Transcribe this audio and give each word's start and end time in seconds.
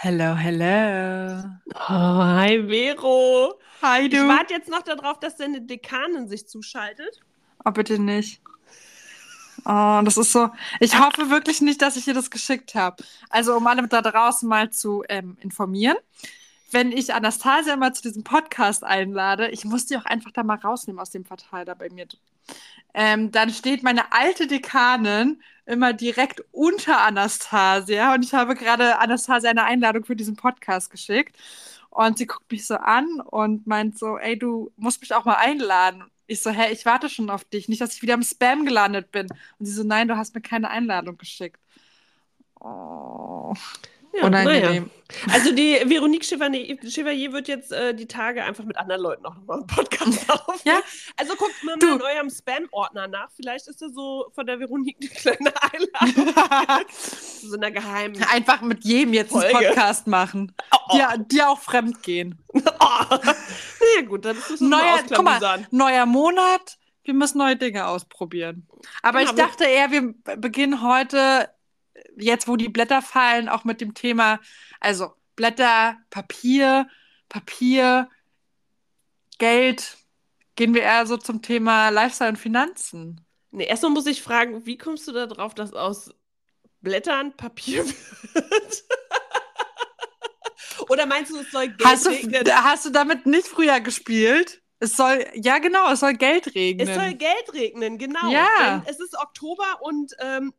Hello, 0.00 0.36
hello. 0.36 1.42
Oh, 1.74 2.22
hi 2.22 2.62
Vero. 2.68 3.58
Hi, 3.82 4.08
du. 4.08 4.16
Ich 4.16 4.28
warte 4.28 4.54
jetzt 4.54 4.68
noch 4.68 4.82
darauf, 4.82 5.18
dass 5.18 5.34
deine 5.34 5.60
Dekanin 5.60 6.28
sich 6.28 6.46
zuschaltet. 6.46 7.20
Oh, 7.64 7.72
bitte 7.72 7.98
nicht. 7.98 8.40
Oh, 9.64 10.00
das 10.04 10.16
ist 10.16 10.30
so. 10.30 10.50
Ich 10.78 10.96
hoffe 11.00 11.30
wirklich 11.30 11.62
nicht, 11.62 11.82
dass 11.82 11.96
ich 11.96 12.06
ihr 12.06 12.14
das 12.14 12.30
geschickt 12.30 12.76
habe. 12.76 13.02
Also, 13.28 13.56
um 13.56 13.66
alle 13.66 13.88
da 13.88 14.00
draußen 14.00 14.48
mal 14.48 14.70
zu 14.70 15.02
ähm, 15.08 15.36
informieren. 15.40 15.96
Wenn 16.70 16.92
ich 16.92 17.12
Anastasia 17.12 17.74
mal 17.74 17.92
zu 17.92 18.02
diesem 18.02 18.22
Podcast 18.22 18.84
einlade, 18.84 19.48
ich 19.48 19.64
muss 19.64 19.86
die 19.86 19.96
auch 19.96 20.04
einfach 20.04 20.30
da 20.30 20.44
mal 20.44 20.58
rausnehmen 20.58 21.00
aus 21.00 21.10
dem 21.10 21.24
Portal 21.24 21.64
da 21.64 21.74
bei 21.74 21.88
mir. 21.90 22.06
Ähm, 22.94 23.32
dann 23.32 23.50
steht 23.50 23.82
meine 23.82 24.12
alte 24.12 24.46
Dekanin 24.46 25.42
immer 25.68 25.92
direkt 25.92 26.42
unter 26.50 27.00
Anastasia 27.00 28.14
und 28.14 28.24
ich 28.24 28.34
habe 28.34 28.54
gerade 28.54 28.98
Anastasia 28.98 29.50
eine 29.50 29.64
Einladung 29.64 30.04
für 30.04 30.16
diesen 30.16 30.36
Podcast 30.36 30.90
geschickt 30.90 31.36
und 31.90 32.18
sie 32.18 32.26
guckt 32.26 32.50
mich 32.50 32.66
so 32.66 32.76
an 32.76 33.20
und 33.20 33.66
meint 33.66 33.98
so, 33.98 34.18
ey, 34.18 34.38
du 34.38 34.72
musst 34.76 35.00
mich 35.00 35.14
auch 35.14 35.24
mal 35.24 35.34
einladen. 35.34 36.04
Ich 36.26 36.42
so, 36.42 36.50
hä, 36.50 36.72
ich 36.72 36.84
warte 36.86 37.08
schon 37.08 37.30
auf 37.30 37.44
dich, 37.44 37.68
nicht, 37.68 37.80
dass 37.80 37.94
ich 37.94 38.02
wieder 38.02 38.14
im 38.14 38.22
Spam 38.22 38.64
gelandet 38.66 39.10
bin. 39.12 39.26
Und 39.58 39.66
sie 39.66 39.72
so, 39.72 39.82
nein, 39.84 40.08
du 40.08 40.16
hast 40.16 40.34
mir 40.34 40.42
keine 40.42 40.70
Einladung 40.70 41.16
geschickt. 41.18 41.60
Oh. 42.60 43.54
Ja, 44.18 44.26
Unangenehm. 44.26 44.62
Naja. 44.62 44.84
Also 45.32 45.52
die 45.52 45.74
Veronique 45.86 46.24
Chevalier 46.24 47.32
wird 47.32 47.48
jetzt 47.48 47.72
äh, 47.72 47.94
die 47.94 48.06
Tage 48.06 48.44
einfach 48.44 48.64
mit 48.64 48.76
anderen 48.76 49.00
Leuten 49.00 49.24
auch 49.24 49.34
nochmal 49.36 49.58
einen 49.58 49.66
Podcast 49.66 50.30
aufnehmen. 50.46 50.60
Ja? 50.64 50.80
Also 51.16 51.34
guckt 51.34 51.54
mal, 51.64 51.76
mal 51.76 51.94
in 51.94 52.02
eurem 52.02 52.30
Spam-Ordner 52.30 53.08
nach. 53.08 53.30
Vielleicht 53.34 53.68
ist 53.68 53.80
da 53.80 53.88
so 53.88 54.30
von 54.34 54.46
der 54.46 54.60
Veronique 54.60 54.98
eine 55.00 55.08
kleine 55.08 55.52
Einladung. 55.62 56.84
so 57.42 57.56
einer 57.56 57.70
geheimen 57.70 58.22
Einfach 58.30 58.60
mit 58.60 58.84
jedem 58.84 59.14
jetzt 59.14 59.32
Folge. 59.32 59.56
einen 59.56 59.68
Podcast 59.68 60.06
machen. 60.06 60.54
Oh, 60.72 60.76
oh. 60.90 60.98
Die, 60.98 61.28
die 61.28 61.42
auch 61.42 61.58
fremd 61.58 62.02
gehen. 62.02 62.38
oh. 62.52 62.60
Ja 63.96 64.02
gut, 64.06 64.26
dann 64.26 64.36
ist 64.36 64.50
es 64.50 64.60
neuer, 64.60 64.98
guck 65.08 65.24
mal, 65.24 65.66
neuer 65.70 66.04
Monat. 66.04 66.76
Wir 67.04 67.14
müssen 67.14 67.38
neue 67.38 67.56
Dinge 67.56 67.86
ausprobieren. 67.86 68.68
Aber 69.02 69.20
genau, 69.20 69.30
ich 69.30 69.36
dachte 69.36 69.64
eher, 69.64 69.90
wir 69.90 70.14
beginnen 70.36 70.82
heute 70.82 71.48
jetzt, 72.18 72.48
wo 72.48 72.56
die 72.56 72.68
Blätter 72.68 73.02
fallen, 73.02 73.48
auch 73.48 73.64
mit 73.64 73.80
dem 73.80 73.94
Thema, 73.94 74.40
also 74.80 75.12
Blätter, 75.36 75.96
Papier, 76.10 76.88
Papier, 77.28 78.08
Geld, 79.38 79.96
gehen 80.56 80.74
wir 80.74 80.82
eher 80.82 81.06
so 81.06 81.16
zum 81.16 81.42
Thema 81.42 81.90
Lifestyle 81.90 82.30
und 82.30 82.36
Finanzen. 82.36 83.24
Nee, 83.50 83.66
erstmal 83.66 83.92
muss 83.92 84.06
ich 84.06 84.22
fragen, 84.22 84.66
wie 84.66 84.76
kommst 84.76 85.06
du 85.08 85.12
darauf, 85.12 85.54
dass 85.54 85.72
aus 85.72 86.10
Blättern 86.80 87.36
Papier 87.36 87.86
wird? 88.34 88.84
Oder 90.88 91.06
meinst 91.06 91.30
du, 91.30 91.38
es 91.38 91.50
soll 91.50 91.68
Geld 91.68 91.84
hast 91.84 92.06
regnen? 92.08 92.44
Du, 92.44 92.52
hast 92.52 92.84
du 92.84 92.90
damit 92.90 93.26
nicht 93.26 93.46
früher 93.46 93.80
gespielt? 93.80 94.62
Es 94.80 94.96
soll, 94.96 95.26
ja 95.34 95.58
genau, 95.58 95.90
es 95.92 96.00
soll 96.00 96.14
Geld 96.14 96.54
regnen. 96.54 96.88
Es 96.88 96.94
soll 96.94 97.14
Geld 97.14 97.52
regnen, 97.52 97.98
genau. 97.98 98.30
Ja. 98.30 98.46
Denn 98.60 98.82
es 98.86 99.00
ist 99.00 99.16
Oktober 99.16 99.80
und 99.80 100.12
ähm, 100.20 100.54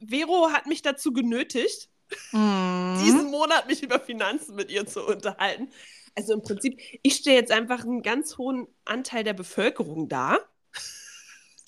Vero 0.00 0.50
hat 0.52 0.66
mich 0.66 0.82
dazu 0.82 1.12
genötigt, 1.12 1.88
mm. 2.32 2.98
diesen 3.04 3.30
Monat 3.30 3.66
mich 3.66 3.82
über 3.82 4.00
Finanzen 4.00 4.54
mit 4.54 4.70
ihr 4.70 4.86
zu 4.86 5.04
unterhalten. 5.06 5.70
Also 6.14 6.34
im 6.34 6.42
Prinzip, 6.42 6.80
ich 7.02 7.14
stehe 7.14 7.36
jetzt 7.36 7.52
einfach 7.52 7.84
einen 7.84 8.02
ganz 8.02 8.38
hohen 8.38 8.66
Anteil 8.84 9.24
der 9.24 9.34
Bevölkerung 9.34 10.08
da. 10.08 10.38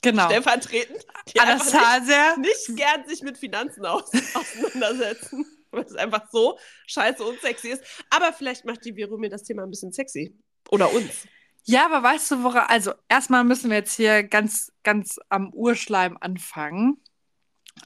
Genau. 0.02 0.26
Stellvertretend. 0.26 1.06
Die 1.32 1.40
Anastasia. 1.40 2.36
Nicht, 2.36 2.68
nicht 2.68 2.78
gern 2.78 3.06
sich 3.06 3.22
mit 3.22 3.38
Finanzen 3.38 3.84
aus, 3.84 4.10
auseinandersetzen. 4.34 5.44
Weil 5.70 5.84
es 5.84 5.94
einfach 5.94 6.28
so 6.32 6.58
scheiße 6.86 7.22
und 7.22 7.40
sexy 7.40 7.68
ist. 7.68 7.84
Aber 8.10 8.32
vielleicht 8.32 8.64
macht 8.64 8.84
die 8.84 8.94
Vero 8.94 9.18
mir 9.18 9.30
das 9.30 9.44
Thema 9.44 9.62
ein 9.62 9.70
bisschen 9.70 9.92
sexy. 9.92 10.36
Oder 10.70 10.92
uns. 10.92 11.28
Ja, 11.64 11.86
aber 11.86 12.02
weißt 12.02 12.32
du, 12.32 12.42
woran, 12.42 12.66
also 12.68 12.92
erstmal 13.08 13.44
müssen 13.44 13.70
wir 13.70 13.76
jetzt 13.76 13.94
hier 13.94 14.24
ganz, 14.24 14.72
ganz 14.82 15.20
am 15.28 15.52
Urschleim 15.54 16.16
anfangen. 16.20 17.00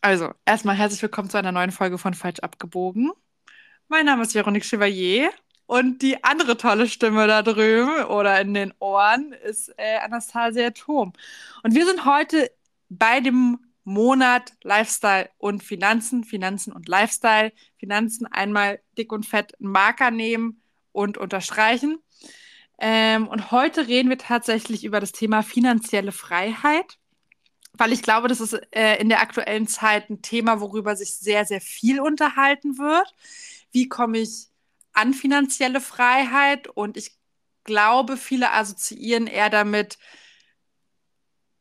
Also, 0.02 0.32
erstmal 0.44 0.76
herzlich 0.76 1.02
willkommen 1.02 1.30
zu 1.30 1.38
einer 1.38 1.52
neuen 1.52 1.72
Folge 1.72 1.98
von 1.98 2.14
Falsch 2.14 2.40
abgebogen. 2.40 3.12
Mein 3.88 4.06
Name 4.06 4.22
ist 4.22 4.34
Veronique 4.34 4.64
Chevalier 4.64 5.30
und 5.66 6.02
die 6.02 6.22
andere 6.24 6.56
tolle 6.56 6.88
Stimme 6.88 7.26
da 7.26 7.42
drüben 7.42 8.04
oder 8.04 8.40
in 8.40 8.54
den 8.54 8.72
Ohren 8.78 9.32
ist 9.32 9.72
äh, 9.76 9.98
Anastasia 9.98 10.70
Thom. 10.70 11.12
Und 11.62 11.74
wir 11.74 11.86
sind 11.86 12.04
heute 12.04 12.50
bei 12.88 13.20
dem 13.20 13.58
Monat 13.84 14.52
Lifestyle 14.62 15.30
und 15.38 15.62
Finanzen, 15.62 16.24
Finanzen 16.24 16.72
und 16.72 16.88
Lifestyle. 16.88 17.52
Finanzen 17.78 18.26
einmal 18.26 18.80
dick 18.96 19.12
und 19.12 19.26
fett 19.26 19.58
einen 19.60 19.70
Marker 19.70 20.10
nehmen 20.10 20.62
und 20.92 21.18
unterstreichen. 21.18 21.98
Ähm, 22.78 23.28
und 23.28 23.50
heute 23.50 23.86
reden 23.86 24.08
wir 24.08 24.18
tatsächlich 24.18 24.84
über 24.84 25.00
das 25.00 25.12
Thema 25.12 25.42
finanzielle 25.42 26.12
Freiheit 26.12 26.98
weil 27.76 27.92
ich 27.92 28.02
glaube, 28.02 28.28
das 28.28 28.40
ist 28.40 28.54
äh, 28.70 28.96
in 28.96 29.08
der 29.08 29.20
aktuellen 29.20 29.66
Zeit 29.66 30.08
ein 30.08 30.22
Thema, 30.22 30.60
worüber 30.60 30.96
sich 30.96 31.16
sehr, 31.16 31.44
sehr 31.44 31.60
viel 31.60 32.00
unterhalten 32.00 32.78
wird. 32.78 33.12
Wie 33.72 33.88
komme 33.88 34.18
ich 34.18 34.46
an 34.92 35.12
finanzielle 35.12 35.80
Freiheit? 35.80 36.68
Und 36.68 36.96
ich 36.96 37.16
glaube, 37.64 38.16
viele 38.16 38.52
assoziieren 38.52 39.26
eher 39.26 39.50
damit, 39.50 39.98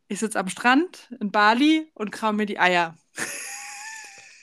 ich 0.07 0.19
sitze 0.19 0.39
am 0.39 0.49
Strand 0.49 1.09
in 1.19 1.31
Bali 1.31 1.89
und 1.95 2.11
kraue 2.11 2.33
mir 2.33 2.45
die 2.45 2.59
Eier. 2.59 2.95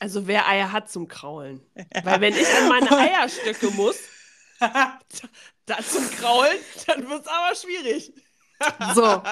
Also 0.01 0.27
wer 0.27 0.49
Eier 0.49 0.73
hat 0.73 0.91
zum 0.91 1.07
Kraulen. 1.07 1.61
Ja. 1.77 1.85
Weil 2.05 2.21
wenn 2.23 2.35
ich 2.35 2.49
an 2.57 2.69
meine 2.69 2.91
Eierstöcke 2.99 3.71
muss, 3.71 3.97
da 4.59 5.79
zum 5.89 6.11
Kraulen, 6.11 6.59
dann 6.87 7.09
wird 7.09 7.23
es 7.23 7.29
aber 7.29 7.55
schwierig. 7.55 8.13
so. 8.95 9.23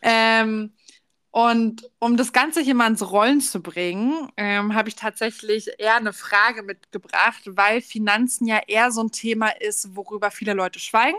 Ähm, 0.00 0.72
und 1.34 1.90
um 1.98 2.16
das 2.16 2.32
Ganze 2.32 2.60
hier 2.60 2.76
mal 2.76 2.86
ins 2.86 3.10
Rollen 3.10 3.40
zu 3.40 3.60
bringen, 3.60 4.30
ähm, 4.36 4.72
habe 4.76 4.88
ich 4.88 4.94
tatsächlich 4.94 5.68
eher 5.78 5.96
eine 5.96 6.12
Frage 6.12 6.62
mitgebracht, 6.62 7.42
weil 7.46 7.80
Finanzen 7.80 8.46
ja 8.46 8.60
eher 8.68 8.92
so 8.92 9.02
ein 9.02 9.10
Thema 9.10 9.48
ist, 9.48 9.96
worüber 9.96 10.30
viele 10.30 10.52
Leute 10.52 10.78
schweigen. 10.78 11.18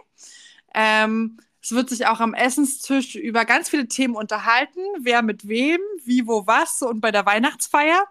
Ähm, 0.73 1.37
es 1.61 1.73
wird 1.73 1.89
sich 1.89 2.07
auch 2.07 2.21
am 2.21 2.33
Essenstisch 2.33 3.15
über 3.15 3.43
ganz 3.43 3.67
viele 3.67 3.89
Themen 3.89 4.15
unterhalten, 4.15 4.79
wer 5.01 5.21
mit 5.21 5.49
wem, 5.49 5.81
wie, 6.05 6.25
wo, 6.25 6.47
was 6.47 6.81
und 6.81 7.01
bei 7.01 7.11
der 7.11 7.25
Weihnachtsfeier, 7.25 8.07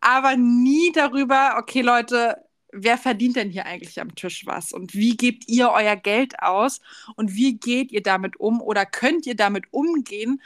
aber 0.00 0.36
nie 0.36 0.90
darüber, 0.94 1.56
okay 1.58 1.82
Leute, 1.82 2.38
wer 2.72 2.96
verdient 2.96 3.36
denn 3.36 3.50
hier 3.50 3.66
eigentlich 3.66 4.00
am 4.00 4.14
Tisch 4.14 4.46
was 4.46 4.72
und 4.72 4.94
wie 4.94 5.18
gebt 5.18 5.46
ihr 5.48 5.68
euer 5.70 5.96
Geld 5.96 6.40
aus 6.40 6.80
und 7.16 7.34
wie 7.34 7.58
geht 7.58 7.92
ihr 7.92 8.02
damit 8.02 8.40
um 8.40 8.62
oder 8.62 8.86
könnt 8.86 9.26
ihr 9.26 9.36
damit 9.36 9.66
umgehen? 9.70 10.40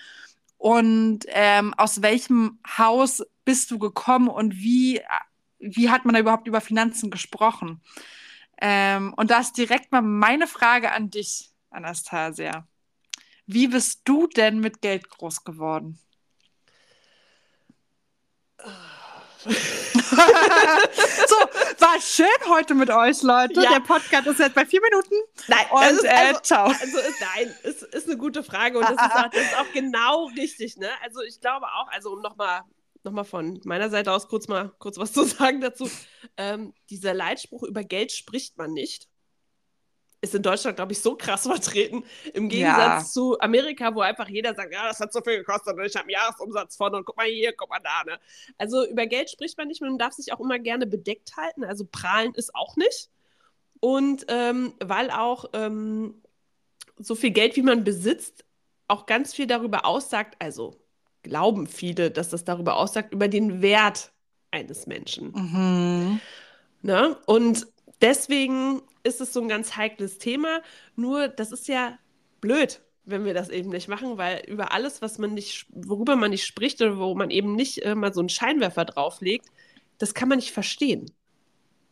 Und 0.58 1.20
ähm, 1.28 1.74
aus 1.74 2.02
welchem 2.02 2.58
Haus 2.78 3.22
bist 3.44 3.70
du 3.70 3.78
gekommen 3.78 4.28
und 4.28 4.56
wie, 4.56 5.00
wie 5.58 5.90
hat 5.90 6.04
man 6.04 6.14
da 6.14 6.20
überhaupt 6.20 6.48
über 6.48 6.60
Finanzen 6.60 7.10
gesprochen? 7.10 7.82
Ähm, 8.60 9.14
und 9.16 9.30
da 9.30 9.40
ist 9.40 9.56
direkt 9.56 9.92
mal 9.92 10.02
meine 10.02 10.46
Frage 10.46 10.92
an 10.92 11.10
dich, 11.10 11.50
Anastasia. 11.70 12.66
Wie 13.46 13.68
bist 13.68 14.00
du 14.04 14.26
denn 14.26 14.60
mit 14.60 14.80
Geld 14.80 15.08
groß 15.08 15.44
geworden? 15.44 15.98
so, 21.28 21.36
war 21.78 22.00
schön 22.00 22.26
heute 22.48 22.74
mit 22.74 22.90
euch, 22.90 23.22
Leute. 23.22 23.60
Ja. 23.62 23.72
Der 23.72 23.80
Podcast 23.80 24.26
ist 24.26 24.38
jetzt 24.38 24.54
bei 24.54 24.64
vier 24.64 24.80
Minuten. 24.80 25.14
Nein, 25.48 25.66
und 25.70 25.82
ist, 25.82 26.04
äh, 26.04 26.08
also, 26.08 26.40
ciao. 26.40 26.66
Also 26.66 26.98
ist, 26.98 27.20
nein, 27.20 27.54
ist, 27.64 27.82
ist 27.82 28.08
eine 28.08 28.16
gute 28.16 28.42
Frage 28.42 28.78
und 28.78 28.84
das, 28.84 28.92
ist 28.92 29.00
auch, 29.00 29.30
das 29.30 29.42
ist 29.42 29.58
auch 29.58 29.72
genau 29.72 30.26
richtig. 30.36 30.76
Ne? 30.76 30.88
Also 31.02 31.22
ich 31.22 31.40
glaube 31.40 31.66
auch, 31.66 31.88
also 31.88 32.12
um 32.12 32.20
nochmal 32.20 32.62
noch 33.02 33.12
mal 33.12 33.24
von 33.24 33.60
meiner 33.64 33.88
Seite 33.88 34.12
aus 34.12 34.28
kurz 34.28 34.48
mal 34.48 34.72
kurz 34.78 34.98
was 34.98 35.12
zu 35.12 35.24
sagen 35.24 35.60
dazu. 35.60 35.90
Ähm, 36.36 36.74
dieser 36.90 37.14
Leitspruch 37.14 37.62
über 37.62 37.84
Geld 37.84 38.12
spricht 38.12 38.58
man 38.58 38.72
nicht 38.72 39.08
ist 40.20 40.34
in 40.34 40.42
Deutschland, 40.42 40.76
glaube 40.76 40.92
ich, 40.92 41.00
so 41.00 41.16
krass 41.16 41.42
vertreten. 41.46 42.04
Im 42.32 42.48
Gegensatz 42.48 43.02
ja. 43.02 43.04
zu 43.04 43.38
Amerika, 43.40 43.94
wo 43.94 44.00
einfach 44.00 44.28
jeder 44.28 44.54
sagt, 44.54 44.72
ja, 44.72 44.88
das 44.88 45.00
hat 45.00 45.12
so 45.12 45.20
viel 45.20 45.38
gekostet 45.38 45.76
und 45.76 45.84
ich 45.84 45.94
habe 45.94 46.04
einen 46.04 46.10
Jahresumsatz 46.10 46.76
von 46.76 46.94
und 46.94 47.04
guck 47.04 47.16
mal 47.16 47.26
hier, 47.26 47.52
guck 47.52 47.70
mal 47.70 47.80
da. 47.80 48.04
Ne? 48.04 48.18
Also 48.58 48.86
über 48.86 49.06
Geld 49.06 49.30
spricht 49.30 49.58
man 49.58 49.68
nicht, 49.68 49.80
man 49.80 49.98
darf 49.98 50.14
sich 50.14 50.32
auch 50.32 50.40
immer 50.40 50.58
gerne 50.58 50.86
bedeckt 50.86 51.36
halten. 51.36 51.64
Also 51.64 51.86
prahlen 51.90 52.34
ist 52.34 52.54
auch 52.54 52.76
nicht. 52.76 53.10
Und 53.80 54.24
ähm, 54.28 54.74
weil 54.82 55.10
auch 55.10 55.46
ähm, 55.52 56.22
so 56.98 57.14
viel 57.14 57.30
Geld, 57.30 57.56
wie 57.56 57.62
man 57.62 57.84
besitzt, 57.84 58.44
auch 58.88 59.06
ganz 59.06 59.34
viel 59.34 59.46
darüber 59.46 59.84
aussagt, 59.84 60.36
also 60.38 60.80
glauben 61.22 61.66
viele, 61.66 62.10
dass 62.10 62.30
das 62.30 62.44
darüber 62.44 62.76
aussagt, 62.76 63.12
über 63.12 63.28
den 63.28 63.60
Wert 63.60 64.12
eines 64.50 64.86
Menschen. 64.86 65.32
Mhm. 65.32 66.20
Ne? 66.82 67.16
Und 67.26 67.66
deswegen 68.00 68.82
ist 69.06 69.20
es 69.20 69.32
so 69.32 69.40
ein 69.40 69.48
ganz 69.48 69.76
heikles 69.76 70.18
Thema. 70.18 70.60
Nur, 70.96 71.28
das 71.28 71.52
ist 71.52 71.68
ja 71.68 71.98
blöd, 72.40 72.80
wenn 73.04 73.24
wir 73.24 73.34
das 73.34 73.48
eben 73.48 73.70
nicht 73.70 73.88
machen, 73.88 74.18
weil 74.18 74.42
über 74.46 74.72
alles, 74.72 75.00
was 75.00 75.18
man 75.18 75.32
nicht, 75.32 75.66
worüber 75.70 76.16
man 76.16 76.30
nicht 76.30 76.44
spricht 76.44 76.82
oder 76.82 76.98
wo 76.98 77.14
man 77.14 77.30
eben 77.30 77.54
nicht 77.54 77.78
äh, 77.84 77.94
mal 77.94 78.12
so 78.12 78.20
einen 78.20 78.28
Scheinwerfer 78.28 78.84
drauflegt, 78.84 79.46
das 79.98 80.12
kann 80.12 80.28
man 80.28 80.38
nicht 80.38 80.52
verstehen. 80.52 81.10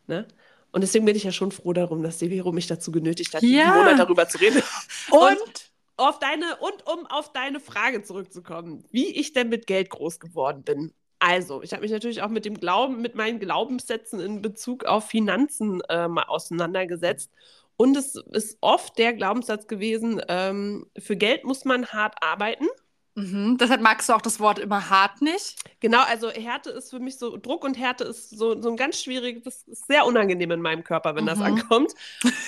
Ne? 0.07 0.27
Und 0.73 0.81
deswegen 0.81 1.05
bin 1.05 1.17
ich 1.17 1.25
ja 1.25 1.33
schon 1.33 1.53
froh 1.53 1.73
darum, 1.73 2.03
dass 2.03 2.19
die 2.19 2.31
Vero 2.31 2.51
mich 2.51 2.67
dazu 2.67 2.91
genötigt 2.91 3.33
hat, 3.33 3.43
ja. 3.43 3.49
diesen 3.49 3.75
Monat 3.75 3.99
darüber 3.99 4.29
zu 4.29 4.39
reden. 4.39 4.61
Und, 5.11 5.39
und 5.39 5.71
auf 5.97 6.19
deine, 6.19 6.57
und 6.57 6.87
um 6.89 7.07
auf 7.07 7.33
deine 7.33 7.61
Frage 7.61 8.03
zurückzukommen, 8.03 8.85
wie 8.91 9.15
ich 9.15 9.33
denn 9.33 9.49
mit 9.49 9.69
Geld 9.69 9.91
groß 9.91 10.19
geworden 10.19 10.65
bin. 10.65 10.93
Also, 11.27 11.63
ich 11.63 11.73
habe 11.73 11.81
mich 11.81 11.91
natürlich 11.91 12.21
auch 12.21 12.29
mit 12.29 12.45
dem 12.45 12.61
Glauben, 12.61 13.01
mit 13.01 13.15
meinen 13.15 13.41
Glaubenssätzen 13.41 14.21
in 14.21 14.43
Bezug 14.43 14.85
auf 14.85 15.09
Finanzen 15.09 15.81
äh, 15.89 16.07
mal 16.07 16.25
auseinandergesetzt. 16.25 17.33
Und 17.79 17.97
es 17.97 18.15
ist 18.33 18.59
oft 18.61 18.99
der 18.99 19.15
Glaubenssatz 19.15 19.67
gewesen, 19.67 20.21
ähm, 20.29 20.87
für 20.99 21.17
Geld 21.17 21.45
muss 21.45 21.65
man 21.65 21.87
hart 21.87 22.23
arbeiten. 22.23 22.67
Mhm. 23.15 23.57
Deshalb 23.59 23.81
magst 23.81 24.11
du 24.11 24.13
auch 24.13 24.21
das 24.21 24.39
Wort 24.39 24.59
immer 24.59 24.91
hart 24.91 25.23
nicht. 25.23 25.57
Genau, 25.81 26.03
also 26.03 26.31
Härte 26.31 26.69
ist 26.69 26.91
für 26.91 26.99
mich 27.01 27.17
so, 27.17 27.39
Druck 27.39 27.65
und 27.65 27.79
Härte 27.79 28.05
ist 28.05 28.29
so, 28.29 28.61
so 28.61 28.69
ein 28.69 28.77
ganz 28.77 29.01
schwierig, 29.01 29.43
das 29.45 29.63
ist 29.63 29.87
sehr 29.87 30.05
unangenehm 30.05 30.51
in 30.51 30.61
meinem 30.61 30.85
Körper, 30.85 31.15
wenn 31.15 31.25
mhm. 31.25 31.29
das 31.29 31.41
ankommt. 31.41 31.95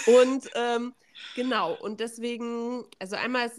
Und 0.07 0.51
ähm, 0.55 0.93
genau, 1.35 1.73
und 1.81 2.01
deswegen, 2.01 2.85
also 2.99 3.17
einmal 3.17 3.47
ist 3.47 3.59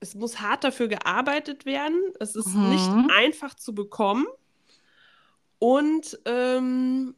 es, 0.00 0.14
muss 0.14 0.40
hart 0.40 0.64
dafür 0.64 0.88
gearbeitet 0.88 1.66
werden. 1.66 2.00
Es 2.20 2.36
ist 2.36 2.54
mhm. 2.54 2.70
nicht 2.70 2.90
einfach 3.10 3.54
zu 3.54 3.74
bekommen. 3.74 4.26
Und, 5.58 6.18
ähm, 6.26 7.14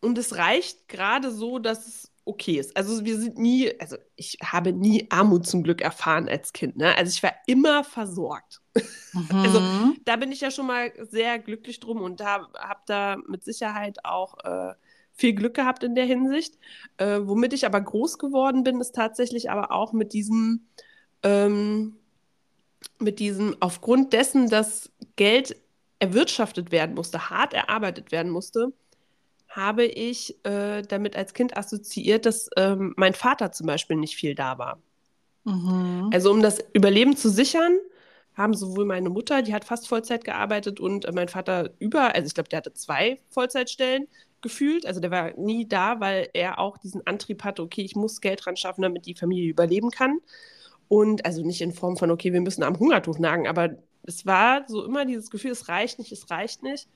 und 0.00 0.18
es 0.18 0.36
reicht 0.36 0.88
gerade 0.88 1.30
so, 1.30 1.58
dass 1.58 1.86
es 1.86 2.10
okay 2.24 2.58
ist. 2.58 2.76
Also 2.76 3.04
wir 3.04 3.18
sind 3.18 3.38
nie, 3.38 3.72
also 3.80 3.96
ich 4.16 4.38
habe 4.42 4.72
nie 4.72 5.06
Armut 5.10 5.46
zum 5.46 5.62
Glück 5.62 5.80
erfahren 5.80 6.28
als 6.28 6.52
Kind. 6.52 6.76
Ne? 6.76 6.96
Also 6.96 7.10
ich 7.10 7.22
war 7.22 7.34
immer 7.46 7.84
versorgt. 7.84 8.60
Also 9.12 9.34
mhm. 9.34 9.40
Also 9.40 9.96
da 10.04 10.14
bin 10.14 10.30
ich 10.30 10.40
ja 10.40 10.52
schon 10.52 10.68
mal 10.68 10.92
sehr 11.10 11.40
glücklich 11.40 11.80
drum 11.80 12.00
und 12.00 12.20
da 12.20 12.48
habe 12.56 12.80
da 12.86 13.16
mit 13.26 13.42
Sicherheit 13.42 14.04
auch 14.04 14.38
äh, 14.44 14.74
viel 15.12 15.34
Glück 15.34 15.54
gehabt 15.54 15.82
in 15.82 15.96
der 15.96 16.04
Hinsicht. 16.04 16.58
Äh, 16.96 17.18
womit 17.24 17.52
ich 17.52 17.66
aber 17.66 17.80
groß 17.80 18.18
geworden 18.18 18.62
bin, 18.62 18.80
ist 18.80 18.94
tatsächlich 18.94 19.50
aber 19.50 19.72
auch 19.72 19.92
mit 19.92 20.12
diesem, 20.12 20.68
ähm, 21.22 21.96
mit 22.98 23.18
diesem, 23.18 23.56
aufgrund 23.60 24.12
dessen, 24.12 24.48
dass 24.48 24.90
Geld 25.16 25.56
erwirtschaftet 25.98 26.72
werden 26.72 26.94
musste, 26.94 27.30
hart 27.30 27.52
erarbeitet 27.54 28.12
werden 28.12 28.30
musste, 28.30 28.72
habe 29.48 29.84
ich 29.84 30.44
äh, 30.44 30.82
damit 30.82 31.16
als 31.16 31.34
Kind 31.34 31.56
assoziiert, 31.56 32.24
dass 32.24 32.48
ähm, 32.56 32.94
mein 32.96 33.14
Vater 33.14 33.52
zum 33.52 33.66
Beispiel 33.66 33.96
nicht 33.96 34.16
viel 34.16 34.34
da 34.34 34.58
war. 34.58 34.78
Mhm. 35.44 36.10
Also 36.12 36.30
um 36.30 36.40
das 36.40 36.58
Überleben 36.72 37.16
zu 37.16 37.28
sichern, 37.28 37.78
haben 38.34 38.54
sowohl 38.54 38.86
meine 38.86 39.10
Mutter, 39.10 39.42
die 39.42 39.52
hat 39.52 39.64
fast 39.64 39.88
Vollzeit 39.88 40.24
gearbeitet, 40.24 40.80
und 40.80 41.04
äh, 41.04 41.12
mein 41.12 41.28
Vater 41.28 41.70
über, 41.78 42.14
also 42.14 42.26
ich 42.26 42.34
glaube, 42.34 42.48
der 42.48 42.58
hatte 42.58 42.72
zwei 42.72 43.20
Vollzeitstellen 43.28 44.06
gefühlt. 44.40 44.86
Also 44.86 45.00
der 45.00 45.10
war 45.10 45.32
nie 45.36 45.66
da, 45.66 46.00
weil 46.00 46.28
er 46.32 46.58
auch 46.58 46.78
diesen 46.78 47.06
Antrieb 47.06 47.44
hatte, 47.44 47.62
okay, 47.62 47.82
ich 47.82 47.96
muss 47.96 48.20
Geld 48.20 48.44
dran 48.44 48.56
schaffen, 48.56 48.82
damit 48.82 49.06
die 49.06 49.14
Familie 49.14 49.50
überleben 49.50 49.90
kann. 49.90 50.20
Und 50.90 51.24
also 51.24 51.42
nicht 51.44 51.60
in 51.60 51.70
Form 51.70 51.96
von, 51.96 52.10
okay, 52.10 52.32
wir 52.32 52.40
müssen 52.40 52.64
am 52.64 52.76
Hungertuch 52.76 53.20
nagen, 53.20 53.46
aber 53.46 53.76
es 54.02 54.26
war 54.26 54.64
so 54.66 54.84
immer 54.84 55.04
dieses 55.04 55.30
Gefühl, 55.30 55.52
es 55.52 55.68
reicht 55.68 56.00
nicht, 56.00 56.10
es 56.10 56.30
reicht 56.30 56.64
nicht. 56.64 56.88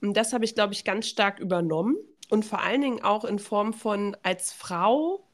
Und 0.00 0.16
das 0.16 0.32
habe 0.32 0.44
ich, 0.44 0.54
glaube 0.54 0.72
ich, 0.72 0.84
ganz 0.84 1.08
stark 1.08 1.40
übernommen 1.40 1.96
und 2.28 2.44
vor 2.44 2.60
allen 2.60 2.80
Dingen 2.80 3.02
auch 3.02 3.24
in 3.24 3.40
Form 3.40 3.72
von 3.72 4.16
als 4.22 4.52
Frau 4.52 5.26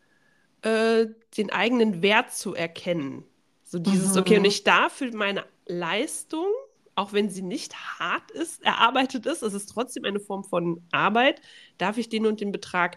äh, 0.63 1.09
den 1.37 1.51
eigenen 1.53 2.01
Wert 2.01 2.33
zu 2.33 2.55
erkennen. 2.55 3.23
So 3.65 3.79
dieses, 3.79 4.15
mhm. 4.15 4.21
okay, 4.21 4.39
und 4.39 4.47
ich 4.47 4.65
darf 4.65 4.95
für 4.95 5.15
meine 5.15 5.45
Leistung, 5.67 6.47
auch 6.95 7.13
wenn 7.13 7.29
sie 7.29 7.43
nicht 7.43 7.77
hart 7.99 8.31
ist, 8.31 8.63
erarbeitet 8.65 9.27
ist, 9.27 9.43
es 9.43 9.53
ist 9.53 9.67
trotzdem 9.67 10.07
eine 10.07 10.21
Form 10.21 10.43
von 10.43 10.83
Arbeit, 10.91 11.43
darf 11.77 11.99
ich 11.99 12.09
den 12.09 12.25
und 12.25 12.41
den 12.41 12.51
Betrag 12.51 12.97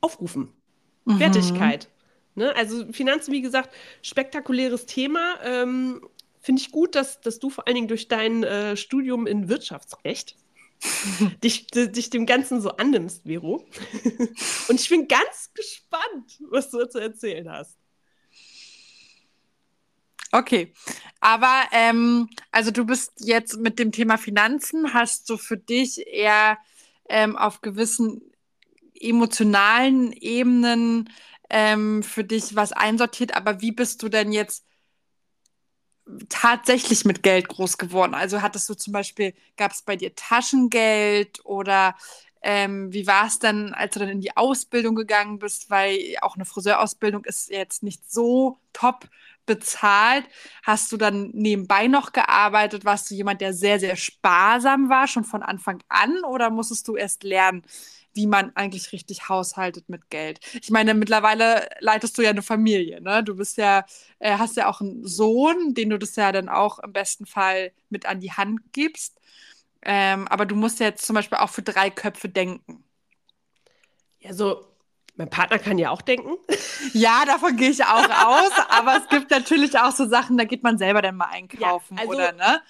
aufrufen. 0.00 0.52
Mhm. 1.04 1.18
Wertigkeit. 1.18 1.88
Ne? 2.34 2.54
Also 2.56 2.90
Finanzen, 2.92 3.32
wie 3.32 3.42
gesagt, 3.42 3.74
spektakuläres 4.02 4.86
Thema. 4.86 5.38
Ähm, 5.42 6.06
Finde 6.40 6.60
ich 6.60 6.72
gut, 6.72 6.94
dass, 6.94 7.20
dass 7.20 7.38
du 7.38 7.50
vor 7.50 7.66
allen 7.66 7.76
Dingen 7.76 7.88
durch 7.88 8.08
dein 8.08 8.42
äh, 8.42 8.76
Studium 8.76 9.26
in 9.26 9.48
Wirtschaftsrecht 9.48 10.36
dich, 11.44 11.68
dich 11.68 12.10
dem 12.10 12.26
Ganzen 12.26 12.60
so 12.60 12.70
annimmst, 12.70 13.22
Vero. 13.24 13.64
Und 14.68 14.80
ich 14.80 14.88
bin 14.88 15.06
ganz 15.06 15.50
gespannt, 15.54 16.40
was 16.50 16.70
du 16.70 16.84
zu 16.88 16.98
erzählen 16.98 17.48
hast. 17.50 17.76
Okay, 20.34 20.72
aber 21.20 21.64
ähm, 21.72 22.30
also 22.50 22.70
du 22.70 22.86
bist 22.86 23.12
jetzt 23.18 23.58
mit 23.58 23.78
dem 23.78 23.92
Thema 23.92 24.16
Finanzen, 24.16 24.94
hast 24.94 25.28
du 25.28 25.36
für 25.36 25.58
dich 25.58 26.06
eher 26.06 26.56
ähm, 27.06 27.36
auf 27.36 27.60
gewissen 27.60 28.22
emotionalen 28.98 30.12
Ebenen 30.12 31.10
ähm, 31.52 32.02
für 32.02 32.24
dich 32.24 32.56
was 32.56 32.72
einsortiert, 32.72 33.34
aber 33.36 33.60
wie 33.60 33.72
bist 33.72 34.02
du 34.02 34.08
denn 34.08 34.32
jetzt 34.32 34.64
tatsächlich 36.28 37.04
mit 37.04 37.22
Geld 37.22 37.48
groß 37.48 37.78
geworden? 37.78 38.14
Also 38.14 38.42
hattest 38.42 38.68
du 38.68 38.74
zum 38.74 38.92
Beispiel, 38.92 39.34
gab 39.56 39.72
es 39.72 39.82
bei 39.82 39.96
dir 39.96 40.14
Taschengeld 40.14 41.44
oder 41.44 41.94
ähm, 42.42 42.92
wie 42.92 43.06
war 43.06 43.26
es 43.26 43.38
dann, 43.38 43.72
als 43.74 43.94
du 43.94 44.00
dann 44.00 44.08
in 44.08 44.20
die 44.20 44.36
Ausbildung 44.36 44.94
gegangen 44.96 45.38
bist? 45.38 45.70
Weil 45.70 46.16
auch 46.22 46.34
eine 46.34 46.44
Friseurausbildung 46.44 47.24
ist 47.24 47.50
jetzt 47.50 47.82
nicht 47.82 48.10
so 48.10 48.58
top 48.72 49.08
bezahlt. 49.46 50.24
Hast 50.64 50.90
du 50.92 50.96
dann 50.96 51.30
nebenbei 51.34 51.86
noch 51.86 52.12
gearbeitet? 52.12 52.84
Warst 52.84 53.10
du 53.10 53.14
jemand, 53.14 53.40
der 53.40 53.52
sehr, 53.54 53.78
sehr 53.78 53.96
sparsam 53.96 54.88
war, 54.88 55.06
schon 55.06 55.24
von 55.24 55.42
Anfang 55.42 55.82
an? 55.88 56.24
Oder 56.24 56.50
musstest 56.50 56.88
du 56.88 56.96
erst 56.96 57.22
lernen, 57.22 57.62
wie 58.14 58.26
man 58.26 58.54
eigentlich 58.56 58.92
richtig 58.92 59.28
haushaltet 59.28 59.88
mit 59.88 60.10
Geld. 60.10 60.40
Ich 60.60 60.70
meine, 60.70 60.94
mittlerweile 60.94 61.68
leitest 61.80 62.16
du 62.18 62.22
ja 62.22 62.30
eine 62.30 62.42
Familie, 62.42 63.00
ne? 63.00 63.22
Du 63.24 63.36
bist 63.36 63.56
ja, 63.56 63.84
äh, 64.18 64.38
hast 64.38 64.56
ja 64.56 64.68
auch 64.68 64.80
einen 64.80 65.06
Sohn, 65.06 65.74
den 65.74 65.90
du 65.90 65.98
das 65.98 66.16
ja 66.16 66.32
dann 66.32 66.48
auch 66.48 66.78
im 66.78 66.92
besten 66.92 67.26
Fall 67.26 67.72
mit 67.88 68.06
an 68.06 68.20
die 68.20 68.32
Hand 68.32 68.60
gibst. 68.72 69.20
Ähm, 69.82 70.28
aber 70.28 70.46
du 70.46 70.54
musst 70.54 70.80
ja 70.80 70.86
jetzt 70.86 71.06
zum 71.06 71.14
Beispiel 71.14 71.38
auch 71.38 71.50
für 71.50 71.62
drei 71.62 71.90
Köpfe 71.90 72.28
denken. 72.28 72.84
Ja, 74.20 74.32
so 74.32 74.64
mein 75.16 75.28
Partner 75.28 75.58
kann 75.58 75.78
ja 75.78 75.90
auch 75.90 76.02
denken. 76.02 76.36
Ja, 76.94 77.24
davon 77.24 77.56
gehe 77.56 77.70
ich 77.70 77.84
auch 77.84 78.26
aus. 78.26 78.52
aber 78.68 78.96
es 78.96 79.08
gibt 79.08 79.30
natürlich 79.30 79.78
auch 79.78 79.92
so 79.92 80.06
Sachen, 80.08 80.36
da 80.36 80.44
geht 80.44 80.62
man 80.62 80.78
selber 80.78 81.00
dann 81.00 81.16
mal 81.16 81.26
einkaufen, 81.26 81.96
ja, 81.96 82.02
also, 82.02 82.12
oder 82.12 82.32
ne? 82.32 82.60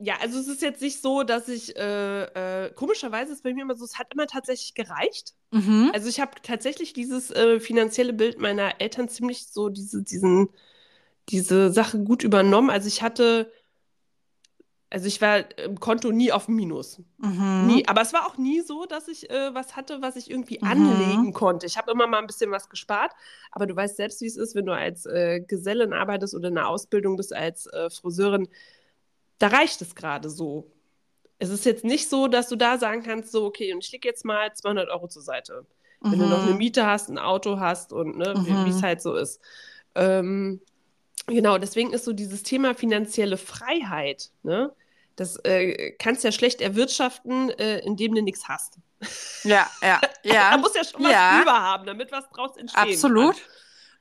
Ja, 0.00 0.14
also 0.20 0.38
es 0.38 0.46
ist 0.46 0.62
jetzt 0.62 0.80
nicht 0.80 1.02
so, 1.02 1.24
dass 1.24 1.48
ich, 1.48 1.76
äh, 1.76 2.66
äh, 2.66 2.72
komischerweise 2.72 3.32
ist 3.32 3.42
bei 3.42 3.52
mir 3.52 3.62
immer 3.62 3.74
so, 3.74 3.84
es 3.84 3.98
hat 3.98 4.12
immer 4.12 4.28
tatsächlich 4.28 4.74
gereicht. 4.74 5.34
Mhm. 5.50 5.90
Also 5.92 6.08
ich 6.08 6.20
habe 6.20 6.32
tatsächlich 6.42 6.92
dieses 6.92 7.32
äh, 7.32 7.58
finanzielle 7.58 8.12
Bild 8.12 8.38
meiner 8.38 8.80
Eltern 8.80 9.08
ziemlich 9.08 9.48
so, 9.48 9.68
diese, 9.68 10.02
diesen, 10.02 10.50
diese 11.30 11.72
Sache 11.72 11.98
gut 11.98 12.22
übernommen. 12.22 12.70
Also 12.70 12.86
ich 12.86 13.02
hatte, 13.02 13.50
also 14.88 15.08
ich 15.08 15.20
war 15.20 15.58
im 15.58 15.80
Konto 15.80 16.12
nie 16.12 16.30
auf 16.30 16.46
Minus. 16.46 17.02
Mhm. 17.18 17.66
Nie. 17.66 17.88
Aber 17.88 18.00
es 18.00 18.12
war 18.12 18.24
auch 18.28 18.38
nie 18.38 18.60
so, 18.60 18.86
dass 18.86 19.08
ich 19.08 19.28
äh, 19.30 19.52
was 19.52 19.74
hatte, 19.74 20.00
was 20.00 20.14
ich 20.14 20.30
irgendwie 20.30 20.60
mhm. 20.62 20.68
anlegen 20.68 21.32
konnte. 21.32 21.66
Ich 21.66 21.76
habe 21.76 21.90
immer 21.90 22.06
mal 22.06 22.18
ein 22.18 22.28
bisschen 22.28 22.52
was 22.52 22.68
gespart, 22.68 23.10
aber 23.50 23.66
du 23.66 23.74
weißt 23.74 23.96
selbst, 23.96 24.20
wie 24.20 24.26
es 24.26 24.36
ist, 24.36 24.54
wenn 24.54 24.64
du 24.64 24.72
als 24.72 25.06
äh, 25.06 25.40
Gesellin 25.40 25.92
arbeitest 25.92 26.36
oder 26.36 26.50
in 26.50 26.56
einer 26.56 26.68
Ausbildung 26.68 27.16
bist 27.16 27.34
als 27.34 27.66
äh, 27.66 27.90
Friseurin 27.90 28.46
da 29.38 29.48
reicht 29.48 29.80
es 29.82 29.94
gerade 29.94 30.30
so. 30.30 30.70
Es 31.38 31.50
ist 31.50 31.64
jetzt 31.64 31.84
nicht 31.84 32.08
so, 32.08 32.26
dass 32.26 32.48
du 32.48 32.56
da 32.56 32.78
sagen 32.78 33.02
kannst, 33.02 33.30
so, 33.30 33.44
okay, 33.44 33.72
und 33.72 33.84
ich 33.84 33.92
lege 33.92 34.08
jetzt 34.08 34.24
mal 34.24 34.52
200 34.52 34.88
Euro 34.90 35.06
zur 35.06 35.22
Seite. 35.22 35.66
Mhm. 36.00 36.12
Wenn 36.12 36.18
du 36.18 36.26
noch 36.26 36.42
eine 36.42 36.52
mhm. 36.52 36.58
Miete 36.58 36.86
hast, 36.86 37.08
ein 37.08 37.18
Auto 37.18 37.60
hast 37.60 37.92
und 37.92 38.16
ne, 38.16 38.34
mhm. 38.36 38.66
wie 38.66 38.70
es 38.70 38.82
halt 38.82 39.00
so 39.00 39.14
ist. 39.14 39.40
Ähm, 39.94 40.60
genau, 41.26 41.58
deswegen 41.58 41.92
ist 41.92 42.04
so 42.04 42.12
dieses 42.12 42.42
Thema 42.42 42.74
finanzielle 42.74 43.36
Freiheit, 43.36 44.30
ne? 44.42 44.72
Das 45.16 45.36
äh, 45.38 45.96
kannst 45.98 46.22
ja 46.22 46.30
schlecht 46.30 46.60
erwirtschaften, 46.60 47.50
äh, 47.50 47.80
indem 47.80 48.14
du 48.14 48.22
nichts 48.22 48.46
hast. 48.46 48.78
Ja, 49.42 49.68
ja, 49.82 50.00
ja. 50.22 50.52
da 50.52 50.58
muss 50.58 50.74
ja 50.74 50.84
schon 50.84 51.02
was 51.02 51.10
ja. 51.10 51.42
über 51.42 51.60
haben, 51.60 51.86
damit 51.86 52.12
was 52.12 52.28
draus 52.30 52.56
entsteht. 52.56 52.94
Absolut. 52.94 53.34
Kann. 53.34 53.44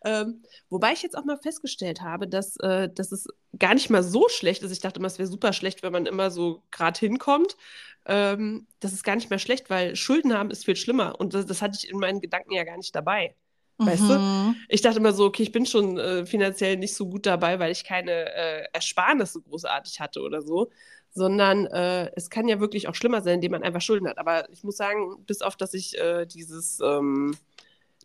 Ähm, 0.07 0.41
wobei 0.69 0.93
ich 0.93 1.03
jetzt 1.03 1.17
auch 1.17 1.25
mal 1.25 1.37
festgestellt 1.37 2.01
habe, 2.01 2.27
dass, 2.27 2.55
äh, 2.57 2.87
dass 2.89 3.11
es 3.11 3.27
gar 3.59 3.73
nicht 3.73 3.89
mal 3.89 4.03
so 4.03 4.29
schlecht 4.29 4.63
ist. 4.63 4.71
Ich 4.71 4.79
dachte 4.79 4.99
immer, 4.99 5.07
es 5.07 5.19
wäre 5.19 5.27
super 5.27 5.51
schlecht, 5.51 5.83
wenn 5.83 5.91
man 5.91 6.05
immer 6.05 6.31
so 6.31 6.63
gerade 6.71 6.97
hinkommt. 6.97 7.57
Ähm, 8.05 8.67
das 8.79 8.93
ist 8.93 9.03
gar 9.03 9.15
nicht 9.15 9.29
mehr 9.29 9.39
schlecht, 9.39 9.69
weil 9.69 9.97
Schulden 9.97 10.33
haben 10.33 10.49
ist 10.49 10.63
viel 10.63 10.77
schlimmer. 10.77 11.19
Und 11.19 11.33
das, 11.33 11.45
das 11.45 11.61
hatte 11.61 11.77
ich 11.81 11.89
in 11.89 11.99
meinen 11.99 12.21
Gedanken 12.21 12.53
ja 12.53 12.63
gar 12.63 12.77
nicht 12.77 12.95
dabei. 12.95 13.35
Weißt 13.79 14.03
mhm. 14.03 14.07
du? 14.07 14.55
Ich 14.69 14.81
dachte 14.81 14.99
immer 14.99 15.11
so, 15.11 15.25
okay, 15.25 15.43
ich 15.43 15.51
bin 15.51 15.65
schon 15.65 15.99
äh, 15.99 16.25
finanziell 16.25 16.77
nicht 16.77 16.95
so 16.95 17.07
gut 17.07 17.25
dabei, 17.25 17.59
weil 17.59 17.71
ich 17.71 17.83
keine 17.83 18.11
äh, 18.11 18.63
Ersparnisse 18.71 19.41
großartig 19.41 19.99
hatte 19.99 20.21
oder 20.21 20.41
so. 20.41 20.71
Sondern 21.11 21.65
äh, 21.65 22.11
es 22.15 22.29
kann 22.29 22.47
ja 22.47 22.59
wirklich 22.59 22.87
auch 22.87 22.95
schlimmer 22.95 23.21
sein, 23.21 23.35
indem 23.35 23.51
man 23.51 23.63
einfach 23.63 23.81
Schulden 23.81 24.07
hat. 24.07 24.19
Aber 24.19 24.49
ich 24.51 24.63
muss 24.63 24.77
sagen, 24.77 25.23
bis 25.25 25.41
auf 25.41 25.57
dass 25.57 25.73
ich 25.73 25.97
äh, 25.99 26.25
dieses 26.25 26.79
ähm, 26.79 27.35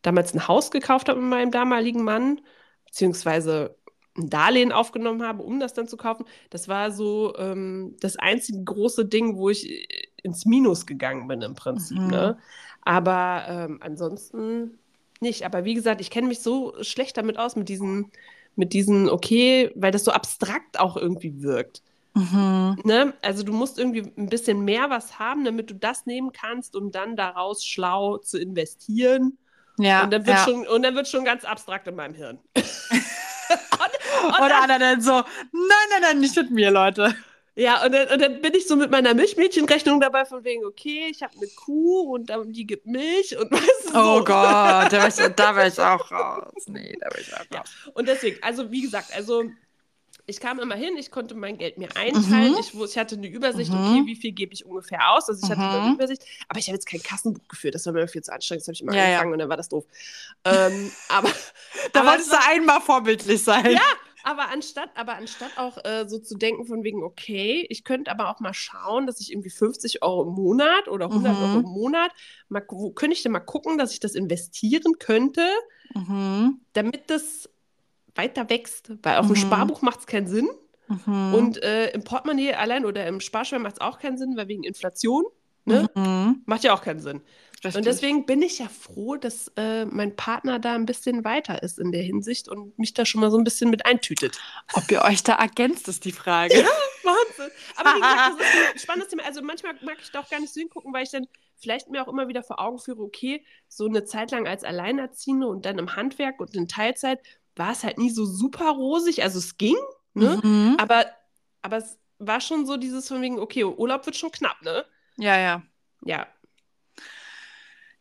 damals 0.02 0.34
ein 0.34 0.48
Haus 0.48 0.70
gekauft 0.70 1.08
habe 1.08 1.20
mit 1.20 1.30
meinem 1.30 1.50
damaligen 1.50 2.04
Mann, 2.04 2.40
beziehungsweise 2.86 3.76
ein 4.16 4.28
Darlehen 4.28 4.72
aufgenommen 4.72 5.22
habe, 5.22 5.42
um 5.42 5.58
das 5.58 5.72
dann 5.74 5.88
zu 5.88 5.96
kaufen. 5.96 6.26
Das 6.50 6.68
war 6.68 6.90
so 6.90 7.34
ähm, 7.38 7.96
das 8.00 8.16
einzige 8.16 8.62
große 8.62 9.06
Ding, 9.06 9.36
wo 9.36 9.48
ich 9.48 9.88
ins 10.22 10.44
Minus 10.44 10.86
gegangen 10.86 11.28
bin 11.28 11.42
im 11.42 11.54
Prinzip. 11.54 11.98
Mhm. 11.98 12.08
Ne? 12.08 12.38
Aber 12.82 13.44
ähm, 13.48 13.78
ansonsten 13.80 14.78
nicht. 15.20 15.44
Aber 15.46 15.64
wie 15.64 15.74
gesagt, 15.74 16.00
ich 16.00 16.10
kenne 16.10 16.28
mich 16.28 16.40
so 16.40 16.74
schlecht 16.82 17.16
damit 17.16 17.38
aus, 17.38 17.56
mit 17.56 17.68
diesen, 17.68 18.10
mit 18.54 18.72
diesen, 18.74 19.08
okay, 19.08 19.70
weil 19.74 19.92
das 19.92 20.04
so 20.04 20.10
abstrakt 20.10 20.78
auch 20.78 20.96
irgendwie 20.96 21.42
wirkt. 21.42 21.82
Mhm. 22.14 22.76
Ne? 22.84 23.14
Also 23.22 23.42
du 23.42 23.52
musst 23.52 23.78
irgendwie 23.78 24.12
ein 24.16 24.28
bisschen 24.28 24.64
mehr 24.64 24.90
was 24.90 25.18
haben, 25.18 25.44
damit 25.44 25.70
du 25.70 25.74
das 25.74 26.04
nehmen 26.04 26.32
kannst, 26.32 26.76
um 26.76 26.90
dann 26.90 27.16
daraus 27.16 27.64
schlau 27.64 28.18
zu 28.18 28.38
investieren. 28.38 29.38
Ja, 29.78 30.04
und 30.04 30.12
dann 30.12 30.26
wird, 30.26 30.36
ja. 30.36 30.44
schon, 30.44 30.66
und 30.66 30.82
dann 30.82 30.94
wird 30.94 31.08
schon 31.08 31.24
ganz 31.24 31.44
abstrakt 31.44 31.88
in 31.88 31.96
meinem 31.96 32.14
Hirn. 32.14 32.38
und, 32.56 32.64
und 34.26 34.40
Oder 34.40 34.62
einer 34.62 34.78
dann 34.78 35.00
so, 35.00 35.12
nein, 35.12 35.88
nein, 35.90 36.02
nein, 36.02 36.20
nicht 36.20 36.36
mit 36.36 36.50
mir, 36.50 36.70
Leute. 36.70 37.14
Ja, 37.54 37.84
und 37.84 37.92
dann, 37.92 38.08
und 38.08 38.22
dann 38.22 38.40
bin 38.40 38.54
ich 38.54 38.66
so 38.66 38.76
mit 38.76 38.90
meiner 38.90 39.12
Milchmädchenrechnung 39.12 40.00
dabei, 40.00 40.24
von 40.24 40.42
wegen, 40.42 40.64
okay, 40.64 41.08
ich 41.10 41.22
habe 41.22 41.34
eine 41.36 41.46
Kuh 41.48 42.14
und 42.14 42.30
die 42.46 42.66
gibt 42.66 42.86
Milch 42.86 43.36
und 43.36 43.50
weißt 43.50 43.88
du, 43.88 43.92
so. 43.92 43.98
Oh 43.98 44.18
Gott, 44.24 44.26
da 44.26 44.92
wäre 44.92 45.68
ich, 45.68 45.74
ich, 45.74 45.80
auch 45.80 46.10
raus. 46.10 46.64
Nee, 46.66 46.96
da 46.98 47.10
wäre 47.10 47.20
ich 47.20 47.34
auch 47.34 47.40
raus. 47.40 47.46
Ja. 47.52 47.92
Und 47.92 48.08
deswegen, 48.08 48.42
also 48.42 48.70
wie 48.70 48.80
gesagt, 48.80 49.14
also 49.14 49.44
ich 50.26 50.40
kam 50.40 50.60
immer 50.60 50.74
hin, 50.74 50.96
ich 50.96 51.10
konnte 51.10 51.34
mein 51.34 51.58
Geld 51.58 51.78
mir 51.78 51.88
einteilen. 51.96 52.52
Mhm. 52.52 52.58
Ich, 52.58 52.74
ich, 52.74 52.98
hatte 52.98 53.16
eine 53.16 53.26
Übersicht, 53.26 53.72
mhm. 53.72 53.78
okay, 53.78 54.02
wie 54.06 54.16
viel 54.16 54.32
gebe 54.32 54.52
ich 54.52 54.64
ungefähr 54.64 55.12
aus. 55.12 55.28
Also 55.28 55.44
ich 55.44 55.50
hatte 55.50 55.62
eine 55.62 55.88
mhm. 55.88 55.94
Übersicht, 55.94 56.24
aber 56.48 56.60
ich 56.60 56.68
habe 56.68 56.76
jetzt 56.76 56.86
kein 56.86 57.02
Kassenbuch 57.02 57.46
geführt. 57.48 57.74
Das 57.74 57.86
war 57.86 57.92
mir 57.92 58.06
viel 58.06 58.22
zu 58.22 58.32
anstrengend. 58.32 58.62
Das 58.62 58.68
habe 58.68 58.74
ich 58.74 58.82
immer 58.82 58.94
ja, 58.94 59.04
angefangen 59.04 59.30
ja. 59.30 59.32
und 59.32 59.38
dann 59.40 59.48
war 59.48 59.56
das 59.56 59.68
doof. 59.68 59.84
Ähm, 60.44 60.92
aber 61.08 61.28
da 61.92 62.00
aber 62.00 62.10
wolltest 62.10 62.32
du 62.32 62.36
einmal 62.48 62.80
vorbildlich 62.80 63.42
sein. 63.42 63.72
Ja, 63.72 63.80
aber 64.24 64.48
anstatt, 64.50 64.90
aber 64.94 65.14
anstatt 65.14 65.50
auch 65.56 65.84
äh, 65.84 66.08
so 66.08 66.18
zu 66.18 66.36
denken 66.36 66.64
von 66.66 66.84
wegen, 66.84 67.02
okay, 67.02 67.66
ich 67.68 67.82
könnte 67.82 68.10
aber 68.10 68.30
auch 68.30 68.38
mal 68.38 68.54
schauen, 68.54 69.06
dass 69.06 69.20
ich 69.20 69.32
irgendwie 69.32 69.50
50 69.50 70.02
Euro 70.02 70.22
im 70.22 70.34
Monat 70.34 70.88
oder 70.88 71.06
100 71.06 71.32
mhm. 71.32 71.42
Euro 71.42 71.58
im 71.58 71.72
Monat, 71.72 72.12
mal, 72.48 72.64
wo 72.68 72.92
könnte 72.92 73.16
ich 73.16 73.22
denn 73.22 73.32
mal 73.32 73.40
gucken, 73.40 73.78
dass 73.78 73.92
ich 73.92 74.00
das 74.00 74.14
investieren 74.14 74.98
könnte, 74.98 75.46
mhm. 75.94 76.60
damit 76.72 77.10
das 77.10 77.48
weiter 78.14 78.48
wächst. 78.50 78.92
Weil 79.02 79.18
auf 79.18 79.26
mhm. 79.26 79.34
dem 79.34 79.36
Sparbuch 79.36 79.82
macht 79.82 80.00
es 80.00 80.06
keinen 80.06 80.26
Sinn. 80.26 80.48
Mhm. 80.88 81.34
Und 81.34 81.62
äh, 81.62 81.90
im 81.90 82.04
Portemonnaie 82.04 82.54
allein 82.54 82.84
oder 82.84 83.06
im 83.06 83.20
Sparschwein 83.20 83.62
macht 83.62 83.74
es 83.74 83.80
auch 83.80 83.98
keinen 83.98 84.18
Sinn, 84.18 84.36
weil 84.36 84.48
wegen 84.48 84.64
Inflation 84.64 85.24
ne? 85.64 85.88
Mhm. 85.94 86.42
macht 86.46 86.64
ja 86.64 86.74
auch 86.74 86.82
keinen 86.82 87.00
Sinn. 87.00 87.22
Richtig. 87.64 87.76
Und 87.76 87.86
deswegen 87.86 88.26
bin 88.26 88.42
ich 88.42 88.58
ja 88.58 88.68
froh, 88.68 89.14
dass 89.14 89.52
äh, 89.56 89.84
mein 89.84 90.16
Partner 90.16 90.58
da 90.58 90.74
ein 90.74 90.84
bisschen 90.84 91.24
weiter 91.24 91.62
ist 91.62 91.78
in 91.78 91.92
der 91.92 92.02
Hinsicht 92.02 92.48
und 92.48 92.76
mich 92.76 92.92
da 92.92 93.06
schon 93.06 93.20
mal 93.20 93.30
so 93.30 93.38
ein 93.38 93.44
bisschen 93.44 93.70
mit 93.70 93.86
eintütet. 93.86 94.36
Ob 94.72 94.90
ihr 94.90 95.02
euch 95.02 95.22
da 95.22 95.34
ergänzt, 95.34 95.86
ist 95.86 96.04
die 96.04 96.10
Frage. 96.10 96.58
Ja, 96.58 96.66
Wahnsinn. 97.04 97.52
Aber 97.76 97.90
wie 97.90 98.00
gesagt, 98.00 98.40
das 98.40 98.48
ist 98.48 98.72
ein 98.72 98.78
spannendes 98.80 99.08
Thema. 99.10 99.24
Also 99.24 99.42
manchmal 99.42 99.74
mag 99.82 99.96
ich 100.02 100.10
da 100.10 100.20
auch 100.20 100.28
gar 100.28 100.40
nicht 100.40 100.52
so 100.52 100.58
hingucken, 100.60 100.92
weil 100.92 101.04
ich 101.04 101.10
dann 101.10 101.28
vielleicht 101.56 101.88
mir 101.88 102.02
auch 102.02 102.08
immer 102.08 102.26
wieder 102.26 102.42
vor 102.42 102.58
Augen 102.58 102.80
führe, 102.80 103.00
okay, 103.00 103.44
so 103.68 103.86
eine 103.86 104.04
Zeit 104.04 104.32
lang 104.32 104.48
als 104.48 104.64
Alleinerziehende 104.64 105.46
und 105.46 105.64
dann 105.64 105.78
im 105.78 105.94
Handwerk 105.94 106.40
und 106.40 106.56
in 106.56 106.66
Teilzeit 106.66 107.20
war 107.56 107.72
es 107.72 107.84
halt 107.84 107.98
nie 107.98 108.10
so 108.10 108.24
super 108.24 108.70
rosig. 108.70 109.22
Also 109.22 109.38
es 109.38 109.56
ging, 109.58 109.76
ne? 110.14 110.40
Mhm. 110.42 110.76
Aber, 110.78 111.06
aber 111.62 111.78
es 111.78 111.98
war 112.18 112.40
schon 112.40 112.66
so 112.66 112.76
dieses 112.76 113.08
von 113.08 113.20
wegen, 113.22 113.38
okay, 113.38 113.64
Urlaub 113.64 114.06
wird 114.06 114.16
schon 114.16 114.30
knapp, 114.30 114.62
ne? 114.62 114.84
Ja, 115.16 115.38
ja. 115.38 115.62
Ja, 116.04 116.26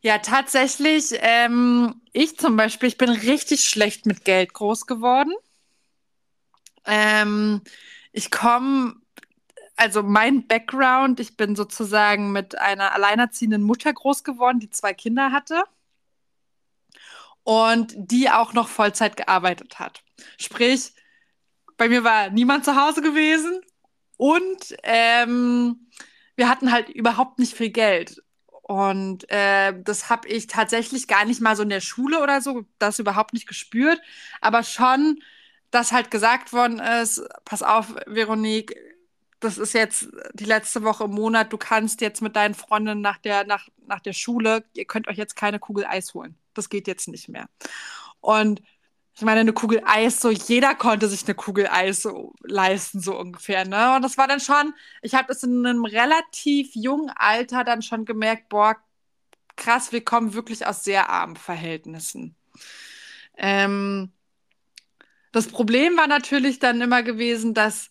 ja, 0.02 0.18
tatsächlich. 0.18 1.14
Ähm, 1.20 2.02
ich 2.12 2.36
zum 2.36 2.56
Beispiel, 2.56 2.88
ich 2.88 2.98
bin 2.98 3.08
richtig 3.08 3.64
schlecht 3.64 4.04
mit 4.04 4.24
Geld 4.24 4.52
groß 4.52 4.86
geworden. 4.86 5.32
Ähm, 6.84 7.62
ich 8.10 8.32
komme, 8.32 8.96
also 9.76 10.02
mein 10.02 10.48
Background, 10.48 11.20
ich 11.20 11.36
bin 11.36 11.54
sozusagen 11.54 12.32
mit 12.32 12.58
einer 12.58 12.92
alleinerziehenden 12.92 13.62
Mutter 13.62 13.92
groß 13.92 14.24
geworden, 14.24 14.58
die 14.58 14.70
zwei 14.70 14.92
Kinder 14.92 15.30
hatte 15.30 15.62
und 17.44 17.94
die 17.96 18.30
auch 18.30 18.52
noch 18.52 18.68
Vollzeit 18.68 19.16
gearbeitet 19.16 19.78
hat. 19.78 20.02
Sprich, 20.38 20.92
bei 21.76 21.88
mir 21.88 22.04
war 22.04 22.30
niemand 22.30 22.64
zu 22.64 22.76
Hause 22.76 23.02
gewesen 23.02 23.60
und 24.16 24.76
ähm, 24.84 25.88
wir 26.36 26.48
hatten 26.48 26.72
halt 26.72 26.88
überhaupt 26.88 27.38
nicht 27.38 27.54
viel 27.54 27.70
Geld. 27.70 28.22
Und 28.62 29.28
äh, 29.30 29.74
das 29.82 30.08
habe 30.08 30.28
ich 30.28 30.46
tatsächlich 30.46 31.08
gar 31.08 31.24
nicht 31.24 31.40
mal 31.40 31.56
so 31.56 31.62
in 31.64 31.68
der 31.68 31.80
Schule 31.80 32.22
oder 32.22 32.40
so, 32.40 32.64
das 32.78 32.98
überhaupt 32.98 33.32
nicht 33.34 33.48
gespürt, 33.48 34.00
aber 34.40 34.62
schon, 34.62 35.20
dass 35.70 35.92
halt 35.92 36.10
gesagt 36.10 36.52
worden 36.52 36.78
ist, 36.78 37.22
pass 37.44 37.62
auf, 37.62 37.94
Veronique, 38.06 38.76
das 39.40 39.58
ist 39.58 39.74
jetzt 39.74 40.08
die 40.34 40.44
letzte 40.44 40.84
Woche 40.84 41.04
im 41.04 41.10
Monat, 41.10 41.52
du 41.52 41.58
kannst 41.58 42.00
jetzt 42.00 42.22
mit 42.22 42.36
deinen 42.36 42.54
Freundinnen 42.54 43.00
nach 43.00 43.18
der, 43.18 43.44
nach, 43.44 43.68
nach 43.86 44.00
der 44.00 44.12
Schule, 44.12 44.64
ihr 44.74 44.84
könnt 44.84 45.08
euch 45.08 45.18
jetzt 45.18 45.34
keine 45.34 45.58
Kugel 45.58 45.84
Eis 45.84 46.14
holen. 46.14 46.36
Das 46.54 46.68
geht 46.68 46.86
jetzt 46.86 47.08
nicht 47.08 47.28
mehr. 47.28 47.48
Und 48.20 48.62
ich 49.14 49.22
meine, 49.22 49.40
eine 49.40 49.52
Kugel 49.52 49.82
Eis, 49.84 50.20
so 50.20 50.30
jeder 50.30 50.74
konnte 50.74 51.08
sich 51.08 51.24
eine 51.24 51.34
Kugel 51.34 51.68
Eis 51.68 52.00
so 52.02 52.32
leisten, 52.42 53.00
so 53.00 53.18
ungefähr. 53.18 53.66
Ne? 53.66 53.96
Und 53.96 54.02
das 54.02 54.16
war 54.16 54.26
dann 54.26 54.40
schon, 54.40 54.74
ich 55.02 55.14
habe 55.14 55.28
das 55.28 55.42
in 55.42 55.66
einem 55.66 55.84
relativ 55.84 56.74
jungen 56.74 57.10
Alter 57.14 57.62
dann 57.64 57.82
schon 57.82 58.04
gemerkt, 58.06 58.48
boah, 58.48 58.76
krass, 59.56 59.92
wir 59.92 60.04
kommen 60.04 60.34
wirklich 60.34 60.66
aus 60.66 60.84
sehr 60.84 61.10
armen 61.10 61.36
Verhältnissen. 61.36 62.36
Ähm, 63.36 64.12
das 65.32 65.48
Problem 65.48 65.96
war 65.96 66.06
natürlich 66.06 66.58
dann 66.58 66.80
immer 66.80 67.02
gewesen, 67.02 67.54
dass 67.54 67.90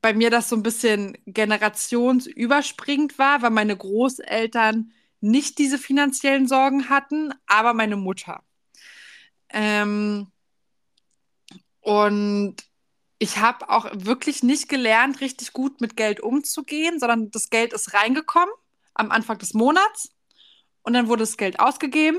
bei 0.00 0.14
mir 0.14 0.30
das 0.30 0.48
so 0.48 0.56
ein 0.56 0.62
bisschen 0.62 1.18
generationsüberspringend 1.26 3.18
war, 3.18 3.42
weil 3.42 3.50
meine 3.50 3.76
Großeltern 3.76 4.92
nicht 5.20 5.58
diese 5.58 5.78
finanziellen 5.78 6.46
Sorgen 6.46 6.88
hatten, 6.88 7.32
aber 7.46 7.74
meine 7.74 7.96
Mutter. 7.96 8.42
Ähm, 9.50 10.30
und 11.80 12.56
ich 13.18 13.38
habe 13.38 13.68
auch 13.68 13.86
wirklich 13.92 14.42
nicht 14.42 14.68
gelernt, 14.68 15.20
richtig 15.20 15.52
gut 15.52 15.80
mit 15.80 15.96
Geld 15.96 16.20
umzugehen, 16.20 17.00
sondern 17.00 17.30
das 17.30 17.50
Geld 17.50 17.72
ist 17.72 17.94
reingekommen 17.94 18.54
am 18.94 19.10
Anfang 19.10 19.38
des 19.38 19.54
Monats 19.54 20.10
und 20.82 20.92
dann 20.92 21.08
wurde 21.08 21.22
das 21.22 21.36
Geld 21.36 21.60
ausgegeben 21.60 22.18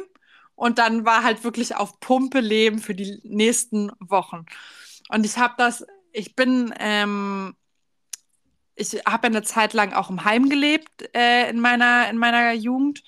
und 0.56 0.78
dann 0.78 1.06
war 1.06 1.24
halt 1.24 1.44
wirklich 1.44 1.76
auf 1.76 2.00
Pumpe 2.00 2.42
leben 2.42 2.80
für 2.80 2.96
die 2.96 3.20
nächsten 3.24 3.92
Wochen. 4.00 4.46
Und 5.10 5.26
ich 5.26 5.38
habe 5.38 5.54
das, 5.58 5.86
ich 6.12 6.36
bin, 6.36 6.74
ähm, 6.80 7.56
ich 8.80 8.94
habe 9.06 9.28
eine 9.28 9.44
Zeit 9.44 9.74
lang 9.74 9.94
auch 9.94 10.10
im 10.10 10.24
Heim 10.24 10.50
gelebt 10.50 11.10
äh, 11.16 11.50
in, 11.50 11.60
meiner, 11.60 12.10
in 12.10 12.18
meiner 12.18 12.54
Jugend. 12.54 13.04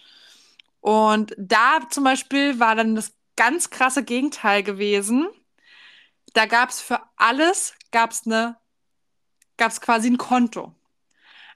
Und 0.82 1.34
da 1.38 1.80
zum 1.90 2.04
Beispiel 2.04 2.60
war 2.60 2.76
dann 2.76 2.96
das 2.96 3.14
ganz 3.36 3.70
krasse 3.70 4.04
Gegenteil 4.04 4.64
gewesen. 4.64 5.28
Da 6.34 6.46
gab 6.46 6.70
es 6.70 6.82
für 6.82 7.00
alles 7.16 7.74
gab's 7.92 8.26
eine, 8.26 8.58
gab's 9.58 9.82
quasi 9.82 10.10
ein 10.10 10.18
Konto. 10.18 10.74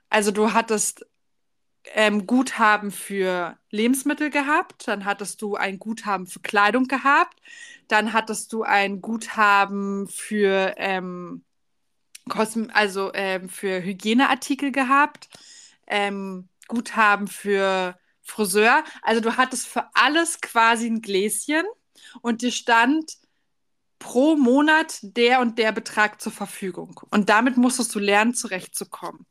Also 0.08 0.30
du 0.30 0.52
hattest 0.52 1.06
ähm, 1.94 2.26
Guthaben 2.26 2.90
für 2.90 3.58
Lebensmittel 3.70 4.30
gehabt, 4.30 4.88
dann 4.88 5.04
hattest 5.04 5.42
du 5.42 5.56
ein 5.56 5.78
Guthaben 5.78 6.26
für 6.26 6.40
Kleidung 6.40 6.88
gehabt, 6.88 7.40
dann 7.88 8.12
hattest 8.12 8.52
du 8.52 8.62
ein 8.62 9.00
Guthaben 9.00 10.08
für 10.08 10.74
ähm, 10.76 11.44
Kosm 12.28 12.66
also 12.72 13.12
ähm, 13.14 13.48
für 13.48 13.82
Hygieneartikel 13.82 14.72
gehabt, 14.72 15.28
ähm, 15.86 16.48
Guthaben 16.68 17.28
für 17.28 17.98
Friseur. 18.22 18.82
Also 19.02 19.20
du 19.20 19.36
hattest 19.36 19.68
für 19.68 19.88
alles 19.94 20.40
quasi 20.40 20.86
ein 20.86 21.02
Gläschen 21.02 21.64
und 22.22 22.42
dir 22.42 22.52
stand 22.52 23.16
pro 23.98 24.36
Monat 24.36 24.98
der 25.02 25.40
und 25.40 25.58
der 25.58 25.72
Betrag 25.72 26.20
zur 26.20 26.32
Verfügung. 26.32 27.00
Und 27.10 27.28
damit 27.28 27.56
musstest 27.56 27.94
du 27.94 27.98
lernen, 27.98 28.34
zurechtzukommen. 28.34 29.26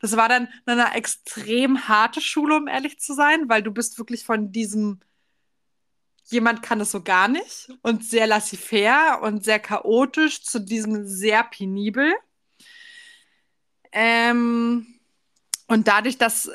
Das 0.00 0.16
war 0.16 0.28
dann 0.28 0.48
eine 0.66 0.94
extrem 0.94 1.88
harte 1.88 2.20
Schule, 2.20 2.56
um 2.56 2.68
ehrlich 2.68 2.98
zu 2.98 3.14
sein, 3.14 3.48
weil 3.48 3.62
du 3.62 3.70
bist 3.70 3.98
wirklich 3.98 4.24
von 4.24 4.50
diesem 4.50 5.00
jemand 6.30 6.62
kann 6.62 6.80
es 6.80 6.90
so 6.90 7.02
gar 7.02 7.28
nicht 7.28 7.70
und 7.82 8.04
sehr 8.04 8.26
laissez-faire 8.26 9.20
und 9.22 9.44
sehr 9.44 9.58
chaotisch 9.58 10.42
zu 10.42 10.58
diesem 10.58 11.06
sehr 11.06 11.42
penibel. 11.44 12.14
Ähm, 14.00 14.86
und 15.66 15.88
dadurch, 15.88 16.18
dass 16.18 16.48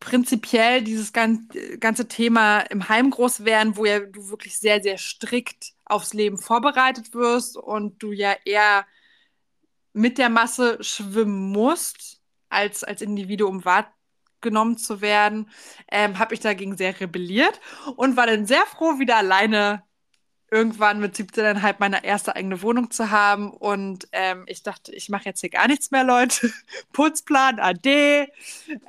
prinzipiell 0.00 0.82
dieses 0.82 1.14
ganze 1.14 2.08
Thema 2.08 2.60
im 2.60 2.90
Heim 2.90 3.08
groß 3.10 3.46
werden, 3.46 3.78
wo 3.78 3.86
ja 3.86 4.00
du 4.00 4.28
wirklich 4.28 4.58
sehr, 4.58 4.82
sehr 4.82 4.98
strikt 4.98 5.72
aufs 5.86 6.12
Leben 6.12 6.36
vorbereitet 6.36 7.14
wirst 7.14 7.56
und 7.56 8.02
du 8.02 8.12
ja 8.12 8.36
eher 8.44 8.84
mit 9.94 10.18
der 10.18 10.28
Masse 10.28 10.76
schwimmen 10.82 11.52
musst, 11.52 12.20
als 12.50 12.84
als 12.84 13.00
Individuum 13.00 13.64
wahrgenommen 13.64 14.76
zu 14.76 15.00
werden, 15.00 15.48
ähm, 15.90 16.18
habe 16.18 16.34
ich 16.34 16.40
dagegen 16.40 16.76
sehr 16.76 17.00
rebelliert 17.00 17.58
und 17.96 18.18
war 18.18 18.26
dann 18.26 18.44
sehr 18.44 18.66
froh, 18.66 18.98
wieder 18.98 19.16
alleine 19.16 19.84
irgendwann 20.50 21.00
mit 21.00 21.14
17,5 21.14 21.76
meine 21.78 22.04
erste 22.04 22.34
eigene 22.36 22.62
Wohnung 22.62 22.90
zu 22.90 23.10
haben. 23.10 23.50
Und 23.50 24.08
ähm, 24.12 24.44
ich 24.46 24.62
dachte, 24.62 24.92
ich 24.94 25.08
mache 25.08 25.24
jetzt 25.26 25.40
hier 25.40 25.50
gar 25.50 25.68
nichts 25.68 25.90
mehr, 25.90 26.04
Leute. 26.04 26.52
Putzplan, 26.92 27.58
AD. 27.58 28.28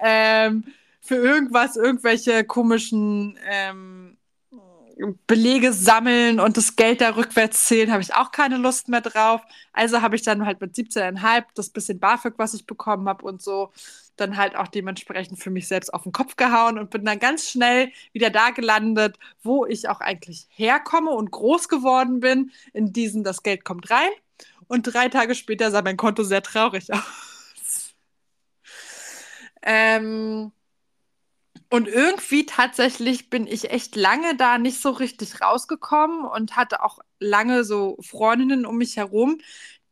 Ähm, 0.01 0.63
für 1.01 1.15
irgendwas, 1.15 1.75
irgendwelche 1.75 2.43
komischen 2.43 3.37
ähm, 3.47 4.17
Belege 5.27 5.73
sammeln 5.73 6.39
und 6.39 6.57
das 6.57 6.75
Geld 6.75 7.01
da 7.01 7.15
rückwärts 7.15 7.65
zählen, 7.65 7.91
habe 7.91 8.01
ich 8.01 8.13
auch 8.13 8.31
keine 8.31 8.57
Lust 8.57 8.87
mehr 8.87 9.01
drauf. 9.01 9.41
Also 9.73 10.01
habe 10.01 10.15
ich 10.15 10.21
dann 10.23 10.45
halt 10.45 10.61
mit 10.61 10.75
17,5 10.75 11.45
das 11.55 11.69
bisschen 11.69 11.99
BAföG, 11.99 12.33
was 12.37 12.53
ich 12.53 12.65
bekommen 12.65 13.07
habe 13.09 13.25
und 13.25 13.41
so, 13.41 13.71
dann 14.17 14.37
halt 14.37 14.55
auch 14.55 14.67
dementsprechend 14.67 15.39
für 15.39 15.49
mich 15.49 15.67
selbst 15.67 15.93
auf 15.93 16.03
den 16.03 16.11
Kopf 16.11 16.35
gehauen 16.35 16.77
und 16.77 16.89
bin 16.91 17.05
dann 17.05 17.19
ganz 17.19 17.49
schnell 17.49 17.91
wieder 18.13 18.29
da 18.29 18.51
gelandet, 18.51 19.17
wo 19.43 19.65
ich 19.65 19.89
auch 19.89 20.01
eigentlich 20.01 20.47
herkomme 20.51 21.11
und 21.11 21.31
groß 21.31 21.67
geworden 21.69 22.19
bin, 22.19 22.51
in 22.73 22.93
diesen, 22.93 23.23
das 23.23 23.43
Geld 23.43 23.65
kommt 23.65 23.89
rein. 23.91 24.09
Und 24.67 24.83
drei 24.83 25.09
Tage 25.09 25.35
später 25.35 25.71
sah 25.71 25.81
mein 25.81 25.97
Konto 25.97 26.23
sehr 26.23 26.43
traurig 26.43 26.93
aus. 26.93 27.95
ähm, 29.63 30.51
und 31.71 31.87
irgendwie 31.87 32.45
tatsächlich 32.45 33.29
bin 33.31 33.47
ich 33.47 33.71
echt 33.71 33.95
lange 33.95 34.35
da 34.37 34.57
nicht 34.59 34.81
so 34.81 34.91
richtig 34.91 35.41
rausgekommen 35.41 36.25
und 36.25 36.57
hatte 36.57 36.83
auch 36.83 36.99
lange 37.19 37.63
so 37.63 37.97
Freundinnen 38.01 38.65
um 38.65 38.77
mich 38.77 38.97
herum, 38.97 39.39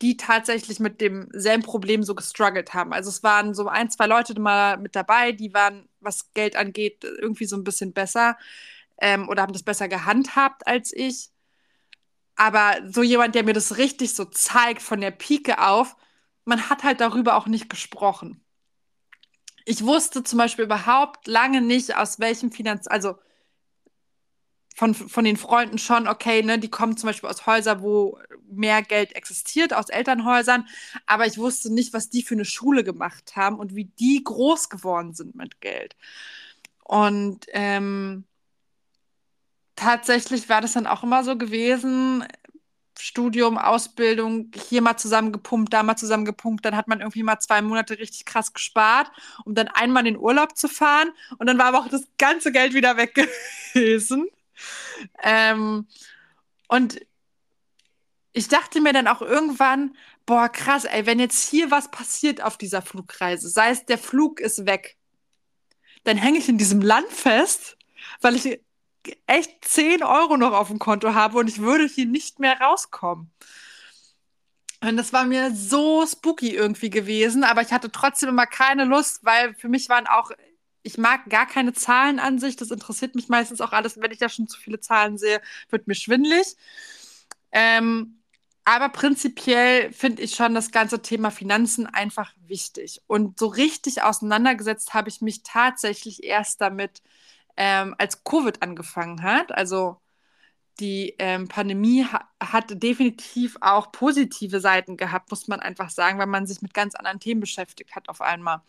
die 0.01 0.17
tatsächlich 0.17 0.79
mit 0.81 1.01
demselben 1.01 1.63
Problem 1.63 2.03
so 2.03 2.15
gestruggelt 2.15 2.73
haben. 2.73 2.93
Also 2.93 3.09
es 3.09 3.23
waren 3.23 3.53
so 3.55 3.67
ein, 3.69 3.89
zwei 3.91 4.07
Leute 4.07 4.39
mal 4.41 4.77
mit 4.77 4.95
dabei, 4.95 5.31
die 5.33 5.53
waren, 5.53 5.89
was 6.01 6.33
Geld 6.33 6.57
angeht, 6.57 7.03
irgendwie 7.05 7.45
so 7.45 7.55
ein 7.57 7.63
bisschen 7.65 7.93
besser 7.93 8.37
ähm, 9.01 9.29
oder 9.29 9.43
haben 9.43 9.53
das 9.53 9.63
besser 9.63 9.87
gehandhabt 9.89 10.67
als 10.67 10.93
ich. 10.93 11.31
Aber 12.35 12.77
so 12.89 13.03
jemand, 13.03 13.35
der 13.35 13.43
mir 13.43 13.53
das 13.53 13.77
richtig 13.77 14.13
so 14.15 14.25
zeigt 14.25 14.81
von 14.81 15.01
der 15.01 15.11
Pike 15.11 15.59
auf, 15.61 15.95
man 16.45 16.69
hat 16.69 16.83
halt 16.83 17.01
darüber 17.01 17.35
auch 17.35 17.47
nicht 17.47 17.69
gesprochen 17.69 18.43
ich 19.65 19.83
wusste 19.85 20.23
zum 20.23 20.37
Beispiel 20.39 20.65
überhaupt 20.65 21.27
lange 21.27 21.61
nicht, 21.61 21.95
aus 21.95 22.19
welchem 22.19 22.51
Finanz, 22.51 22.87
also 22.87 23.15
von, 24.75 24.93
von 24.93 25.25
den 25.25 25.35
Freunden 25.35 25.77
schon, 25.77 26.07
okay, 26.07 26.41
ne, 26.41 26.57
die 26.57 26.69
kommen 26.69 26.95
zum 26.95 27.07
Beispiel 27.07 27.29
aus 27.29 27.45
Häusern, 27.45 27.81
wo 27.81 28.17
mehr 28.49 28.81
Geld 28.81 29.13
existiert, 29.13 29.73
aus 29.73 29.89
Elternhäusern, 29.89 30.67
aber 31.05 31.25
ich 31.27 31.37
wusste 31.37 31.73
nicht, 31.73 31.93
was 31.93 32.09
die 32.09 32.23
für 32.23 32.35
eine 32.35 32.45
Schule 32.45 32.85
gemacht 32.85 33.35
haben 33.35 33.59
und 33.59 33.75
wie 33.75 33.85
die 33.85 34.23
groß 34.23 34.69
geworden 34.69 35.13
sind 35.13 35.35
mit 35.35 35.59
Geld. 35.59 35.97
Und 36.85 37.45
ähm, 37.49 38.23
tatsächlich 39.75 40.47
war 40.49 40.61
das 40.61 40.73
dann 40.73 40.87
auch 40.87 41.03
immer 41.03 41.23
so 41.23 41.37
gewesen, 41.37 42.25
Studium, 43.01 43.57
Ausbildung, 43.57 44.51
hier 44.69 44.81
mal 44.81 44.97
zusammengepumpt, 44.97 45.73
da 45.73 45.83
mal 45.83 45.95
zusammengepumpt. 45.95 46.65
Dann 46.65 46.75
hat 46.75 46.87
man 46.87 46.99
irgendwie 46.99 47.23
mal 47.23 47.39
zwei 47.39 47.61
Monate 47.61 47.97
richtig 47.97 48.25
krass 48.25 48.53
gespart, 48.53 49.11
um 49.45 49.55
dann 49.55 49.67
einmal 49.67 50.05
in 50.05 50.15
den 50.15 50.21
Urlaub 50.21 50.57
zu 50.57 50.67
fahren. 50.67 51.11
Und 51.37 51.47
dann 51.47 51.57
war 51.57 51.65
aber 51.65 51.79
auch 51.79 51.87
das 51.89 52.03
ganze 52.17 52.51
Geld 52.51 52.73
wieder 52.73 52.97
weg 52.97 53.15
gewesen. 53.73 54.27
Ähm, 55.23 55.87
und 56.67 56.99
ich 58.33 58.47
dachte 58.47 58.81
mir 58.81 58.93
dann 58.93 59.07
auch 59.07 59.21
irgendwann, 59.21 59.95
boah, 60.25 60.49
krass, 60.49 60.85
ey, 60.85 61.05
wenn 61.05 61.19
jetzt 61.19 61.49
hier 61.49 61.71
was 61.71 61.89
passiert 61.91 62.41
auf 62.41 62.57
dieser 62.57 62.81
Flugreise, 62.81 63.49
sei 63.49 63.71
es 63.71 63.85
der 63.85 63.97
Flug 63.97 64.39
ist 64.39 64.65
weg, 64.65 64.97
dann 66.03 66.17
hänge 66.17 66.37
ich 66.37 66.47
in 66.49 66.57
diesem 66.57 66.81
Land 66.81 67.11
fest, 67.11 67.77
weil 68.21 68.35
ich 68.35 68.61
echt 69.27 69.65
10 69.65 70.03
Euro 70.03 70.37
noch 70.37 70.53
auf 70.53 70.67
dem 70.67 70.79
Konto 70.79 71.13
habe 71.13 71.37
und 71.37 71.47
ich 71.47 71.59
würde 71.59 71.85
hier 71.85 72.05
nicht 72.05 72.39
mehr 72.39 72.59
rauskommen. 72.59 73.31
Und 74.81 74.95
das 74.97 75.11
war 75.11 75.25
mir 75.25 75.53
so 75.53 76.05
spooky 76.05 76.55
irgendwie 76.55 76.89
gewesen, 76.89 77.43
aber 77.43 77.61
ich 77.61 77.71
hatte 77.71 77.91
trotzdem 77.91 78.29
immer 78.29 78.45
keine 78.47 78.85
Lust, 78.85 79.19
weil 79.23 79.53
für 79.55 79.67
mich 79.67 79.89
waren 79.89 80.07
auch, 80.07 80.31
ich 80.83 80.97
mag 80.97 81.29
gar 81.29 81.45
keine 81.45 81.73
Zahlen 81.73 82.19
an 82.19 82.39
sich, 82.39 82.55
das 82.55 82.71
interessiert 82.71 83.13
mich 83.15 83.27
meistens 83.27 83.59
auch 83.59 83.73
alles, 83.73 83.99
wenn 83.99 84.11
ich 84.11 84.19
da 84.19 84.29
schon 84.29 84.47
zu 84.47 84.57
viele 84.57 84.79
Zahlen 84.79 85.17
sehe, 85.17 85.41
wird 85.69 85.87
mir 85.87 85.95
schwindlig. 85.95 86.55
Ähm, 87.51 88.19
aber 88.63 88.89
prinzipiell 88.89 89.91
finde 89.91 90.21
ich 90.21 90.35
schon 90.35 90.53
das 90.53 90.71
ganze 90.71 91.01
Thema 91.01 91.31
Finanzen 91.31 91.87
einfach 91.87 92.33
wichtig. 92.45 93.01
Und 93.07 93.39
so 93.39 93.47
richtig 93.47 94.03
auseinandergesetzt 94.03 94.93
habe 94.93 95.09
ich 95.09 95.21
mich 95.21 95.43
tatsächlich 95.43 96.23
erst 96.23 96.61
damit, 96.61 97.01
ähm, 97.59 97.93
als 97.97 98.23
Covid 98.23 98.63
angefangen 98.63 99.21
hat. 99.21 99.51
Also 99.51 99.97
die 100.79 101.13
ähm, 101.19 101.49
Pandemie 101.49 102.05
ha 102.05 102.27
hat 102.41 102.81
definitiv 102.81 103.57
auch 103.59 103.91
positive 103.91 104.61
Seiten 104.61 104.95
gehabt, 104.95 105.29
muss 105.29 105.49
man 105.49 105.59
einfach 105.59 105.89
sagen, 105.89 106.17
weil 106.19 106.25
man 106.27 106.47
sich 106.47 106.61
mit 106.61 106.73
ganz 106.73 106.95
anderen 106.95 107.19
Themen 107.19 107.41
beschäftigt 107.41 107.95
hat 107.95 108.07
auf 108.07 108.21
einmal. 108.21 108.61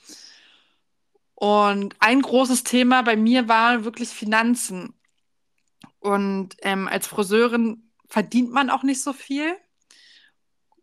Und 1.37 1.95
ein 2.01 2.21
großes 2.21 2.65
Thema 2.65 3.03
bei 3.03 3.17
mir 3.17 3.49
war 3.49 3.85
wirklich 3.85 4.11
Finanzen. 4.11 4.93
Und 6.01 6.57
ähm, 6.63 6.89
als 6.89 7.07
Friseurin 7.07 7.91
verdient 8.09 8.51
man 8.51 8.71
auch 8.71 8.83
nicht 8.83 9.03
so 9.03 9.13
viel. 9.13 9.57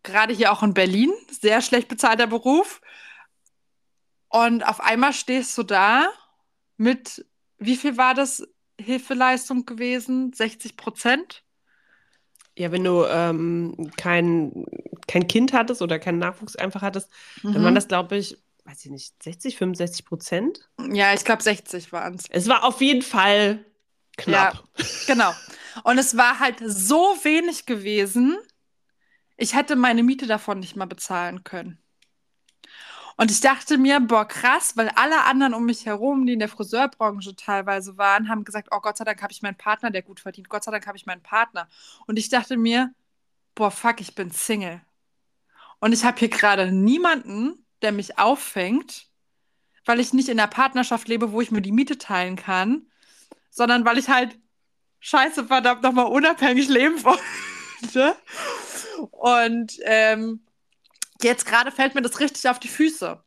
Gerade 0.02 0.32
hier 0.32 0.50
auch 0.50 0.62
in 0.62 0.72
Berlin, 0.72 1.12
sehr 1.30 1.60
schlecht 1.60 1.88
bezahlter 1.88 2.26
Beruf. 2.26 2.80
Und 4.28 4.66
auf 4.66 4.80
einmal 4.80 5.12
stehst 5.12 5.56
du 5.58 5.62
da 5.62 6.08
mit 6.78 7.26
wie 7.58 7.76
viel 7.76 7.96
war 7.96 8.14
das 8.14 8.46
Hilfeleistung 8.80 9.66
gewesen? 9.66 10.32
60 10.32 10.76
Prozent? 10.76 11.42
Ja, 12.56 12.72
wenn 12.72 12.84
du 12.84 13.04
ähm, 13.04 13.90
kein, 13.96 14.64
kein 15.06 15.28
Kind 15.28 15.52
hattest 15.52 15.80
oder 15.80 15.98
keinen 15.98 16.18
Nachwuchs 16.18 16.56
einfach 16.56 16.82
hattest, 16.82 17.08
mhm. 17.42 17.52
dann 17.52 17.64
waren 17.64 17.74
das, 17.74 17.88
glaube 17.88 18.16
ich, 18.16 18.36
weiß 18.64 18.84
ich 18.84 18.90
nicht, 18.90 19.22
60, 19.22 19.56
65 19.56 20.04
Prozent? 20.04 20.68
Ja, 20.92 21.14
ich 21.14 21.24
glaube 21.24 21.42
60 21.42 21.92
waren 21.92 22.14
es. 22.14 22.24
Es 22.30 22.48
war 22.48 22.64
auf 22.64 22.80
jeden 22.80 23.02
Fall 23.02 23.64
knapp. 24.16 24.64
Ja, 24.76 24.84
genau. 25.06 25.32
Und 25.84 25.98
es 25.98 26.16
war 26.16 26.40
halt 26.40 26.56
so 26.64 27.16
wenig 27.22 27.64
gewesen, 27.64 28.36
ich 29.36 29.54
hätte 29.54 29.76
meine 29.76 30.02
Miete 30.02 30.26
davon 30.26 30.58
nicht 30.58 30.76
mal 30.76 30.86
bezahlen 30.86 31.44
können. 31.44 31.78
Und 33.20 33.32
ich 33.32 33.40
dachte 33.40 33.78
mir, 33.78 33.98
boah, 33.98 34.26
krass, 34.26 34.76
weil 34.76 34.90
alle 34.90 35.24
anderen 35.24 35.52
um 35.52 35.64
mich 35.64 35.84
herum, 35.86 36.24
die 36.24 36.34
in 36.34 36.38
der 36.38 36.48
Friseurbranche 36.48 37.34
teilweise 37.34 37.98
waren, 37.98 38.28
haben 38.28 38.44
gesagt, 38.44 38.68
oh 38.70 38.78
Gott 38.78 38.96
sei 38.96 39.04
Dank 39.04 39.20
habe 39.22 39.32
ich 39.32 39.42
meinen 39.42 39.56
Partner, 39.56 39.90
der 39.90 40.02
gut 40.02 40.20
verdient. 40.20 40.48
Gott 40.48 40.62
sei 40.62 40.70
Dank 40.70 40.86
habe 40.86 40.96
ich 40.96 41.04
meinen 41.04 41.22
Partner. 41.22 41.68
Und 42.06 42.16
ich 42.16 42.28
dachte 42.28 42.56
mir, 42.56 42.94
boah, 43.56 43.72
fuck, 43.72 44.00
ich 44.00 44.14
bin 44.14 44.30
Single. 44.30 44.80
Und 45.80 45.92
ich 45.92 46.04
habe 46.04 46.16
hier 46.16 46.28
gerade 46.28 46.70
niemanden, 46.70 47.66
der 47.82 47.90
mich 47.90 48.20
auffängt, 48.20 49.08
weil 49.84 49.98
ich 49.98 50.12
nicht 50.12 50.28
in 50.28 50.38
einer 50.38 50.46
Partnerschaft 50.46 51.08
lebe, 51.08 51.32
wo 51.32 51.40
ich 51.40 51.50
mir 51.50 51.60
die 51.60 51.72
Miete 51.72 51.98
teilen 51.98 52.36
kann, 52.36 52.86
sondern 53.50 53.84
weil 53.84 53.98
ich 53.98 54.08
halt 54.08 54.38
scheiße 55.00 55.46
verdammt 55.46 55.82
nochmal 55.82 56.06
unabhängig 56.06 56.68
leben 56.68 57.02
wollte. 57.82 58.16
Und 59.10 59.76
ähm, 59.82 60.44
jetzt 61.22 61.46
gerade 61.46 61.70
fällt 61.72 61.94
mir 61.94 62.02
das 62.02 62.20
richtig 62.20 62.48
auf 62.48 62.58
die 62.58 62.68
Füße. 62.68 63.22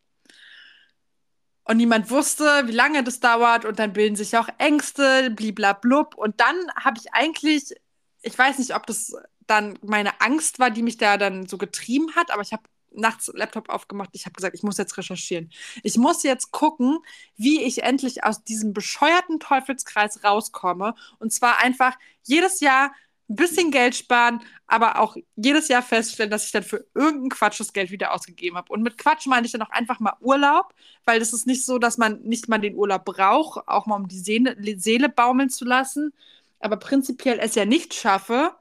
Und 1.63 1.77
niemand 1.77 2.10
wusste, 2.10 2.67
wie 2.67 2.71
lange 2.71 3.04
das 3.04 3.19
dauert 3.19 3.65
und 3.65 3.80
dann 3.80 3.93
bilden 3.93 4.15
sich 4.15 4.36
auch 4.36 4.49
Ängste, 4.58 5.30
bliblablub. 5.32 6.15
Und 6.15 6.39
dann 6.39 6.56
habe 6.75 6.97
ich 6.99 7.13
eigentlich, 7.13 7.73
ich 8.21 8.38
weiß 8.38 8.58
nicht, 8.60 8.75
ob 8.75 8.86
das 8.88 9.15
dann 9.47 9.77
meine 9.82 10.19
Angst 10.21 10.60
war, 10.60 10.71
die 10.71 10.82
mich 10.84 10.97
da 10.97 11.17
dann 11.17 11.47
so 11.47 11.58
getrieben 11.58 12.15
hat, 12.15 12.32
aber 12.32 12.41
ich 12.41 12.51
habe 12.51 12.63
nachts 12.93 13.32
Laptop 13.34 13.69
aufgemacht. 13.69 14.10
Ich 14.13 14.25
habe 14.25 14.34
gesagt, 14.34 14.56
ich 14.56 14.63
muss 14.63 14.77
jetzt 14.77 14.97
recherchieren. 14.97 15.51
Ich 15.84 15.97
muss 15.97 16.23
jetzt 16.23 16.51
gucken, 16.51 16.99
wie 17.36 17.62
ich 17.62 17.84
endlich 17.84 18.23
aus 18.23 18.43
diesem 18.43 18.73
bescheuerten 18.73 19.39
Teufelskreis 19.39 20.23
rauskomme. 20.23 20.95
Und 21.19 21.32
zwar 21.32 21.60
einfach 21.60 21.97
jedes 22.23 22.60
Jahr 22.60 22.93
ein 23.32 23.36
bisschen 23.36 23.72
Geld 23.72 23.96
sparen, 23.96 24.41
aber 24.67 25.00
auch 25.00 25.15
jedes 25.36 25.70
Jahr 25.70 25.82
feststellen, 25.82 26.30
dass 26.30 26.46
ich 26.46 26.52
dann 26.52 26.63
für 26.63 26.86
irgendeinen 26.94 27.30
Quatsch 27.30 27.60
das 27.60 27.74
Geld 27.74 27.89
wieder 27.89 28.13
ausgegeben 28.13 28.58
habe. 28.58 28.72
Und 28.72 28.84
mit 28.84 28.98
Quatsch 28.98 29.26
meine 29.26 29.46
ich 29.46 29.52
dann 29.54 29.62
auch 29.62 29.70
einfach 29.70 30.00
mal 30.00 30.15
Urlaub, 30.20 30.74
weil 31.06 31.20
das 31.20 31.34
ist 31.34 31.48
nicht 31.48 31.65
so, 31.65 31.80
dass 31.80 31.98
man 31.98 32.22
nicht 32.24 32.50
mal 32.50 32.60
den 32.60 32.76
Urlaub 32.76 33.06
braucht, 33.06 33.67
auch 33.67 33.86
mal 33.86 33.96
um 33.96 34.08
die 34.08 34.20
Seele, 34.20 34.56
Seele 34.78 35.10
baumeln 35.10 35.50
zu 35.50 35.65
lassen. 35.65 36.13
Aber 36.60 36.78
prinzipiell 36.78 37.39
es 37.39 37.56
ja 37.56 37.65
nicht 37.65 37.94
schaffe, 37.94 38.54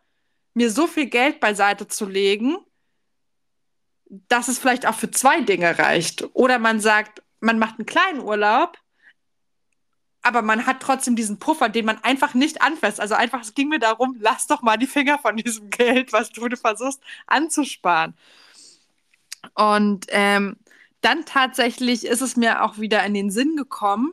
mir 0.55 0.71
so 0.71 0.87
viel 0.87 1.07
Geld 1.07 1.41
beiseite 1.41 1.89
zu 1.89 2.07
legen, 2.07 2.57
dass 4.07 4.49
es 4.49 4.59
vielleicht 4.59 4.87
auch 4.87 4.95
für 4.95 5.11
zwei 5.11 5.41
Dinge 5.41 5.79
reicht. 5.79 6.29
Oder 6.33 6.59
man 6.59 6.81
sagt, 6.81 7.23
man 7.41 7.59
macht 7.59 7.79
einen 7.79 7.87
kleinen 7.87 8.21
Urlaub, 8.21 8.79
aber 10.23 10.43
man 10.43 10.67
hat 10.67 10.81
trotzdem 10.81 11.17
diesen 11.17 11.39
Puffer, 11.39 11.69
den 11.69 11.87
man 11.87 11.99
einfach 12.03 12.35
nicht 12.35 12.63
anfasst. 12.63 13.01
Also 13.01 13.15
einfach, 13.15 13.41
es 13.41 13.55
ging 13.55 13.69
mir 13.69 13.79
darum, 13.79 14.17
lass 14.21 14.47
doch 14.47 14.63
mal 14.63 14.77
die 14.77 14.87
Finger 14.87 15.19
von 15.19 15.37
diesem 15.37 15.71
Geld, 15.71 16.13
was 16.13 16.31
du 16.31 16.49
versuchst 16.57 17.01
anzusparen. 17.27 18.15
Und 19.55 20.07
ähm, 20.11 20.57
dann 21.01 21.25
tatsächlich 21.25 22.07
ist 22.07 22.21
es 22.21 22.37
mir 22.37 22.63
auch 22.63 22.79
wieder 22.79 23.05
in 23.05 23.15
den 23.15 23.31
Sinn 23.31 23.57
gekommen, 23.57 24.13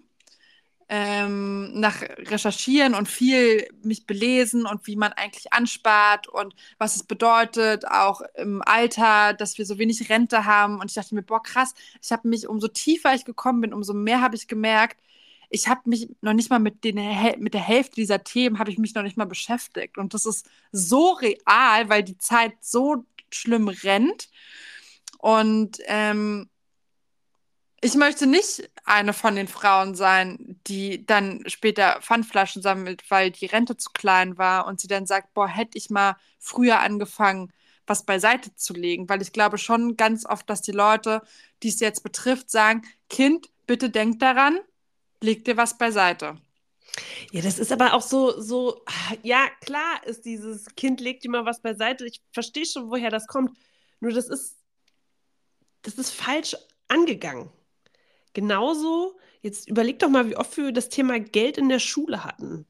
ähm, 0.89 1.78
nach 1.80 2.02
Recherchieren 2.02 2.96
und 2.96 3.10
viel 3.10 3.67
mich 3.84 4.06
belesen 4.06 4.65
und 4.65 4.88
wie 4.88 4.96
man 4.96 5.12
eigentlich 5.13 5.52
anspart 5.52 6.28
und 6.30 6.56
was 6.78 6.96
es 6.96 7.04
bedeutet, 7.04 7.86
auch 7.86 8.22
im 8.36 8.62
Alter, 8.62 9.34
dass 9.34 9.58
wir 9.58 9.65
so 9.65 9.78
wenig 9.80 10.10
Rente 10.10 10.46
haben. 10.46 10.80
Und 10.80 10.89
ich 10.89 10.96
dachte 10.96 11.13
mir, 11.15 11.24
boah, 11.24 11.43
krass, 11.43 11.74
ich 12.02 12.12
habe 12.12 12.28
mich, 12.30 12.48
umso 12.48 12.70
tiefer 12.70 13.13
ich 13.13 13.26
gekommen 13.26 13.62
bin, 13.62 13.74
umso 13.74 13.93
mehr 13.93 14.22
habe 14.22 14.36
ich 14.38 14.48
gemerkt, 14.48 14.98
ich 15.50 15.68
habe 15.68 15.82
mich 15.86 16.10
noch 16.22 16.34
nicht 16.34 16.50
mal 16.50 16.60
mit, 16.60 16.84
den, 16.84 16.96
mit 17.40 17.54
der 17.54 17.62
Hälfte 17.62 17.96
dieser 17.96 18.24
Themen 18.24 18.60
habe 18.60 18.72
ich 18.72 18.78
mich 18.78 18.94
noch 18.94 19.04
nicht 19.04 19.18
mal 19.18 19.26
beschäftigt. 19.26 19.98
Und 19.98 20.14
das 20.14 20.26
ist 20.26 20.48
so 20.72 21.12
real, 21.14 21.90
weil 21.90 22.04
die 22.04 22.18
Zeit 22.18 22.54
so 22.62 23.06
schlimm 23.32 23.68
rennt. 23.68 24.30
Und 25.20 25.80
ähm, 25.86 26.50
ich 27.82 27.96
möchte 27.96 28.28
nicht 28.28 28.70
eine 28.84 29.14
von 29.14 29.36
den 29.36 29.48
Frauen 29.48 29.96
sein, 29.96 30.60
die 30.68 31.06
dann 31.06 31.44
später 31.48 32.02
Pfandflaschen 32.02 32.62
sammelt, 32.62 33.04
weil 33.10 33.32
die 33.32 33.46
Rente 33.46 33.78
zu 33.78 33.92
klein 33.94 34.38
war 34.38 34.66
und 34.68 34.80
sie 34.82 34.88
dann 34.88 35.06
sagt, 35.06 35.34
boah, 35.34 35.48
hätte 35.48 35.78
ich 35.78 35.90
mal 35.90 36.16
früher 36.40 36.80
angefangen, 36.80 37.54
was 37.86 38.04
beiseite 38.04 38.54
zu 38.56 38.74
legen, 38.74 39.08
weil 39.08 39.22
ich 39.22 39.32
glaube 39.32 39.58
schon 39.58 39.96
ganz 39.96 40.26
oft, 40.26 40.50
dass 40.50 40.62
die 40.62 40.72
Leute, 40.72 41.22
die 41.64 41.70
es 41.70 41.80
jetzt 41.80 42.04
betrifft, 42.04 42.50
sagen, 42.50 42.82
Kind, 43.10 43.50
bitte 43.66 43.90
denk 43.90 44.20
daran, 44.20 44.60
leg 45.21 45.45
dir 45.45 45.58
was 45.58 45.77
beiseite. 45.77 46.38
Ja, 47.32 47.41
das 47.41 47.60
ist 47.60 47.71
aber 47.71 47.93
auch 47.93 48.01
so, 48.01 48.39
so, 48.39 48.84
ja, 49.21 49.47
klar 49.62 50.06
ist 50.06 50.25
dieses 50.25 50.65
Kind 50.75 50.99
legt 50.99 51.23
dir 51.23 51.30
mal 51.30 51.45
was 51.45 51.62
beiseite. 51.62 52.06
Ich 52.06 52.21
verstehe 52.32 52.65
schon, 52.65 52.89
woher 52.89 53.10
das 53.10 53.27
kommt. 53.27 53.58
Nur 53.99 54.12
das 54.12 54.30
ist, 54.30 54.58
das 55.84 55.95
ist 55.95 56.12
falsch 56.12 56.56
angegangen. 56.88 57.51
Genauso, 58.34 59.19
jetzt 59.41 59.69
überleg 59.69 59.99
doch 59.99 60.10
mal, 60.10 60.30
wie 60.30 60.36
oft 60.36 60.56
wir 60.58 60.71
das 60.71 60.89
Thema 60.89 61.19
Geld 61.19 61.58
in 61.58 61.69
der 61.69 61.80
Schule 61.80 62.23
hatten. 62.23 62.65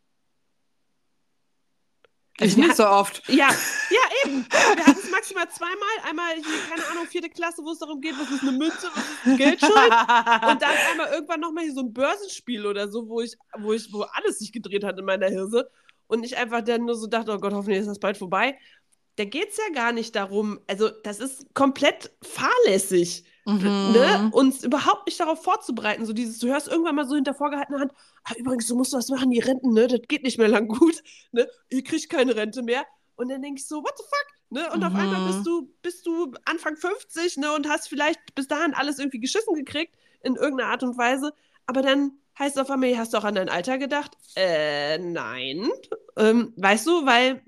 Also 2.39 2.60
ich 2.60 2.65
nicht 2.65 2.77
so 2.77 2.88
oft. 2.88 3.27
Ja, 3.27 3.49
ja, 3.89 4.07
eben. 4.25 4.45
Wir 4.49 4.86
hatten 4.86 4.99
es 4.99 5.12
maximal 5.12 5.49
zweimal. 5.49 5.88
Einmal 6.08 6.36
hier, 6.36 6.60
keine 6.69 6.86
Ahnung, 6.88 7.08
vierte 7.08 7.30
Klasse, 7.30 7.63
wo 7.63 7.71
es 7.71 7.80
darum 7.80 8.01
geht, 8.01 8.15
was 8.19 8.32
ist 8.32 8.41
eine 8.41 8.51
Münze, 8.51 8.89
was 8.93 9.03
ist 9.03 9.25
ein 9.25 9.38
Geldschein. 9.38 9.71
Und 9.71 10.62
dann 10.62 10.75
einmal 10.91 11.12
irgendwann 11.13 11.39
nochmal 11.39 11.63
hier 11.63 11.73
so 11.73 11.82
ein 11.82 11.93
Börsenspiel 11.93 12.65
oder 12.65 12.88
so, 12.88 13.08
wo 13.08 13.21
ich, 13.21 13.36
wo 13.60 13.73
ich, 13.73 13.91
wo 13.91 14.01
alles 14.01 14.39
sich 14.39 14.51
gedreht 14.51 14.84
hat 14.84 14.97
in 14.99 15.06
meiner 15.06 15.27
Hirse. 15.27 15.69
Und 16.08 16.23
ich 16.23 16.38
einfach 16.38 16.62
dann 16.62 16.86
nur 16.86 16.95
so 16.95 17.08
dachte, 17.08 17.32
oh 17.32 17.38
Gott, 17.38 17.53
hoffentlich 17.53 17.80
ist 17.80 17.88
das 17.88 17.99
bald 17.99 18.17
vorbei. 18.17 18.58
Da 19.17 19.25
geht 19.25 19.49
es 19.49 19.58
ja 19.58 19.73
gar 19.73 19.91
nicht 19.91 20.15
darum, 20.15 20.60
also 20.67 20.89
das 20.89 21.19
ist 21.19 21.53
komplett 21.53 22.12
fahrlässig. 22.21 23.25
Mhm. 23.47 23.93
Ne? 23.93 24.30
uns 24.34 24.65
überhaupt 24.65 25.08
nicht 25.08 25.21
darauf 25.21 25.41
vorzubereiten. 25.41 26.06
So 26.06 26.12
dieses, 26.12 26.39
du 26.39 26.47
hörst 26.47 26.67
irgendwann 26.67 26.95
mal 26.95 27.08
so 27.08 27.15
hinter 27.15 27.34
vorgehaltener 27.34 27.80
Hand, 27.80 27.93
ah, 28.25 28.34
übrigens, 28.38 28.67
du 28.67 28.75
musst 28.75 28.91
was 28.91 29.08
machen, 29.08 29.32
die 29.32 29.39
Renten, 29.39 29.71
ne? 29.71 29.88
Das 29.88 30.01
geht 30.10 30.23
nicht 30.23 30.38
mehr 30.38 30.49
lang 30.49 30.67
gut. 30.67 31.01
Ne? 31.32 31.47
Ihr 31.69 31.82
kriegt 31.82 32.10
keine 32.10 32.36
Rente 32.36 32.62
mehr. 32.62 32.86
Und 33.17 33.30
dann 33.30 33.41
denke 33.41 33.60
ich 33.60 33.67
so, 33.67 33.84
what 33.84 33.97
the 33.97 34.03
fuck? 34.03 34.38
Ne? 34.49 34.71
Und 34.71 34.80
mhm. 34.80 34.86
auf 34.86 34.95
einmal 34.95 35.27
bist 35.27 35.45
du, 35.45 35.73
bist 35.82 36.06
du 36.06 36.34
Anfang 36.45 36.77
50 36.77 37.38
ne? 37.38 37.53
und 37.53 37.67
hast 37.67 37.89
vielleicht 37.89 38.36
bis 38.36 38.47
dahin 38.47 38.73
alles 38.73 38.99
irgendwie 38.99 39.19
geschissen 39.19 39.53
gekriegt, 39.56 39.95
in 40.21 40.36
irgendeiner 40.36 40.71
Art 40.71 40.84
und 40.84 40.97
Weise. 40.97 41.34
Aber 41.65 41.82
dann 41.82 42.13
heißt 42.39 42.56
es 42.56 42.62
auf 42.62 42.69
einmal, 42.69 42.97
hast 42.97 43.13
du 43.13 43.17
auch 43.17 43.25
an 43.25 43.36
dein 43.36 43.49
Alter 43.49 43.77
gedacht? 43.77 44.17
Äh, 44.36 44.99
nein. 44.99 45.69
Ähm, 46.15 46.53
weißt 46.56 46.88
du, 46.88 47.06
weil, 47.06 47.41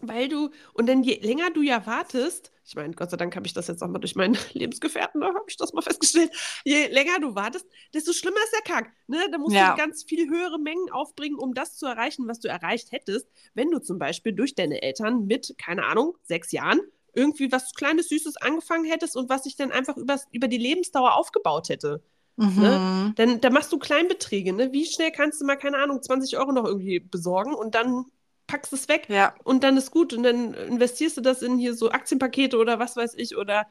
weil 0.00 0.28
du, 0.28 0.50
und 0.74 0.88
dann 0.88 1.02
je 1.02 1.18
länger 1.20 1.50
du 1.50 1.62
ja 1.62 1.84
wartest, 1.86 2.52
ich 2.68 2.74
meine, 2.74 2.92
Gott 2.92 3.10
sei 3.10 3.16
Dank 3.16 3.34
habe 3.34 3.46
ich 3.46 3.54
das 3.54 3.66
jetzt 3.66 3.82
auch 3.82 3.88
mal 3.88 3.98
durch 3.98 4.14
meinen 4.14 4.36
Lebensgefährten, 4.52 5.22
da 5.22 5.28
habe 5.28 5.44
ich 5.48 5.56
das 5.56 5.72
mal 5.72 5.80
festgestellt. 5.80 6.30
Je 6.64 6.86
länger 6.88 7.18
du 7.18 7.34
wartest, 7.34 7.66
desto 7.94 8.12
schlimmer 8.12 8.36
ist 8.44 8.52
der 8.52 8.74
Kack. 8.74 8.92
Ne? 9.06 9.18
Da 9.32 9.38
musst 9.38 9.56
ja. 9.56 9.70
du 9.70 9.78
ganz 9.78 10.04
viel 10.04 10.28
höhere 10.28 10.58
Mengen 10.58 10.90
aufbringen, 10.90 11.38
um 11.38 11.54
das 11.54 11.76
zu 11.76 11.86
erreichen, 11.86 12.28
was 12.28 12.40
du 12.40 12.48
erreicht 12.48 12.92
hättest, 12.92 13.26
wenn 13.54 13.70
du 13.70 13.78
zum 13.78 13.98
Beispiel 13.98 14.34
durch 14.34 14.54
deine 14.54 14.82
Eltern 14.82 15.26
mit, 15.26 15.54
keine 15.56 15.86
Ahnung, 15.86 16.16
sechs 16.22 16.52
Jahren 16.52 16.80
irgendwie 17.14 17.50
was 17.50 17.72
Kleines, 17.72 18.10
Süßes 18.10 18.36
angefangen 18.36 18.84
hättest 18.84 19.16
und 19.16 19.30
was 19.30 19.44
sich 19.44 19.56
dann 19.56 19.72
einfach 19.72 19.96
übers, 19.96 20.28
über 20.30 20.46
die 20.46 20.58
Lebensdauer 20.58 21.14
aufgebaut 21.14 21.70
hätte. 21.70 22.02
Ne? 22.36 22.46
Mhm. 22.46 22.62
Ne? 22.62 23.12
Dann, 23.16 23.40
dann 23.40 23.52
machst 23.54 23.72
du 23.72 23.78
Kleinbeträge. 23.78 24.52
Ne? 24.52 24.72
Wie 24.72 24.84
schnell 24.84 25.10
kannst 25.10 25.40
du 25.40 25.46
mal, 25.46 25.56
keine 25.56 25.78
Ahnung, 25.78 26.02
20 26.02 26.36
Euro 26.36 26.52
noch 26.52 26.66
irgendwie 26.66 27.00
besorgen 27.00 27.54
und 27.54 27.74
dann 27.74 28.04
packst 28.48 28.72
es 28.72 28.88
weg 28.88 29.06
ja. 29.08 29.34
und 29.44 29.62
dann 29.62 29.76
ist 29.76 29.92
gut. 29.92 30.12
Und 30.12 30.24
dann 30.24 30.54
investierst 30.54 31.16
du 31.16 31.20
das 31.20 31.42
in 31.42 31.58
hier 31.58 31.74
so 31.74 31.92
Aktienpakete 31.92 32.58
oder 32.58 32.80
was 32.80 32.96
weiß 32.96 33.14
ich 33.14 33.36
oder 33.36 33.68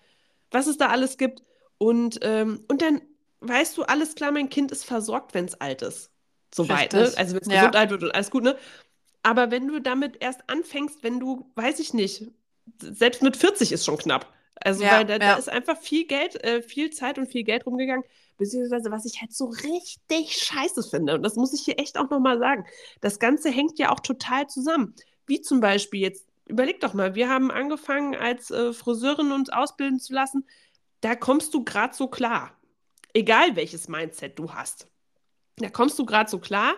was 0.52 0.68
es 0.68 0.78
da 0.78 0.88
alles 0.88 1.18
gibt. 1.18 1.44
Und, 1.78 2.20
ähm, 2.22 2.64
und 2.70 2.82
dann 2.82 3.02
weißt 3.42 3.78
du, 3.78 3.84
alles 3.84 4.16
klar, 4.16 4.32
mein 4.32 4.50
Kind 4.50 4.72
ist 4.72 4.86
versorgt, 4.86 5.34
wenn 5.34 5.46
es 5.46 5.60
alt 5.60 5.82
ist. 5.82 6.12
Soweit, 6.56 6.94
ne? 6.94 7.12
Also 7.18 7.36
wenn 7.36 7.42
es 7.42 7.48
ja. 7.48 7.60
gesund 7.60 7.76
alt 7.76 7.90
wird 7.90 8.04
und 8.04 8.16
alles 8.16 8.32
gut, 8.32 8.44
ne? 8.44 8.56
Aber 9.24 9.52
wenn 9.52 9.68
du 9.68 9.82
damit 9.82 10.22
erst 10.22 10.50
anfängst, 10.50 11.04
wenn 11.04 11.20
du, 11.20 11.52
weiß 11.56 11.80
ich 11.80 11.94
nicht, 11.94 12.24
selbst 12.80 13.22
mit 13.22 13.36
40 13.36 13.74
ist 13.74 13.84
schon 13.84 13.98
knapp. 13.98 14.32
Also, 14.56 14.84
ja, 14.84 14.94
weil 14.94 15.06
da, 15.06 15.14
ja. 15.14 15.20
da, 15.20 15.34
ist 15.36 15.50
einfach 15.50 15.78
viel 15.78 16.08
Geld, 16.08 16.42
äh, 16.44 16.62
viel 16.62 16.92
Zeit 16.92 17.18
und 17.18 17.28
viel 17.28 17.44
Geld 17.44 17.66
rumgegangen. 17.66 18.06
Beziehungsweise, 18.38 18.92
was 18.92 19.06
ich 19.06 19.20
halt 19.22 19.34
so 19.34 19.46
richtig 19.46 20.38
scheiße 20.38 20.84
finde, 20.84 21.16
und 21.16 21.24
das 21.24 21.36
muss 21.36 21.54
ich 21.54 21.62
hier 21.62 21.80
echt 21.80 21.98
auch 21.98 22.10
nochmal 22.10 22.40
sagen, 22.40 22.66
das 23.02 23.20
Ganze 23.20 23.50
hängt 23.50 23.80
ja 23.80 23.92
auch 23.92 24.00
total 24.00 24.48
zusammen. 24.48 24.96
Wie 25.26 25.42
zum 25.42 25.60
Beispiel 25.60 26.02
jetzt, 26.02 26.28
überleg 26.46 26.80
doch 26.80 26.94
mal, 26.94 27.16
wir 27.16 27.30
haben 27.30 27.52
angefangen, 27.52 28.16
als 28.16 28.52
äh, 28.52 28.74
Friseurin 28.74 29.32
uns 29.32 29.50
ausbilden 29.50 30.00
zu 30.00 30.14
lassen. 30.14 30.46
Da 31.02 31.16
kommst 31.16 31.54
du 31.54 31.64
gerade 31.64 31.96
so 31.96 32.08
klar. 32.08 32.52
Egal 33.14 33.56
welches 33.56 33.88
Mindset 33.88 34.38
du 34.38 34.54
hast. 34.54 34.88
Da 35.58 35.70
kommst 35.70 35.98
du 35.98 36.06
gerade 36.06 36.30
so 36.30 36.40
klar 36.40 36.76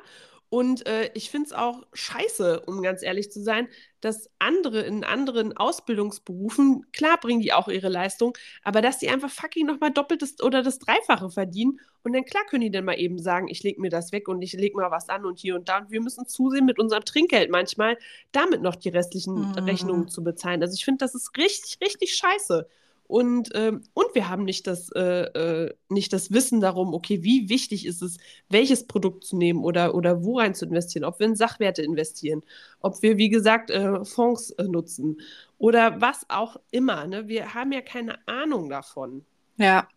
und 0.49 0.87
äh, 0.87 1.11
ich 1.13 1.29
finde 1.29 1.47
es 1.47 1.53
auch 1.53 1.83
scheiße, 1.93 2.61
um 2.61 2.81
ganz 2.81 3.03
ehrlich 3.03 3.31
zu 3.31 3.41
sein, 3.41 3.67
dass 4.01 4.31
andere 4.39 4.81
in 4.81 5.03
anderen 5.03 5.55
Ausbildungsberufen, 5.55 6.91
klar 6.91 7.19
bringen 7.19 7.41
die 7.41 7.53
auch 7.53 7.67
ihre 7.67 7.89
Leistung, 7.89 8.35
aber 8.63 8.81
dass 8.81 8.97
die 8.97 9.09
einfach 9.09 9.29
fucking 9.29 9.67
nochmal 9.67 9.91
doppeltes 9.91 10.41
oder 10.41 10.63
das 10.63 10.79
Dreifache 10.79 11.29
verdienen. 11.29 11.79
Und 12.01 12.13
dann 12.13 12.25
klar 12.25 12.43
können 12.49 12.61
die 12.61 12.71
dann 12.71 12.85
mal 12.85 12.97
eben 12.99 13.19
sagen, 13.19 13.47
ich 13.47 13.61
lege 13.61 13.79
mir 13.79 13.91
das 13.91 14.11
weg 14.11 14.27
und 14.27 14.41
ich 14.41 14.53
lege 14.53 14.75
mal 14.75 14.89
was 14.89 15.09
an 15.09 15.25
und 15.25 15.37
hier 15.37 15.55
und 15.55 15.69
da. 15.69 15.79
Und 15.79 15.91
wir 15.91 16.01
müssen 16.01 16.25
zusehen, 16.25 16.65
mit 16.65 16.79
unserem 16.79 17.05
Trinkgeld 17.05 17.51
manchmal 17.51 17.97
damit 18.31 18.61
noch 18.63 18.75
die 18.75 18.89
restlichen 18.89 19.51
mhm. 19.51 19.53
Rechnungen 19.53 20.07
zu 20.07 20.23
bezahlen. 20.23 20.63
Also 20.63 20.73
ich 20.73 20.85
finde, 20.85 21.05
das 21.05 21.13
ist 21.13 21.37
richtig, 21.37 21.77
richtig 21.81 22.15
scheiße. 22.15 22.67
Und, 23.09 23.49
ähm, 23.55 23.81
und 23.95 24.13
wir 24.13 24.29
haben 24.29 24.43
nicht 24.43 24.67
das, 24.67 24.91
äh, 24.91 25.01
äh, 25.01 25.73
nicht 25.89 26.13
das 26.13 26.31
Wissen 26.31 26.61
darum, 26.61 26.93
okay, 26.93 27.23
wie 27.23 27.49
wichtig 27.49 27.87
ist 27.87 28.03
es, 28.03 28.19
welches 28.49 28.85
Produkt 28.85 29.23
zu 29.23 29.35
nehmen 29.35 29.63
oder, 29.63 29.95
oder 29.95 30.23
wo 30.23 30.37
rein 30.37 30.53
zu 30.53 30.65
investieren, 30.65 31.03
ob 31.03 31.17
wir 31.17 31.25
in 31.25 31.35
Sachwerte 31.35 31.81
investieren, 31.81 32.43
ob 32.81 33.01
wir, 33.01 33.17
wie 33.17 33.29
gesagt, 33.29 33.71
äh, 33.71 34.05
Fonds 34.05 34.51
äh, 34.51 34.65
nutzen 34.65 35.19
oder 35.57 35.99
was 35.99 36.29
auch 36.29 36.57
immer. 36.69 37.07
Ne? 37.07 37.27
Wir 37.27 37.55
haben 37.55 37.71
ja 37.71 37.81
keine 37.81 38.19
Ahnung 38.27 38.69
davon. 38.69 39.25
Ja. 39.57 39.87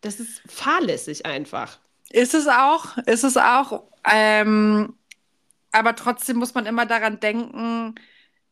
Das 0.00 0.20
ist 0.20 0.40
fahrlässig 0.48 1.26
einfach. 1.26 1.80
Ist 2.10 2.32
es 2.32 2.46
auch, 2.46 2.96
ist 3.06 3.24
es 3.24 3.36
auch. 3.36 3.82
Ähm, 4.08 4.94
aber 5.72 5.96
trotzdem 5.96 6.36
muss 6.36 6.54
man 6.54 6.66
immer 6.66 6.86
daran 6.86 7.18
denken, 7.18 7.96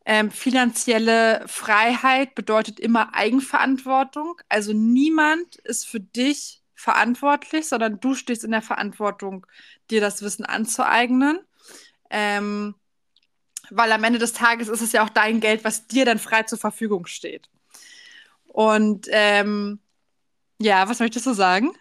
ähm, 0.05 0.31
finanzielle 0.31 1.43
Freiheit 1.47 2.35
bedeutet 2.35 2.79
immer 2.79 3.13
Eigenverantwortung. 3.13 4.41
Also 4.49 4.73
niemand 4.73 5.57
ist 5.57 5.87
für 5.87 5.99
dich 5.99 6.63
verantwortlich, 6.73 7.67
sondern 7.67 7.99
du 7.99 8.15
stehst 8.15 8.43
in 8.43 8.51
der 8.51 8.63
Verantwortung, 8.63 9.45
dir 9.91 10.01
das 10.01 10.21
Wissen 10.23 10.45
anzueignen. 10.45 11.39
Ähm, 12.09 12.75
weil 13.69 13.91
am 13.91 14.03
Ende 14.03 14.19
des 14.19 14.33
Tages 14.33 14.67
ist 14.67 14.81
es 14.81 14.91
ja 14.91 15.03
auch 15.03 15.09
dein 15.09 15.39
Geld, 15.39 15.63
was 15.63 15.87
dir 15.87 16.03
dann 16.03 16.19
frei 16.19 16.43
zur 16.43 16.57
Verfügung 16.57 17.05
steht. 17.05 17.49
Und 18.47 19.07
ähm, 19.11 19.79
ja, 20.59 20.89
was 20.89 20.99
möchtest 20.99 21.25
du 21.25 21.33
sagen? 21.33 21.71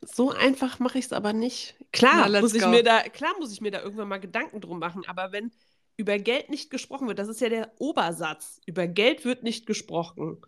So 0.00 0.30
einfach 0.30 0.78
mache 0.78 0.98
ich 0.98 1.06
es 1.06 1.12
aber 1.12 1.32
nicht. 1.32 1.74
Klar, 1.92 2.28
Na, 2.28 2.40
muss 2.40 2.54
ich 2.54 2.66
mir 2.66 2.82
da, 2.82 3.02
klar 3.02 3.32
muss 3.38 3.52
ich 3.52 3.60
mir 3.60 3.70
da 3.70 3.82
irgendwann 3.82 4.08
mal 4.08 4.20
Gedanken 4.20 4.60
drum 4.60 4.78
machen, 4.78 5.04
aber 5.06 5.32
wenn 5.32 5.52
über 5.96 6.18
Geld 6.18 6.50
nicht 6.50 6.70
gesprochen 6.70 7.08
wird, 7.08 7.18
das 7.18 7.28
ist 7.28 7.40
ja 7.40 7.48
der 7.48 7.72
Obersatz, 7.78 8.60
über 8.66 8.86
Geld 8.86 9.24
wird 9.24 9.42
nicht 9.42 9.66
gesprochen. 9.66 10.40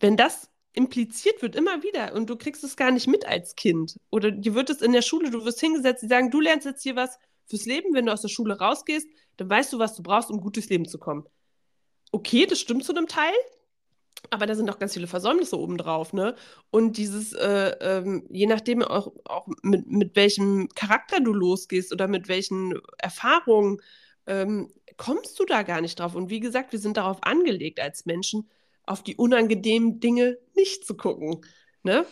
Wenn 0.00 0.16
das 0.16 0.50
impliziert 0.72 1.42
wird, 1.42 1.56
immer 1.56 1.82
wieder, 1.82 2.14
und 2.14 2.30
du 2.30 2.36
kriegst 2.36 2.62
es 2.64 2.76
gar 2.76 2.90
nicht 2.90 3.06
mit 3.06 3.26
als 3.26 3.56
Kind, 3.56 3.96
oder 4.10 4.30
dir 4.30 4.54
wird 4.54 4.70
es 4.70 4.82
in 4.82 4.92
der 4.92 5.02
Schule, 5.02 5.30
du 5.30 5.44
wirst 5.44 5.60
hingesetzt, 5.60 6.02
die 6.02 6.08
sagen, 6.08 6.30
du 6.30 6.40
lernst 6.40 6.66
jetzt 6.66 6.82
hier 6.82 6.96
was 6.96 7.18
fürs 7.46 7.66
Leben, 7.66 7.94
wenn 7.94 8.06
du 8.06 8.12
aus 8.12 8.22
der 8.22 8.28
Schule 8.28 8.58
rausgehst, 8.58 9.08
dann 9.36 9.50
weißt 9.50 9.72
du, 9.72 9.78
was 9.78 9.96
du 9.96 10.02
brauchst, 10.02 10.30
um 10.30 10.40
gut 10.40 10.56
durchs 10.56 10.68
Leben 10.68 10.86
zu 10.86 10.98
kommen. 10.98 11.26
Okay, 12.12 12.46
das 12.46 12.60
stimmt 12.60 12.84
zu 12.84 12.94
einem 12.94 13.06
Teil, 13.06 13.32
aber 14.30 14.46
da 14.46 14.54
sind 14.54 14.68
auch 14.70 14.78
ganz 14.78 14.94
viele 14.94 15.06
Versäumnisse 15.06 15.58
obendrauf, 15.58 16.12
ne? 16.12 16.34
Und 16.70 16.96
dieses, 16.96 17.32
äh, 17.32 17.76
ähm, 17.80 18.26
je 18.30 18.46
nachdem 18.46 18.82
auch, 18.82 19.12
auch 19.24 19.46
mit, 19.62 19.86
mit 19.86 20.16
welchem 20.16 20.68
Charakter 20.74 21.20
du 21.20 21.32
losgehst 21.32 21.92
oder 21.92 22.08
mit 22.08 22.28
welchen 22.28 22.80
Erfahrungen, 22.98 23.80
ähm, 24.28 24.70
kommst 24.96 25.38
du 25.40 25.44
da 25.44 25.62
gar 25.62 25.80
nicht 25.80 25.98
drauf. 25.98 26.14
Und 26.14 26.30
wie 26.30 26.40
gesagt, 26.40 26.72
wir 26.72 26.78
sind 26.78 26.96
darauf 26.96 27.22
angelegt 27.22 27.80
als 27.80 28.06
Menschen, 28.06 28.48
auf 28.84 29.02
die 29.02 29.16
unangenehmen 29.16 30.00
Dinge 30.00 30.38
nicht 30.54 30.86
zu 30.86 30.96
gucken. 30.96 31.44
Ne? 31.82 32.04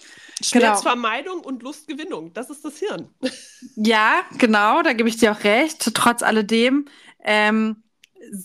Schmerzvermeidung 0.42 1.38
genau. 1.38 1.48
und 1.48 1.62
Lustgewinnung, 1.62 2.32
das 2.32 2.50
ist 2.50 2.64
das 2.64 2.78
Hirn. 2.78 3.10
Ja, 3.74 4.22
genau, 4.38 4.82
da 4.82 4.92
gebe 4.92 5.08
ich 5.08 5.16
dir 5.16 5.32
auch 5.32 5.44
recht. 5.44 5.94
Trotz 5.94 6.22
alledem 6.22 6.86
ähm, 7.22 7.82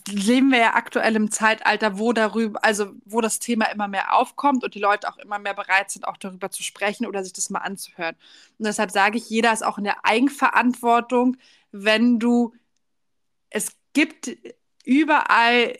leben 0.09 0.51
wir 0.51 0.57
ja 0.59 0.73
aktuell 0.73 1.15
im 1.15 1.31
Zeitalter, 1.31 1.99
wo 1.99 2.11
darüber, 2.11 2.63
also 2.63 2.91
wo 3.05 3.21
das 3.21 3.39
Thema 3.39 3.65
immer 3.65 3.87
mehr 3.87 4.13
aufkommt 4.13 4.63
und 4.63 4.73
die 4.75 4.79
Leute 4.79 5.07
auch 5.07 5.17
immer 5.17 5.39
mehr 5.39 5.53
bereit 5.53 5.91
sind, 5.91 6.07
auch 6.07 6.17
darüber 6.17 6.49
zu 6.49 6.63
sprechen 6.63 7.05
oder 7.05 7.23
sich 7.23 7.33
das 7.33 7.49
mal 7.49 7.59
anzuhören. 7.59 8.15
Und 8.57 8.65
deshalb 8.65 8.91
sage 8.91 9.17
ich, 9.17 9.29
jeder 9.29 9.53
ist 9.53 9.63
auch 9.63 9.77
in 9.77 9.83
der 9.83 10.05
Eigenverantwortung, 10.05 11.37
wenn 11.71 12.19
du, 12.19 12.53
es 13.51 13.71
gibt 13.93 14.31
überall 14.83 15.77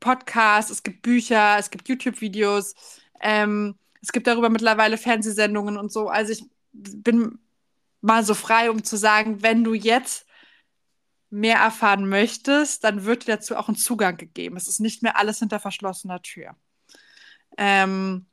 Podcasts, 0.00 0.70
es 0.70 0.82
gibt 0.82 1.02
Bücher, 1.02 1.58
es 1.58 1.70
gibt 1.70 1.88
YouTube-Videos, 1.88 2.74
ähm, 3.20 3.76
es 4.00 4.12
gibt 4.12 4.26
darüber 4.26 4.48
mittlerweile 4.48 4.96
Fernsehsendungen 4.96 5.76
und 5.76 5.92
so. 5.92 6.08
Also 6.08 6.32
ich 6.32 6.44
bin 6.72 7.38
mal 8.00 8.24
so 8.24 8.34
frei, 8.34 8.70
um 8.70 8.82
zu 8.84 8.96
sagen, 8.96 9.42
wenn 9.42 9.64
du 9.64 9.74
jetzt 9.74 10.26
mehr 11.30 11.58
erfahren 11.58 12.08
möchtest, 12.08 12.84
dann 12.84 13.04
wird 13.04 13.26
dir 13.26 13.36
dazu 13.36 13.56
auch 13.56 13.68
ein 13.68 13.76
Zugang 13.76 14.16
gegeben. 14.16 14.56
Es 14.56 14.68
ist 14.68 14.80
nicht 14.80 15.02
mehr 15.02 15.16
alles 15.18 15.40
hinter 15.40 15.58
verschlossener 15.58 16.22
Tür. 16.22 16.54
Ähm, 17.56 18.26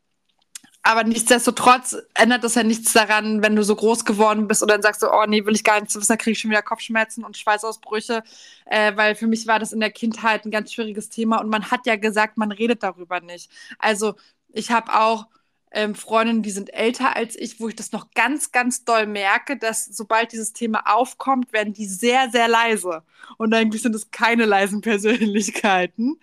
aber 0.84 1.04
nichtsdestotrotz 1.04 1.96
ändert 2.16 2.44
das 2.44 2.56
ja 2.56 2.64
nichts 2.64 2.94
daran, 2.94 3.44
wenn 3.44 3.56
du 3.56 3.64
so 3.64 3.76
groß 3.76 4.04
geworden 4.06 4.48
bist 4.48 4.62
und 4.62 4.72
dann 4.72 4.82
sagst 4.82 5.04
du, 5.04 5.12
oh 5.12 5.26
nee, 5.28 5.46
will 5.46 5.56
ich 5.56 5.64
gar 5.64 5.80
nicht 5.80 5.96
wissen, 5.96 6.08
da 6.08 6.18
kriege 6.18 6.32
ich 6.32 6.40
schon 6.40 6.52
wieder 6.52 6.64
Kopfschmerzen 6.64 7.24
und 7.24 7.38
Schweißausbrüche, 7.38 8.24
äh, 8.66 8.96
weil 8.96 9.16
für 9.16 9.28
mich 9.28 9.46
war 9.48 9.60
das 9.60 9.74
in 9.74 9.80
der 9.80 9.92
Kindheit 9.92 10.46
ein 10.46 10.52
ganz 10.52 10.74
schwieriges 10.74 11.10
Thema 11.10 11.40
und 11.40 11.50
man 11.50 11.70
hat 11.70 11.86
ja 11.86 11.98
gesagt, 11.98 12.38
man 12.38 12.52
redet 12.52 12.84
darüber 12.84 13.20
nicht. 13.20 13.52
Also 13.78 14.16
ich 14.54 14.72
habe 14.72 14.94
auch 14.94 15.28
ähm, 15.72 15.96
Freundinnen, 15.96 16.44
die 16.44 16.52
sind 16.52 16.74
älter 16.74 17.16
als 17.16 17.36
ich, 17.38 17.60
wo 17.60 17.70
ich 17.70 17.76
das 17.76 17.92
noch 17.92 18.12
ganz, 18.12 18.52
ganz 18.52 18.84
doll 18.84 19.08
merke, 19.08 19.58
dass 19.58 19.86
sobald 19.86 20.34
dieses 20.34 20.52
Thema 20.54 20.84
aufkommt, 20.86 21.54
werden 21.54 21.74
die 21.74 21.86
sehr, 21.86 22.30
sehr 22.30 22.48
leise. 22.48 23.04
Und 23.38 23.54
eigentlich 23.54 23.82
sind 23.82 23.96
es 23.96 24.12
keine 24.12 24.46
leisen 24.46 24.82
Persönlichkeiten, 24.82 26.20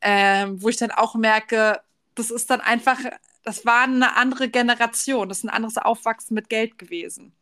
ähm, 0.00 0.62
wo 0.62 0.68
ich 0.68 0.76
dann 0.76 0.90
auch 0.90 1.14
merke, 1.14 1.80
das 2.14 2.30
ist 2.30 2.50
dann 2.50 2.60
einfach, 2.60 2.98
das 3.42 3.64
war 3.66 3.84
eine 3.84 4.16
andere 4.16 4.48
Generation, 4.48 5.28
das 5.28 5.38
ist 5.38 5.44
ein 5.44 5.50
anderes 5.50 5.78
Aufwachsen 5.78 6.34
mit 6.34 6.48
Geld 6.48 6.78
gewesen. 6.78 7.34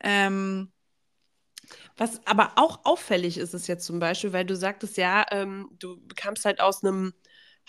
Ähm, 0.00 0.72
was 1.96 2.24
aber 2.26 2.52
auch 2.56 2.80
auffällig 2.84 3.38
ist, 3.38 3.54
ist 3.54 3.66
jetzt 3.66 3.86
zum 3.86 3.98
Beispiel, 3.98 4.32
weil 4.32 4.44
du 4.44 4.56
sagtest 4.56 4.96
ja, 4.96 5.24
ähm, 5.30 5.70
du 5.78 5.98
kamst 6.14 6.44
halt 6.44 6.60
aus 6.60 6.84
einem 6.84 7.14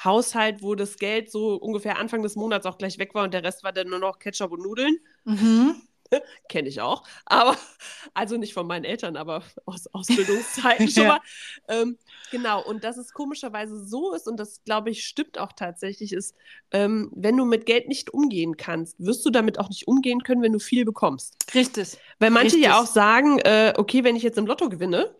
Haushalt, 0.03 0.61
wo 0.61 0.75
das 0.75 0.97
Geld 0.97 1.31
so 1.31 1.55
ungefähr 1.55 1.97
Anfang 1.97 2.21
des 2.21 2.35
Monats 2.35 2.65
auch 2.65 2.77
gleich 2.77 2.99
weg 2.99 3.15
war 3.15 3.23
und 3.23 3.33
der 3.33 3.43
Rest 3.43 3.63
war 3.63 3.73
dann 3.73 3.89
nur 3.89 3.99
noch 3.99 4.19
Ketchup 4.19 4.51
und 4.51 4.61
Nudeln. 4.61 4.97
Mhm. 5.25 5.81
Kenne 6.49 6.67
ich 6.69 6.81
auch. 6.81 7.03
Aber, 7.25 7.55
also 8.13 8.37
nicht 8.37 8.53
von 8.53 8.67
meinen 8.67 8.85
Eltern, 8.85 9.17
aber 9.17 9.43
aus 9.65 9.87
Ausbildungszeiten 9.87 10.87
schon 10.89 11.07
mal. 11.07 11.19
Ähm, 11.67 11.97
genau, 12.31 12.63
und 12.63 12.83
dass 12.83 12.97
es 12.97 13.13
komischerweise 13.13 13.83
so 13.85 14.13
ist, 14.13 14.27
und 14.27 14.37
das 14.37 14.63
glaube 14.63 14.89
ich 14.89 15.05
stimmt 15.05 15.37
auch 15.37 15.53
tatsächlich, 15.53 16.13
ist, 16.13 16.35
ähm, 16.71 17.11
wenn 17.15 17.37
du 17.37 17.45
mit 17.45 17.65
Geld 17.65 17.87
nicht 17.87 18.13
umgehen 18.13 18.57
kannst, 18.57 18.95
wirst 18.99 19.25
du 19.25 19.29
damit 19.29 19.59
auch 19.59 19.69
nicht 19.69 19.87
umgehen 19.87 20.23
können, 20.23 20.41
wenn 20.41 20.53
du 20.53 20.59
viel 20.59 20.85
bekommst. 20.85 21.35
Richtig. 21.53 21.97
Weil 22.19 22.31
manche 22.31 22.55
Richtig. 22.55 22.63
ja 22.63 22.79
auch 22.79 22.87
sagen, 22.87 23.39
äh, 23.39 23.73
okay, 23.77 24.03
wenn 24.03 24.15
ich 24.15 24.23
jetzt 24.23 24.37
im 24.37 24.45
Lotto 24.45 24.69
gewinne, 24.69 25.15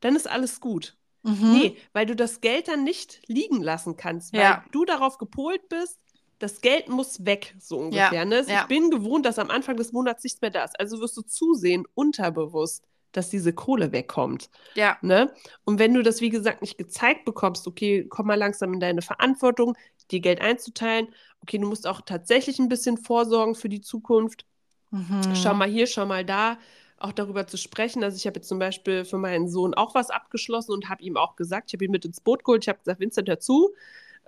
dann 0.00 0.16
ist 0.16 0.28
alles 0.28 0.60
gut. 0.60 0.96
Mhm. 1.22 1.52
Nee, 1.52 1.76
weil 1.92 2.06
du 2.06 2.16
das 2.16 2.40
Geld 2.40 2.68
dann 2.68 2.84
nicht 2.84 3.20
liegen 3.26 3.62
lassen 3.62 3.96
kannst, 3.96 4.32
weil 4.32 4.40
ja. 4.40 4.64
du 4.72 4.84
darauf 4.84 5.18
gepolt 5.18 5.68
bist, 5.68 5.98
das 6.40 6.62
Geld 6.62 6.88
muss 6.88 7.24
weg, 7.24 7.54
so 7.60 7.78
ungefähr. 7.78 8.12
Ja. 8.12 8.24
Ne? 8.24 8.44
Ja. 8.48 8.62
Ich 8.62 8.66
bin 8.66 8.90
gewohnt, 8.90 9.26
dass 9.26 9.38
am 9.38 9.50
Anfang 9.50 9.76
des 9.76 9.92
Monats 9.92 10.24
nichts 10.24 10.40
mehr 10.40 10.50
da 10.50 10.64
ist. 10.64 10.80
Also 10.80 11.00
wirst 11.00 11.16
du 11.16 11.22
zusehen, 11.22 11.86
unterbewusst, 11.94 12.82
dass 13.12 13.28
diese 13.28 13.52
Kohle 13.52 13.92
wegkommt. 13.92 14.50
Ja. 14.74 14.96
Ne? 15.02 15.32
Und 15.64 15.78
wenn 15.78 15.92
du 15.94 16.02
das, 16.02 16.20
wie 16.20 16.30
gesagt, 16.30 16.62
nicht 16.62 16.78
gezeigt 16.78 17.24
bekommst, 17.24 17.66
okay, 17.66 18.06
komm 18.08 18.26
mal 18.26 18.38
langsam 18.38 18.72
in 18.72 18.80
deine 18.80 19.02
Verantwortung, 19.02 19.76
dir 20.10 20.20
Geld 20.20 20.40
einzuteilen, 20.40 21.08
okay, 21.42 21.58
du 21.58 21.68
musst 21.68 21.86
auch 21.86 22.00
tatsächlich 22.00 22.58
ein 22.58 22.68
bisschen 22.68 22.96
vorsorgen 22.96 23.54
für 23.54 23.68
die 23.68 23.82
Zukunft. 23.82 24.46
Mhm. 24.90 25.34
Schau 25.34 25.54
mal 25.54 25.68
hier, 25.68 25.86
schau 25.86 26.06
mal 26.06 26.24
da 26.24 26.58
auch 26.98 27.12
darüber 27.12 27.46
zu 27.46 27.58
sprechen. 27.58 28.02
Also 28.02 28.16
ich 28.16 28.26
habe 28.26 28.36
jetzt 28.36 28.48
zum 28.48 28.58
Beispiel 28.58 29.04
für 29.04 29.18
meinen 29.18 29.48
Sohn 29.48 29.74
auch 29.74 29.94
was 29.94 30.10
abgeschlossen 30.10 30.72
und 30.72 30.88
habe 30.88 31.02
ihm 31.02 31.16
auch 31.16 31.36
gesagt, 31.36 31.68
ich 31.68 31.74
habe 31.74 31.84
ihn 31.84 31.90
mit 31.90 32.04
ins 32.06 32.20
Boot 32.20 32.44
geholt, 32.44 32.64
ich 32.64 32.68
habe 32.68 32.78
gesagt, 32.78 33.00
Vincent, 33.00 33.28
hör 33.28 33.40
zu, 33.40 33.74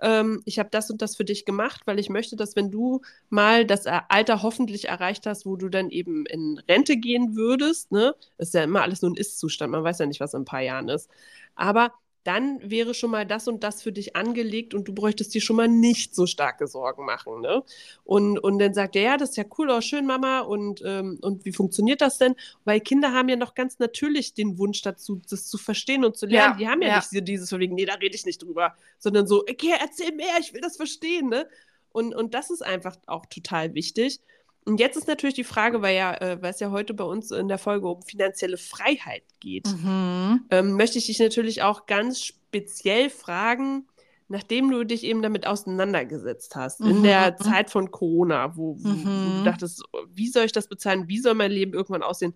ähm, 0.03 0.41
ich 0.45 0.59
habe 0.59 0.69
das 0.71 0.91
und 0.91 1.01
das 1.01 1.15
für 1.15 1.25
dich 1.25 1.45
gemacht, 1.45 1.81
weil 1.85 1.99
ich 1.99 2.09
möchte, 2.09 2.35
dass 2.35 2.55
wenn 2.55 2.71
du 2.71 3.01
mal 3.29 3.65
das 3.65 3.87
Alter 3.87 4.43
hoffentlich 4.43 4.89
erreicht 4.89 5.25
hast, 5.25 5.45
wo 5.45 5.55
du 5.55 5.69
dann 5.69 5.89
eben 5.89 6.25
in 6.27 6.59
Rente 6.69 6.97
gehen 6.97 7.35
würdest, 7.35 7.91
ne, 7.91 8.15
ist 8.37 8.53
ja 8.53 8.63
immer 8.63 8.83
alles 8.83 9.01
nur 9.01 9.11
ein 9.11 9.15
Ist-Zustand, 9.17 9.71
man 9.71 9.83
weiß 9.83 9.99
ja 9.99 10.05
nicht, 10.05 10.19
was 10.19 10.33
in 10.35 10.41
ein 10.41 10.45
paar 10.45 10.61
Jahren 10.61 10.89
ist, 10.89 11.09
aber 11.55 11.93
dann 12.23 12.59
wäre 12.69 12.93
schon 12.93 13.11
mal 13.11 13.25
das 13.25 13.47
und 13.47 13.63
das 13.63 13.81
für 13.81 13.91
dich 13.91 14.15
angelegt 14.15 14.73
und 14.73 14.87
du 14.87 14.93
bräuchtest 14.93 15.33
dir 15.33 15.41
schon 15.41 15.57
mal 15.57 15.67
nicht 15.67 16.15
so 16.15 16.25
starke 16.25 16.67
Sorgen 16.67 17.05
machen. 17.05 17.41
Ne? 17.41 17.63
Und, 18.03 18.39
und 18.39 18.59
dann 18.59 18.73
sagt 18.73 18.95
er, 18.95 19.01
ja, 19.01 19.17
das 19.17 19.31
ist 19.31 19.35
ja 19.37 19.43
cool, 19.57 19.69
oh, 19.69 19.81
schön, 19.81 20.05
Mama. 20.05 20.39
Und, 20.39 20.81
ähm, 20.85 21.19
und 21.21 21.43
wie 21.45 21.51
funktioniert 21.51 22.01
das 22.01 22.17
denn? 22.17 22.35
Weil 22.63 22.79
Kinder 22.79 23.11
haben 23.11 23.27
ja 23.27 23.35
noch 23.35 23.55
ganz 23.55 23.79
natürlich 23.79 24.33
den 24.33 24.57
Wunsch 24.57 24.81
dazu, 24.81 25.21
das 25.29 25.47
zu 25.47 25.57
verstehen 25.57 26.05
und 26.05 26.15
zu 26.15 26.25
lernen. 26.25 26.53
Ja, 26.53 26.57
Die 26.57 26.67
haben 26.69 26.81
ja, 26.81 26.87
ja. 26.89 27.03
nicht 27.11 27.27
dieses 27.27 27.49
von 27.49 27.59
wegen, 27.59 27.75
nee, 27.75 27.85
da 27.85 27.95
rede 27.95 28.15
ich 28.15 28.25
nicht 28.25 28.41
drüber, 28.41 28.73
sondern 28.99 29.27
so, 29.27 29.41
okay, 29.41 29.73
erzähl 29.81 30.13
mehr, 30.13 30.39
ich 30.39 30.53
will 30.53 30.61
das 30.61 30.77
verstehen. 30.77 31.27
Ne? 31.27 31.47
Und, 31.91 32.15
und 32.15 32.33
das 32.33 32.49
ist 32.49 32.61
einfach 32.61 32.95
auch 33.05 33.25
total 33.25 33.73
wichtig. 33.73 34.19
Und 34.65 34.79
jetzt 34.79 34.97
ist 34.97 35.07
natürlich 35.07 35.35
die 35.35 35.43
Frage, 35.43 35.81
weil 35.81 35.95
ja, 35.95 36.13
äh, 36.15 36.41
weil 36.41 36.51
es 36.51 36.59
ja 36.59 36.71
heute 36.71 36.93
bei 36.93 37.03
uns 37.03 37.31
in 37.31 37.47
der 37.47 37.57
Folge 37.57 37.87
um 37.87 38.01
finanzielle 38.01 38.57
Freiheit 38.57 39.23
geht, 39.39 39.67
mhm. 39.67 40.45
ähm, 40.51 40.75
möchte 40.75 40.97
ich 40.97 41.07
dich 41.07 41.19
natürlich 41.19 41.61
auch 41.61 41.85
ganz 41.85 42.23
speziell 42.23 43.09
fragen, 43.09 43.87
nachdem 44.29 44.71
du 44.71 44.83
dich 44.83 45.03
eben 45.03 45.21
damit 45.21 45.45
auseinandergesetzt 45.45 46.55
hast, 46.55 46.79
mhm. 46.79 46.89
in 46.89 47.03
der 47.03 47.35
Zeit 47.37 47.69
von 47.69 47.91
Corona, 47.91 48.55
wo, 48.55 48.77
wo, 48.79 48.87
mhm. 48.87 49.03
du 49.03 49.09
mhm. 49.09 49.45
dachtest, 49.45 49.83
wie 50.13 50.29
soll 50.29 50.45
ich 50.45 50.53
das 50.53 50.67
bezahlen, 50.67 51.07
wie 51.07 51.19
soll 51.19 51.33
mein 51.33 51.51
Leben 51.51 51.73
irgendwann 51.73 52.03
aussehen? 52.03 52.33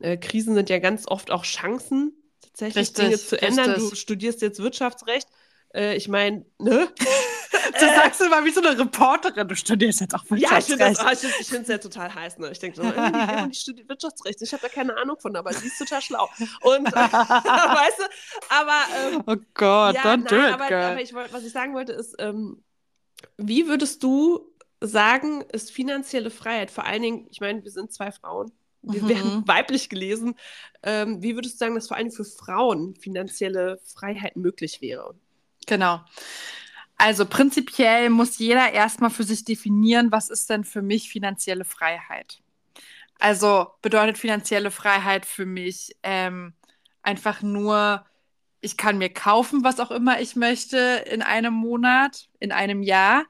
Äh, 0.00 0.18
Krisen 0.18 0.54
sind 0.54 0.68
ja 0.68 0.78
ganz 0.78 1.06
oft 1.08 1.30
auch 1.30 1.44
Chancen, 1.44 2.12
tatsächlich 2.42 2.88
richtig, 2.88 3.04
Dinge 3.04 3.18
zu 3.18 3.40
ändern. 3.40 3.70
Richtig. 3.70 3.90
Du 3.90 3.96
studierst 3.96 4.42
jetzt 4.42 4.60
Wirtschaftsrecht. 4.60 5.28
Äh, 5.76 5.96
ich 5.96 6.08
meine, 6.08 6.44
ne? 6.58 6.88
Du 7.78 7.86
sagst 7.86 8.20
immer 8.20 8.44
wie 8.44 8.50
so 8.50 8.60
eine 8.60 8.78
Reporterin, 8.78 9.48
du 9.48 9.54
studierst 9.54 10.00
jetzt 10.00 10.14
auch 10.14 10.24
Wirtschaftsrecht. 10.30 10.98
Ja, 10.98 11.12
ich 11.12 11.46
finde 11.46 11.62
es 11.62 11.68
ja 11.68 11.78
total 11.78 12.14
heiß. 12.14 12.38
Ne? 12.38 12.50
Ich 12.50 12.58
denke 12.58 12.76
so, 12.76 12.82
die, 12.82 13.48
die 13.50 13.54
studiert 13.54 13.88
Wirtschaftsrecht. 13.88 14.40
Ich 14.40 14.52
habe 14.52 14.62
da 14.62 14.68
keine 14.68 14.96
Ahnung 14.96 15.16
von, 15.18 15.36
aber 15.36 15.52
sie 15.52 15.66
ist 15.66 15.78
total 15.78 16.00
schlau. 16.00 16.28
Und, 16.62 16.86
weißt 16.94 17.98
du, 17.98 18.04
aber. 18.48 18.78
Ähm, 18.96 19.22
oh 19.26 19.36
Gott, 19.54 19.94
ja, 19.94 20.02
don't 20.02 20.16
nein, 20.18 20.24
do 20.24 20.36
it, 20.36 20.54
aber, 20.54 20.68
girl. 20.68 20.84
aber 20.84 21.02
ich, 21.02 21.12
was 21.12 21.44
ich 21.44 21.52
sagen 21.52 21.74
wollte 21.74 21.92
ist, 21.92 22.14
ähm, 22.18 22.62
wie 23.36 23.68
würdest 23.68 24.02
du 24.02 24.54
sagen, 24.80 25.42
ist 25.52 25.70
finanzielle 25.70 26.30
Freiheit, 26.30 26.70
vor 26.70 26.84
allen 26.84 27.02
Dingen, 27.02 27.26
ich 27.30 27.40
meine, 27.40 27.62
wir 27.64 27.70
sind 27.70 27.92
zwei 27.92 28.12
Frauen, 28.12 28.52
wir 28.82 29.02
mhm. 29.02 29.08
werden 29.08 29.48
weiblich 29.48 29.88
gelesen. 29.88 30.34
Ähm, 30.82 31.22
wie 31.22 31.34
würdest 31.34 31.54
du 31.54 31.58
sagen, 31.58 31.74
dass 31.74 31.88
vor 31.88 31.96
allem 31.96 32.10
für 32.10 32.24
Frauen 32.24 32.94
finanzielle 32.94 33.80
Freiheit 33.84 34.36
möglich 34.36 34.80
wäre? 34.80 35.14
Genau. 35.66 36.00
Also 36.96 37.26
prinzipiell 37.26 38.08
muss 38.08 38.38
jeder 38.38 38.72
erstmal 38.72 39.10
für 39.10 39.24
sich 39.24 39.44
definieren, 39.44 40.10
was 40.12 40.30
ist 40.30 40.48
denn 40.48 40.64
für 40.64 40.82
mich 40.82 41.10
finanzielle 41.10 41.64
Freiheit. 41.64 42.40
Also 43.18 43.68
bedeutet 43.82 44.18
finanzielle 44.18 44.70
Freiheit 44.70 45.26
für 45.26 45.46
mich 45.46 45.96
ähm, 46.02 46.54
einfach 47.02 47.42
nur, 47.42 48.04
ich 48.60 48.76
kann 48.76 48.98
mir 48.98 49.10
kaufen, 49.12 49.62
was 49.64 49.80
auch 49.80 49.90
immer 49.90 50.20
ich 50.20 50.36
möchte 50.36 51.04
in 51.10 51.22
einem 51.22 51.54
Monat, 51.54 52.28
in 52.40 52.52
einem 52.52 52.82
Jahr. 52.82 53.24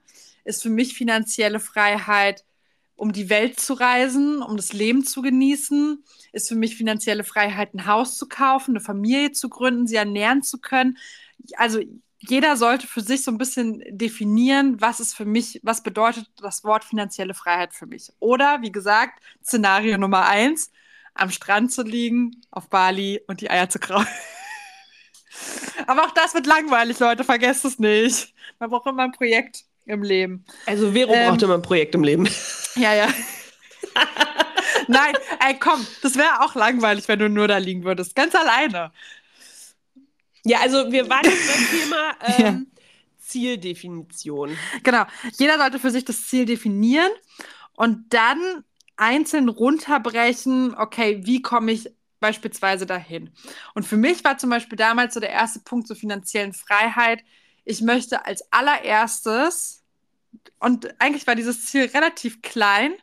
Ist 0.44 0.62
für 0.62 0.70
mich 0.70 0.94
finanzielle 0.94 1.58
Freiheit, 1.58 2.44
um 2.94 3.12
die 3.12 3.28
Welt 3.28 3.58
zu 3.58 3.74
reisen, 3.74 4.42
um 4.42 4.56
das 4.56 4.72
Leben 4.72 5.04
zu 5.04 5.22
genießen. 5.22 6.04
Ist 6.32 6.48
für 6.48 6.54
mich 6.54 6.76
finanzielle 6.76 7.24
Freiheit, 7.24 7.74
ein 7.74 7.86
Haus 7.86 8.16
zu 8.16 8.28
kaufen, 8.28 8.72
eine 8.72 8.80
Familie 8.80 9.32
zu 9.32 9.48
gründen, 9.48 9.86
sie 9.88 9.96
ernähren 9.96 10.42
zu 10.42 10.60
können. 10.60 10.96
Also 11.56 11.80
jeder 12.28 12.56
sollte 12.56 12.86
für 12.86 13.00
sich 13.00 13.24
so 13.24 13.30
ein 13.30 13.38
bisschen 13.38 13.82
definieren, 13.88 14.80
was 14.80 15.00
ist 15.00 15.14
für 15.14 15.24
mich, 15.24 15.60
was 15.62 15.82
bedeutet 15.82 16.26
das 16.36 16.64
Wort 16.64 16.84
finanzielle 16.84 17.34
Freiheit 17.34 17.72
für 17.72 17.86
mich. 17.86 18.10
Oder, 18.18 18.62
wie 18.62 18.72
gesagt, 18.72 19.20
Szenario 19.44 19.98
Nummer 19.98 20.26
eins, 20.26 20.70
am 21.14 21.30
Strand 21.30 21.72
zu 21.72 21.82
liegen, 21.82 22.42
auf 22.50 22.68
Bali 22.68 23.20
und 23.26 23.40
die 23.40 23.50
Eier 23.50 23.68
zu 23.68 23.78
krauen. 23.78 24.06
Aber 25.86 26.04
auch 26.04 26.12
das 26.12 26.34
wird 26.34 26.46
langweilig, 26.46 26.98
Leute, 26.98 27.24
vergesst 27.24 27.64
es 27.64 27.78
nicht. 27.78 28.34
Man 28.58 28.70
braucht 28.70 28.86
immer 28.86 29.04
ein 29.04 29.12
Projekt 29.12 29.64
im 29.84 30.02
Leben. 30.02 30.44
Also 30.66 30.92
Vero 30.92 31.12
ähm, 31.14 31.30
braucht 31.30 31.42
immer 31.42 31.54
ein 31.54 31.62
Projekt 31.62 31.94
im 31.94 32.04
Leben. 32.04 32.28
Ja, 32.78 32.92
ja. 32.92 33.08
Nein, 34.86 35.14
ey, 35.40 35.58
komm, 35.58 35.86
das 36.02 36.14
wäre 36.16 36.42
auch 36.42 36.54
langweilig, 36.54 37.08
wenn 37.08 37.18
du 37.18 37.30
nur 37.30 37.48
da 37.48 37.56
liegen 37.56 37.84
würdest. 37.84 38.14
Ganz 38.14 38.34
alleine. 38.34 38.92
Ja, 40.46 40.60
also 40.60 40.92
wir 40.92 41.08
waren 41.08 41.24
jetzt 41.24 41.48
beim 41.48 41.80
Thema 41.80 42.16
ähm, 42.20 42.68
ja. 42.70 42.80
Zieldefinition. 43.18 44.56
Genau. 44.84 45.04
Jeder 45.38 45.58
sollte 45.58 45.80
für 45.80 45.90
sich 45.90 46.04
das 46.04 46.28
Ziel 46.28 46.44
definieren 46.44 47.10
und 47.74 48.04
dann 48.10 48.64
einzeln 48.96 49.48
runterbrechen, 49.48 50.76
okay, 50.76 51.20
wie 51.24 51.42
komme 51.42 51.72
ich 51.72 51.90
beispielsweise 52.20 52.86
dahin. 52.86 53.30
Und 53.74 53.84
für 53.84 53.96
mich 53.96 54.22
war 54.24 54.38
zum 54.38 54.50
Beispiel 54.50 54.76
damals 54.76 55.14
so 55.14 55.20
der 55.20 55.30
erste 55.30 55.60
Punkt 55.60 55.88
zur 55.88 55.96
finanziellen 55.96 56.52
Freiheit. 56.52 57.22
Ich 57.64 57.82
möchte 57.82 58.24
als 58.24 58.52
allererstes, 58.52 59.82
und 60.60 60.94
eigentlich 61.00 61.26
war 61.26 61.34
dieses 61.34 61.66
Ziel 61.66 61.86
relativ 61.86 62.40
klein, 62.40 62.94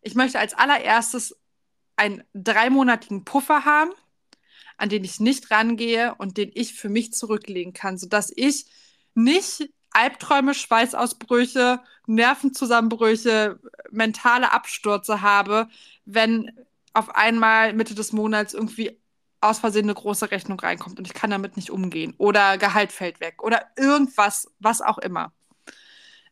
ich 0.00 0.14
möchte 0.14 0.38
als 0.38 0.54
allererstes 0.54 1.36
einen 1.96 2.22
dreimonatigen 2.32 3.24
Puffer 3.24 3.64
haben, 3.64 3.90
an 4.78 4.88
den 4.88 5.04
ich 5.04 5.20
nicht 5.20 5.50
rangehe 5.50 6.14
und 6.16 6.36
den 6.36 6.50
ich 6.54 6.74
für 6.74 6.88
mich 6.88 7.12
zurücklegen 7.12 7.72
kann, 7.72 7.98
sodass 7.98 8.32
ich 8.34 8.66
nicht 9.14 9.68
Albträume, 9.90 10.54
Schweißausbrüche, 10.54 11.80
Nervenzusammenbrüche, 12.06 13.58
mentale 13.90 14.52
Abstürze 14.52 15.20
habe, 15.22 15.68
wenn 16.04 16.50
auf 16.94 17.14
einmal 17.14 17.74
Mitte 17.74 17.94
des 17.94 18.12
Monats 18.12 18.54
irgendwie 18.54 18.98
aus 19.40 19.58
Versehen 19.58 19.84
eine 19.84 19.94
große 19.94 20.30
Rechnung 20.30 20.58
reinkommt 20.58 20.98
und 20.98 21.06
ich 21.06 21.14
kann 21.14 21.30
damit 21.30 21.56
nicht 21.56 21.70
umgehen 21.70 22.14
oder 22.18 22.58
Gehalt 22.58 22.92
fällt 22.92 23.20
weg 23.20 23.42
oder 23.42 23.62
irgendwas, 23.76 24.50
was 24.58 24.80
auch 24.80 24.98
immer. 24.98 25.32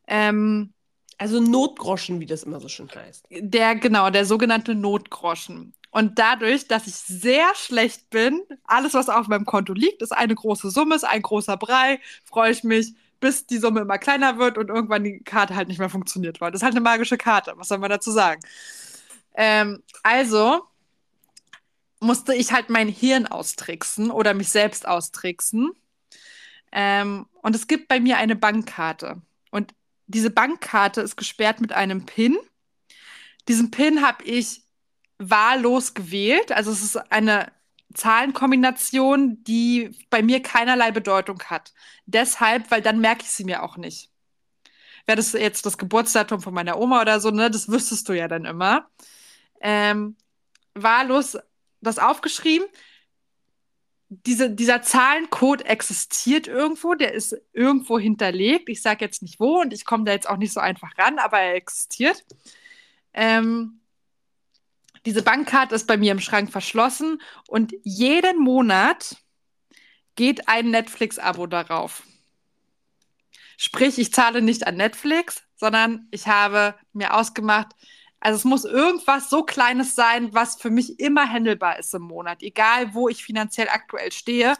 Ähm, 0.09 0.73
also 1.19 1.41
Notgroschen, 1.41 2.21
wie 2.21 2.27
das 2.27 2.43
immer 2.43 2.61
so 2.61 2.69
schön 2.69 2.91
heißt. 2.95 3.27
Der, 3.31 3.77
genau, 3.77 4.11
der 4.11 4.27
sogenannte 4.27 4.75
Notgroschen. 4.75 5.73
Und 5.97 6.19
dadurch, 6.19 6.69
dass 6.69 6.87
ich 6.87 6.95
sehr 6.95 7.55
schlecht 7.55 8.11
bin, 8.11 8.43
alles, 8.65 8.93
was 8.93 9.09
auf 9.09 9.29
meinem 9.29 9.47
Konto 9.47 9.73
liegt, 9.73 10.03
ist 10.03 10.13
eine 10.13 10.35
große 10.35 10.69
Summe, 10.69 10.95
ist 10.95 11.05
ein 11.05 11.23
großer 11.23 11.57
Brei, 11.57 12.01
freue 12.23 12.53
ich 12.53 12.65
mich, 12.65 12.93
bis 13.19 13.47
die 13.47 13.57
Summe 13.57 13.81
immer 13.81 13.97
kleiner 13.97 14.37
wird 14.37 14.59
und 14.59 14.69
irgendwann 14.69 15.05
die 15.05 15.21
Karte 15.21 15.57
halt 15.57 15.69
nicht 15.69 15.79
mehr 15.79 15.89
funktioniert. 15.89 16.37
Das 16.39 16.53
ist 16.53 16.63
halt 16.63 16.75
eine 16.75 16.83
magische 16.83 17.17
Karte, 17.17 17.55
was 17.57 17.69
soll 17.69 17.79
man 17.79 17.89
dazu 17.89 18.11
sagen? 18.11 18.43
Ähm, 19.37 19.83
also 20.03 20.65
musste 22.01 22.35
ich 22.35 22.53
halt 22.53 22.69
mein 22.69 22.89
Hirn 22.89 23.27
austricksen 23.27 24.11
oder 24.11 24.35
mich 24.35 24.51
selbst 24.51 24.87
austricksen. 24.87 25.71
Ähm, 26.73 27.25
und 27.41 27.57
es 27.57 27.69
gibt 27.69 27.89
bei 27.89 28.01
mir 28.01 28.19
eine 28.19 28.37
Bankkarte. 28.37 29.23
Und 29.51 29.73
diese 30.09 30.29
Bankkarte 30.29 31.01
ist 31.01 31.17
gesperrt 31.17 31.63
mit 31.63 31.73
einem 31.73 32.05
PIN. 32.05 32.37
Diesen 33.49 33.71
PIN 33.71 34.07
habe 34.07 34.25
ich 34.25 34.66
wahllos 35.19 35.95
gewählt. 35.95 36.53
Also 36.53 36.71
es 36.71 36.83
ist 36.83 36.97
eine 37.13 37.53
Zahlenkombination, 37.95 39.43
die 39.45 39.91
bei 40.11 40.23
mir 40.23 40.43
keinerlei 40.43 40.91
Bedeutung 40.91 41.43
hat. 41.45 41.73
Deshalb, 42.07 42.71
weil 42.71 42.83
dann 42.83 43.01
merke 43.01 43.23
ich 43.23 43.31
sie 43.31 43.45
mir 43.45 43.63
auch 43.63 43.77
nicht. 43.77 44.11
Wäre 45.07 45.17
das 45.17 45.33
jetzt 45.33 45.67
das 45.67 45.79
Geburtsdatum 45.79 46.41
von 46.41 46.53
meiner 46.53 46.79
Oma 46.79 47.01
oder 47.01 47.21
so, 47.21 47.31
ne, 47.31 47.51
das 47.51 47.69
wüsstest 47.69 48.09
du 48.09 48.13
ja 48.13 48.29
dann 48.29 48.45
immer 48.45 48.91
ähm, 49.61 50.17
wahllos 50.75 51.39
das 51.81 51.99
aufgeschrieben. 51.99 52.67
Diese, 54.09 54.51
dieser 54.51 54.83
Zahlencode 54.83 55.63
existiert 55.63 56.47
irgendwo, 56.47 56.95
der 56.95 57.13
ist 57.13 57.37
irgendwo 57.53 57.99
hinterlegt. 57.99 58.69
Ich 58.69 58.83
sage 58.83 59.05
jetzt 59.05 59.23
nicht 59.23 59.41
wo 59.41 59.61
und 59.61 59.73
ich 59.73 59.85
komme 59.85 60.05
da 60.05 60.13
jetzt 60.13 60.29
auch 60.29 60.37
nicht 60.37 60.53
so 60.53 60.61
einfach 60.61 60.97
ran, 60.97 61.19
aber 61.19 61.41
er 61.41 61.55
existiert. 61.55 62.25
Ähm, 63.13 63.81
diese 65.07 65.23
Bankkarte 65.23 65.75
ist 65.75 65.87
bei 65.87 65.97
mir 65.97 66.13
im 66.13 66.21
Schrank 66.21 66.51
verschlossen 66.51 67.23
und 67.47 67.73
jeden 67.85 68.39
Monat 68.39 69.17
geht 70.17 70.49
ein 70.49 70.71
Netflix-Abo 70.71 71.47
darauf. 71.47 72.03
Sprich, 73.57 73.99
ich 73.99 74.13
zahle 74.13 74.43
nicht 74.43 74.67
an 74.67 74.77
Netflix, 74.77 75.43
sondern 75.55 76.09
ich 76.11 76.27
habe 76.27 76.75
mir 76.93 77.15
ausgemacht, 77.15 77.69
also 78.19 78.37
es 78.37 78.45
muss 78.45 78.65
irgendwas 78.65 79.31
so 79.31 79.45
Kleines 79.45 79.95
sein, 79.95 80.35
was 80.35 80.57
für 80.57 80.71
mich 80.71 80.99
immer 80.99 81.31
handelbar 81.31 81.79
ist 81.79 81.95
im 81.95 82.03
Monat, 82.03 82.43
egal 82.43 82.93
wo 82.93 83.09
ich 83.09 83.23
finanziell 83.25 83.69
aktuell 83.69 84.11
stehe. 84.11 84.55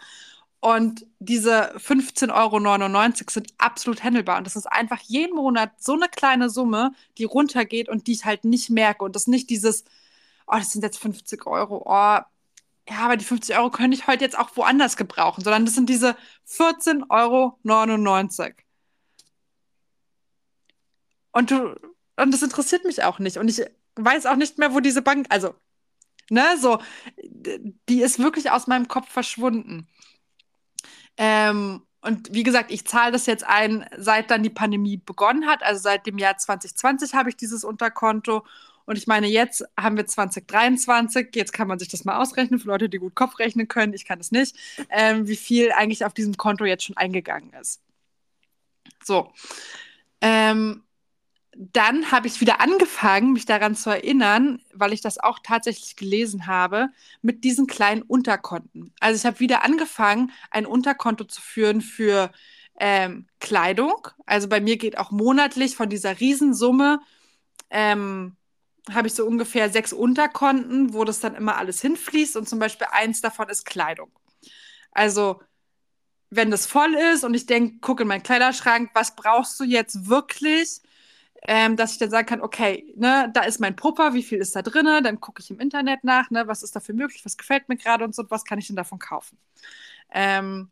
Und 0.61 1.07
diese 1.19 1.77
15,99 1.77 2.33
Euro 2.33 3.31
sind 3.31 3.49
absolut 3.59 4.05
handelbar. 4.05 4.39
Und 4.39 4.47
das 4.47 4.57
ist 4.57 4.67
einfach 4.67 5.01
jeden 5.01 5.35
Monat 5.35 5.73
so 5.83 5.95
eine 5.95 6.09
kleine 6.09 6.51
Summe, 6.51 6.93
die 7.19 7.25
runtergeht 7.25 7.89
und 7.89 8.07
die 8.07 8.13
ich 8.13 8.25
halt 8.25 8.45
nicht 8.45 8.71
merke. 8.71 9.05
Und 9.05 9.17
das 9.17 9.23
ist 9.23 9.29
nicht 9.29 9.51
dieses, 9.51 9.85
oh, 10.47 10.57
das 10.57 10.73
sind 10.73 10.83
jetzt 10.83 10.99
50 10.99 11.47
Euro, 11.47 11.83
oh, 11.87 12.21
ja, 12.89 12.99
aber 12.99 13.17
die 13.17 13.25
50 13.25 13.57
Euro 13.59 13.71
könnte 13.71 13.97
ich 13.97 14.07
heute 14.07 14.25
jetzt 14.25 14.39
auch 14.39 14.57
woanders 14.57 14.97
gebrauchen, 14.97 15.43
sondern 15.43 15.65
das 15.65 15.75
sind 15.75 15.89
diese 15.89 16.17
14,99 16.49 17.11
Euro. 17.11 17.59
Und 21.33 21.51
du 21.51 21.75
und 22.17 22.33
das 22.33 22.43
interessiert 22.43 22.85
mich 22.85 23.03
auch 23.05 23.19
nicht. 23.19 23.37
Und 23.37 23.49
ich 23.49 23.63
weiß 23.97 24.27
auch 24.27 24.37
nicht 24.37 24.59
mehr, 24.59 24.75
wo 24.75 24.81
diese 24.81 25.03
Bank, 25.03 25.27
also, 25.31 25.55
ne, 26.31 26.57
so, 26.59 26.81
die 27.89 28.03
ist 28.03 28.19
wirklich 28.19 28.51
aus 28.51 28.67
meinem 28.67 28.89
Kopf 28.89 29.09
verschwunden. 29.11 29.89
Ähm, 31.17 31.83
und 32.01 32.33
wie 32.33 32.43
gesagt, 32.43 32.71
ich 32.71 32.87
zahle 32.87 33.13
das 33.13 33.27
jetzt 33.27 33.45
ein, 33.45 33.87
seit 33.97 34.31
dann 34.31 34.43
die 34.43 34.51
Pandemie 34.51 34.97
begonnen 34.99 35.47
hat. 35.47 35.63
Also 35.63 35.81
seit 35.81 36.07
dem 36.07 36.19
Jahr 36.19 36.37
2020 36.37 37.15
habe 37.15 37.31
ich 37.31 37.37
dieses 37.37 37.65
Unterkonto. 37.65 38.45
Und 38.87 38.97
ich 38.97 39.07
meine, 39.07 39.27
jetzt 39.27 39.65
haben 39.79 39.97
wir 39.97 40.07
2023. 40.07 41.29
Jetzt 41.35 41.53
kann 41.53 41.69
man 41.69 41.79
sich 41.79 41.89
das 41.89 42.05
mal 42.05 42.21
ausrechnen 42.21 42.61
für 42.61 42.69
Leute, 42.69 42.89
die 42.89 42.99
gut 42.99 43.15
Kopf 43.15 43.39
rechnen 43.39 43.69
können. 43.69 43.93
Ich 43.93 44.05
kann 44.05 44.21
es 44.21 44.31
nicht, 44.31 44.57
ähm, 44.91 45.29
wie 45.29 45.37
viel 45.37 45.73
eigentlich 45.73 46.05
auf 46.05 46.15
diesem 46.15 46.37
Konto 46.37 46.65
jetzt 46.65 46.85
schon 46.85 46.97
eingegangen 46.97 47.53
ist. 47.61 47.83
So. 49.05 49.33
Ähm, 50.21 50.83
dann 51.59 52.11
habe 52.11 52.27
ich 52.27 52.41
wieder 52.41 52.61
angefangen, 52.61 53.33
mich 53.33 53.47
daran 53.47 53.75
zu 53.75 53.91
erinnern, 53.91 54.61
weil 54.75 54.93
ich 54.93 55.01
das 55.01 55.19
auch 55.19 55.39
tatsächlich 55.43 55.97
gelesen 55.97 56.47
habe, 56.47 56.89
mit 57.23 57.45
diesen 57.45 57.67
kleinen 57.67 58.03
Unterkonten. 58.03 58.93
Also 59.01 59.17
ich 59.17 59.25
habe 59.25 59.41
wieder 59.41 59.65
angefangen, 59.65 60.33
ein 60.51 60.67
Unterkonto 60.67 61.25
zu 61.25 61.41
führen 61.41 61.81
für 61.81 62.31
ähm, 62.79 63.27
Kleidung. 63.41 64.09
Also 64.27 64.49
bei 64.49 64.61
mir 64.61 64.77
geht 64.77 64.99
auch 64.99 65.11
monatlich 65.11 65.77
von 65.77 65.89
dieser 65.89 66.21
Riesensumme, 66.21 67.01
ähm, 67.71 68.37
habe 68.93 69.09
ich 69.09 69.15
so 69.15 69.27
ungefähr 69.27 69.71
sechs 69.71 69.93
Unterkonten, 69.93 70.93
wo 70.95 71.05
das 71.05 71.21
dann 71.21 71.35
immer 71.35 71.57
alles 71.57 71.81
hinfließt 71.81 72.37
und 72.37 72.49
zum 72.49 72.59
Beispiel 72.59 72.87
eins 72.91 73.21
davon 73.21 73.49
ist 73.49 73.65
Kleidung. 73.65 74.11
Also 74.93 75.41
wenn 76.31 76.51
das 76.51 76.67
voll 76.67 76.95
ist 76.95 77.25
und 77.25 77.35
ich 77.35 77.47
denke, 77.47 77.79
guck 77.81 78.01
in 78.01 78.09
meinen 78.09 78.23
Kleiderschrank, 78.23 78.91
was 78.95 79.17
brauchst 79.17 79.59
du 79.61 79.65
jetzt 79.65 80.09
wirklich? 80.09 80.81
ähm, 81.49 81.77
dass 81.77 81.93
ich 81.93 81.99
dann 81.99 82.11
sagen 82.11 82.27
kann, 82.27 82.41
okay, 82.41 82.93
ne, 82.97 83.31
da 83.33 83.43
ist 83.43 83.61
mein 83.61 83.77
Pupper, 83.77 84.15
wie 84.15 84.23
viel 84.23 84.39
ist 84.39 84.57
da 84.57 84.63
drin? 84.63 84.87
Dann 85.05 85.21
gucke 85.21 85.41
ich 85.43 85.51
im 85.51 85.61
Internet 85.61 86.03
nach, 86.03 86.31
ne, 86.31 86.49
was 86.49 86.63
ist 86.63 86.75
dafür 86.75 86.95
möglich, 86.95 87.25
was 87.25 87.37
gefällt 87.37 87.69
mir 87.69 87.77
gerade 87.77 88.05
und 88.05 88.15
so, 88.15 88.25
was 88.31 88.45
kann 88.45 88.59
ich 88.59 88.67
denn 88.67 88.77
davon 88.77 88.99
kaufen? 88.99 89.39
Ähm, 90.13 90.71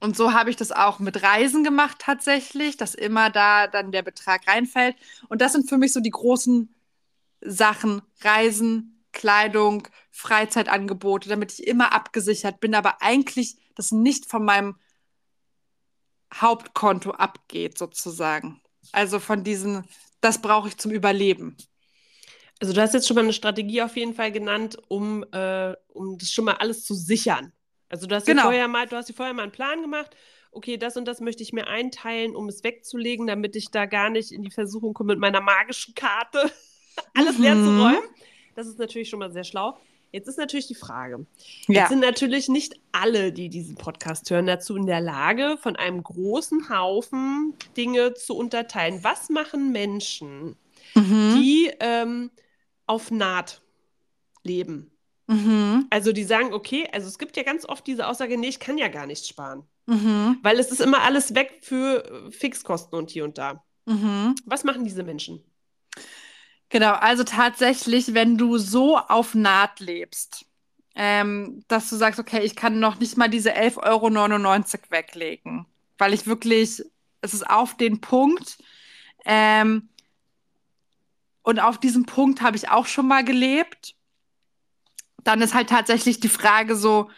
und 0.00 0.16
so 0.16 0.32
habe 0.32 0.50
ich 0.50 0.56
das 0.56 0.70
auch 0.72 1.00
mit 1.00 1.22
Reisen 1.22 1.64
gemacht 1.64 1.98
tatsächlich, 1.98 2.76
dass 2.76 2.94
immer 2.94 3.30
da 3.30 3.66
dann 3.66 3.90
der 3.90 4.02
Betrag 4.02 4.46
reinfällt. 4.46 4.96
Und 5.28 5.40
das 5.40 5.52
sind 5.52 5.68
für 5.68 5.78
mich 5.78 5.92
so 5.92 6.00
die 6.00 6.10
großen 6.10 6.72
Sachen, 7.40 8.02
Reisen, 8.22 9.04
Kleidung, 9.12 9.88
Freizeitangebote, 10.10 11.28
damit 11.28 11.52
ich 11.52 11.66
immer 11.66 11.92
abgesichert 11.92 12.60
bin, 12.60 12.74
aber 12.74 13.02
eigentlich 13.02 13.56
das 13.74 13.92
nicht 13.92 14.26
von 14.26 14.44
meinem 14.44 14.76
Hauptkonto 16.34 17.10
abgeht, 17.12 17.78
sozusagen. 17.78 18.60
Also 18.92 19.18
von 19.18 19.42
diesen, 19.42 19.84
das 20.20 20.40
brauche 20.40 20.68
ich 20.68 20.76
zum 20.76 20.92
Überleben. 20.92 21.56
Also 22.60 22.72
du 22.72 22.80
hast 22.80 22.94
jetzt 22.94 23.08
schon 23.08 23.14
mal 23.14 23.24
eine 23.24 23.32
Strategie 23.32 23.82
auf 23.82 23.96
jeden 23.96 24.14
Fall 24.14 24.30
genannt, 24.30 24.76
um, 24.88 25.24
äh, 25.32 25.74
um 25.88 26.18
das 26.18 26.30
schon 26.30 26.44
mal 26.44 26.54
alles 26.54 26.84
zu 26.84 26.94
sichern. 26.94 27.52
Also 27.88 28.06
du 28.06 28.14
hast 28.14 28.26
genau. 28.26 28.42
vorher 28.42 28.68
mal, 28.68 28.86
du 28.86 28.96
hast 28.96 29.08
dir 29.08 29.14
vorher 29.14 29.34
mal 29.34 29.42
einen 29.42 29.52
Plan 29.52 29.80
gemacht, 29.80 30.14
okay, 30.52 30.76
das 30.76 30.96
und 30.96 31.06
das 31.06 31.20
möchte 31.20 31.42
ich 31.42 31.52
mir 31.52 31.66
einteilen, 31.66 32.36
um 32.36 32.48
es 32.48 32.62
wegzulegen, 32.62 33.26
damit 33.26 33.56
ich 33.56 33.70
da 33.70 33.86
gar 33.86 34.10
nicht 34.10 34.30
in 34.30 34.42
die 34.42 34.50
Versuchung 34.50 34.94
komme, 34.94 35.14
mit 35.14 35.20
meiner 35.20 35.40
magischen 35.40 35.94
Karte 35.94 36.52
alles 37.14 37.38
mhm. 37.38 37.42
leer 37.42 37.54
zu 37.54 37.60
mhm. 37.60 37.80
räumen. 37.80 38.08
Das 38.54 38.66
ist 38.66 38.78
natürlich 38.78 39.08
schon 39.08 39.18
mal 39.18 39.32
sehr 39.32 39.44
schlau. 39.44 39.78
Jetzt 40.12 40.26
ist 40.26 40.38
natürlich 40.38 40.66
die 40.66 40.74
Frage. 40.74 41.26
Ja. 41.68 41.82
Jetzt 41.82 41.90
sind 41.90 42.00
natürlich 42.00 42.48
nicht 42.48 42.74
alle, 42.90 43.32
die 43.32 43.48
diesen 43.48 43.76
Podcast 43.76 44.28
hören, 44.30 44.46
dazu 44.46 44.76
in 44.76 44.86
der 44.86 45.00
Lage, 45.00 45.56
von 45.62 45.76
einem 45.76 46.02
großen 46.02 46.68
Haufen 46.68 47.54
Dinge 47.76 48.14
zu 48.14 48.36
unterteilen. 48.36 49.04
Was 49.04 49.30
machen 49.30 49.70
Menschen, 49.70 50.56
mhm. 50.94 51.36
die 51.36 51.70
ähm, 51.78 52.30
auf 52.86 53.10
Naht 53.12 53.62
leben? 54.42 54.90
Mhm. 55.28 55.86
Also 55.90 56.12
die 56.12 56.24
sagen, 56.24 56.52
okay, 56.52 56.88
also 56.92 57.06
es 57.06 57.18
gibt 57.18 57.36
ja 57.36 57.44
ganz 57.44 57.64
oft 57.64 57.86
diese 57.86 58.08
Aussage, 58.08 58.36
nee, 58.36 58.48
ich 58.48 58.58
kann 58.58 58.78
ja 58.78 58.88
gar 58.88 59.06
nichts 59.06 59.28
sparen. 59.28 59.62
Mhm. 59.86 60.38
Weil 60.42 60.58
es 60.58 60.72
ist 60.72 60.80
immer 60.80 61.02
alles 61.02 61.36
weg 61.36 61.60
für 61.62 62.04
äh, 62.04 62.30
Fixkosten 62.32 62.98
und 62.98 63.10
hier 63.10 63.24
und 63.24 63.38
da. 63.38 63.62
Mhm. 63.86 64.34
Was 64.44 64.64
machen 64.64 64.84
diese 64.84 65.04
Menschen? 65.04 65.44
Genau, 66.70 66.92
also 66.92 67.24
tatsächlich, 67.24 68.14
wenn 68.14 68.38
du 68.38 68.56
so 68.56 68.96
auf 68.96 69.34
Naht 69.34 69.80
lebst, 69.80 70.46
ähm, 70.94 71.64
dass 71.68 71.90
du 71.90 71.96
sagst, 71.96 72.20
okay, 72.20 72.42
ich 72.42 72.54
kann 72.56 72.78
noch 72.78 73.00
nicht 73.00 73.16
mal 73.16 73.28
diese 73.28 73.52
11,99 73.54 73.78
Euro 74.78 74.90
weglegen, 74.90 75.66
weil 75.98 76.14
ich 76.14 76.26
wirklich, 76.26 76.82
es 77.22 77.34
ist 77.34 77.48
auf 77.50 77.76
den 77.76 78.00
Punkt. 78.00 78.58
Ähm, 79.24 79.88
und 81.42 81.58
auf 81.58 81.78
diesem 81.78 82.06
Punkt 82.06 82.40
habe 82.42 82.56
ich 82.56 82.68
auch 82.70 82.86
schon 82.86 83.08
mal 83.08 83.24
gelebt, 83.24 83.94
dann 85.24 85.40
ist 85.42 85.54
halt 85.54 85.68
tatsächlich 85.70 86.20
die 86.20 86.28
Frage 86.28 86.76
so, 86.76 87.10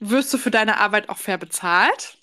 wirst 0.00 0.32
du 0.32 0.38
für 0.38 0.50
deine 0.50 0.78
Arbeit 0.78 1.08
auch 1.10 1.18
fair 1.18 1.36
bezahlt? 1.38 2.16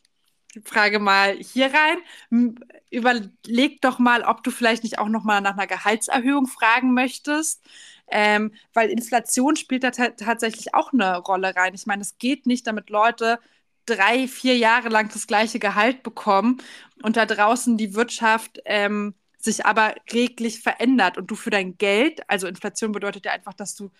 Frage 0.64 1.00
mal 1.00 1.36
hier 1.38 1.72
rein. 1.74 2.56
Überleg 2.92 3.82
doch 3.82 4.00
mal, 4.00 4.24
ob 4.24 4.44
du 4.44 4.52
vielleicht 4.52 4.84
nicht 4.84 5.00
auch 5.00 5.10
noch 5.10 5.24
mal 5.24 5.42
nach 5.42 5.54
einer 5.54 5.68
Gehaltserhöhung 5.68 6.48
fragen 6.48 6.94
möchtest. 6.94 7.62
Ähm, 8.08 8.54
weil 8.74 8.90
Inflation 8.90 9.56
spielt 9.56 9.84
da 9.84 9.92
tatsächlich 9.92 10.74
auch 10.76 10.94
eine 10.94 11.18
Rolle 11.18 11.56
rein. 11.56 11.74
Ich 11.74 11.86
meine, 11.86 12.02
es 12.02 12.18
geht 12.18 12.46
nicht, 12.46 12.68
damit 12.68 12.90
Leute 12.90 13.40
drei, 13.86 14.28
vier 14.28 14.58
Jahre 14.58 14.90
lang 14.90 15.10
das 15.12 15.28
gleiche 15.28 15.60
Gehalt 15.60 16.04
bekommen 16.04 16.62
und 17.02 17.18
da 17.18 17.26
draußen 17.26 17.78
die 17.78 17.96
Wirtschaft 17.96 18.60
ähm, 18.66 19.14
sich 19.38 19.66
aber 19.66 19.96
reglich 20.12 20.62
verändert 20.62 21.18
und 21.18 21.30
du 21.30 21.36
für 21.36 21.50
dein 21.50 21.78
Geld, 21.78 22.22
also 22.30 22.48
Inflation 22.48 22.92
bedeutet 22.94 23.26
ja 23.26 23.34
einfach, 23.34 23.54
dass 23.54 23.76
du 23.76 23.92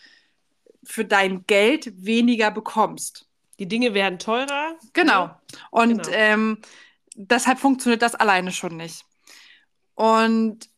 für 0.84 1.06
dein 1.06 1.46
Geld 1.48 2.06
weniger 2.06 2.52
bekommst. 2.52 3.28
Die 3.60 3.68
Dinge 3.68 3.94
werden 3.94 4.20
teurer. 4.20 4.76
Genau. 4.94 5.30
Und 5.72 6.04
genau. 6.04 6.18
Ähm, 6.18 6.58
deshalb 7.16 7.60
funktioniert 7.60 8.02
das 8.02 8.16
alleine 8.16 8.52
schon 8.52 8.78
nicht. 8.78 9.06
Und 9.96 10.70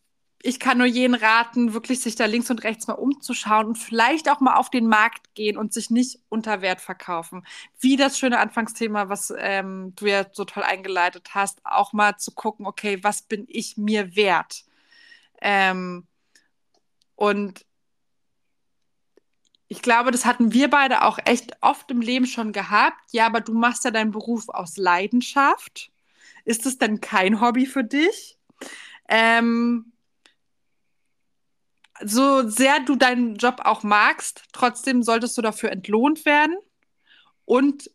ich 0.46 0.60
kann 0.60 0.78
nur 0.78 0.86
jeden 0.86 1.16
raten, 1.16 1.74
wirklich 1.74 2.02
sich 2.02 2.16
da 2.16 2.26
links 2.26 2.52
und 2.52 2.64
rechts 2.64 2.86
mal 2.86 2.94
umzuschauen 2.94 3.66
und 3.66 3.78
vielleicht 3.78 4.30
auch 4.30 4.42
mal 4.42 4.58
auf 4.58 4.70
den 4.70 4.88
Markt 4.88 5.34
gehen 5.34 5.58
und 5.58 5.74
sich 5.74 5.90
nicht 5.90 6.20
unter 6.30 6.62
Wert 6.62 6.82
verkaufen. 6.82 7.44
Wie 7.80 7.96
das 7.96 8.20
schöne 8.20 8.38
Anfangsthema, 8.38 9.10
was 9.10 9.34
ähm, 9.36 9.94
du 9.96 10.06
ja 10.06 10.24
so 10.32 10.46
toll 10.46 10.62
eingeleitet 10.62 11.30
hast, 11.34 11.66
auch 11.66 11.94
mal 11.94 12.18
zu 12.18 12.32
gucken, 12.32 12.68
okay, 12.68 13.04
was 13.04 13.24
bin 13.24 13.46
ich 13.48 13.78
mir 13.78 14.16
wert? 14.16 14.66
Ähm, 15.42 16.06
und 17.16 17.66
ich 19.76 19.82
glaube, 19.82 20.12
das 20.12 20.26
hatten 20.26 20.54
wir 20.54 20.70
beide 20.70 21.04
auch 21.04 21.20
echt 21.26 21.52
oft 21.60 21.92
im 21.92 22.00
Leben 22.00 22.26
schon 22.26 22.54
gehabt. 22.54 23.02
Ja, 23.12 23.26
aber 23.26 23.42
du 23.42 23.54
machst 23.54 23.84
ja 23.84 23.92
deinen 23.92 24.12
Beruf 24.12 24.48
aus 24.48 24.78
Leidenschaft. 24.78 25.92
Ist 26.46 26.66
es 26.66 26.78
denn 26.78 27.02
kein 27.02 27.42
Hobby 27.42 27.66
für 27.66 27.84
dich? 27.84 28.38
Ähm, 29.10 29.92
so 32.02 32.48
sehr 32.48 32.80
du 32.80 32.96
deinen 32.96 33.36
Job 33.36 33.62
auch 33.66 33.84
magst, 33.84 34.44
trotzdem 34.54 35.04
solltest 35.04 35.38
du 35.38 35.42
dafür 35.42 35.74
entlohnt 35.74 36.24
werden 36.24 36.56
und 37.44 37.92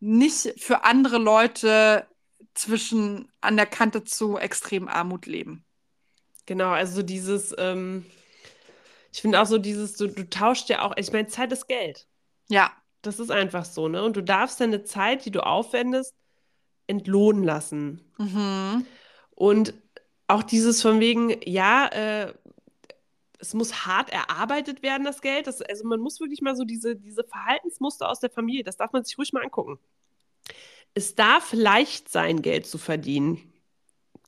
nicht 0.00 0.54
für 0.58 0.84
andere 0.84 1.18
Leute 1.18 2.06
zwischen 2.54 3.30
an 3.42 3.58
der 3.58 3.66
Kante 3.66 4.04
zu 4.04 4.38
extrem 4.38 4.88
Armut 4.88 5.26
leben. 5.26 5.66
Genau, 6.46 6.70
also 6.70 7.02
dieses, 7.02 7.54
ähm, 7.58 8.06
ich 9.12 9.20
finde 9.20 9.40
auch 9.40 9.46
so 9.46 9.58
dieses, 9.58 9.96
du, 9.96 10.08
du 10.08 10.28
tauschst 10.28 10.68
ja 10.68 10.82
auch, 10.82 10.94
ich 10.96 11.12
meine, 11.12 11.28
Zeit 11.28 11.52
ist 11.52 11.66
Geld. 11.66 12.06
Ja. 12.48 12.72
Das 13.02 13.20
ist 13.20 13.30
einfach 13.30 13.64
so, 13.64 13.88
ne? 13.88 14.02
Und 14.02 14.16
du 14.16 14.22
darfst 14.22 14.60
deine 14.60 14.82
Zeit, 14.82 15.24
die 15.24 15.30
du 15.30 15.46
aufwendest, 15.46 16.14
entlohnen 16.88 17.44
lassen. 17.44 18.00
Mhm. 18.18 18.86
Und 19.30 19.74
auch 20.26 20.42
dieses 20.42 20.82
von 20.82 20.98
wegen, 20.98 21.36
ja, 21.44 21.86
äh, 21.86 22.34
es 23.38 23.54
muss 23.54 23.86
hart 23.86 24.10
erarbeitet 24.10 24.82
werden, 24.82 25.04
das 25.04 25.20
Geld. 25.20 25.46
Das, 25.46 25.62
also 25.62 25.86
man 25.86 26.00
muss 26.00 26.18
wirklich 26.18 26.42
mal 26.42 26.56
so 26.56 26.64
diese, 26.64 26.96
diese 26.96 27.22
Verhaltensmuster 27.24 28.08
aus 28.08 28.20
der 28.20 28.30
Familie, 28.30 28.64
das 28.64 28.76
darf 28.76 28.92
man 28.92 29.04
sich 29.04 29.16
ruhig 29.16 29.32
mal 29.32 29.44
angucken. 29.44 29.78
Es 30.94 31.14
darf 31.14 31.52
leicht 31.52 32.08
sein, 32.08 32.42
Geld 32.42 32.66
zu 32.66 32.78
verdienen. 32.78 33.52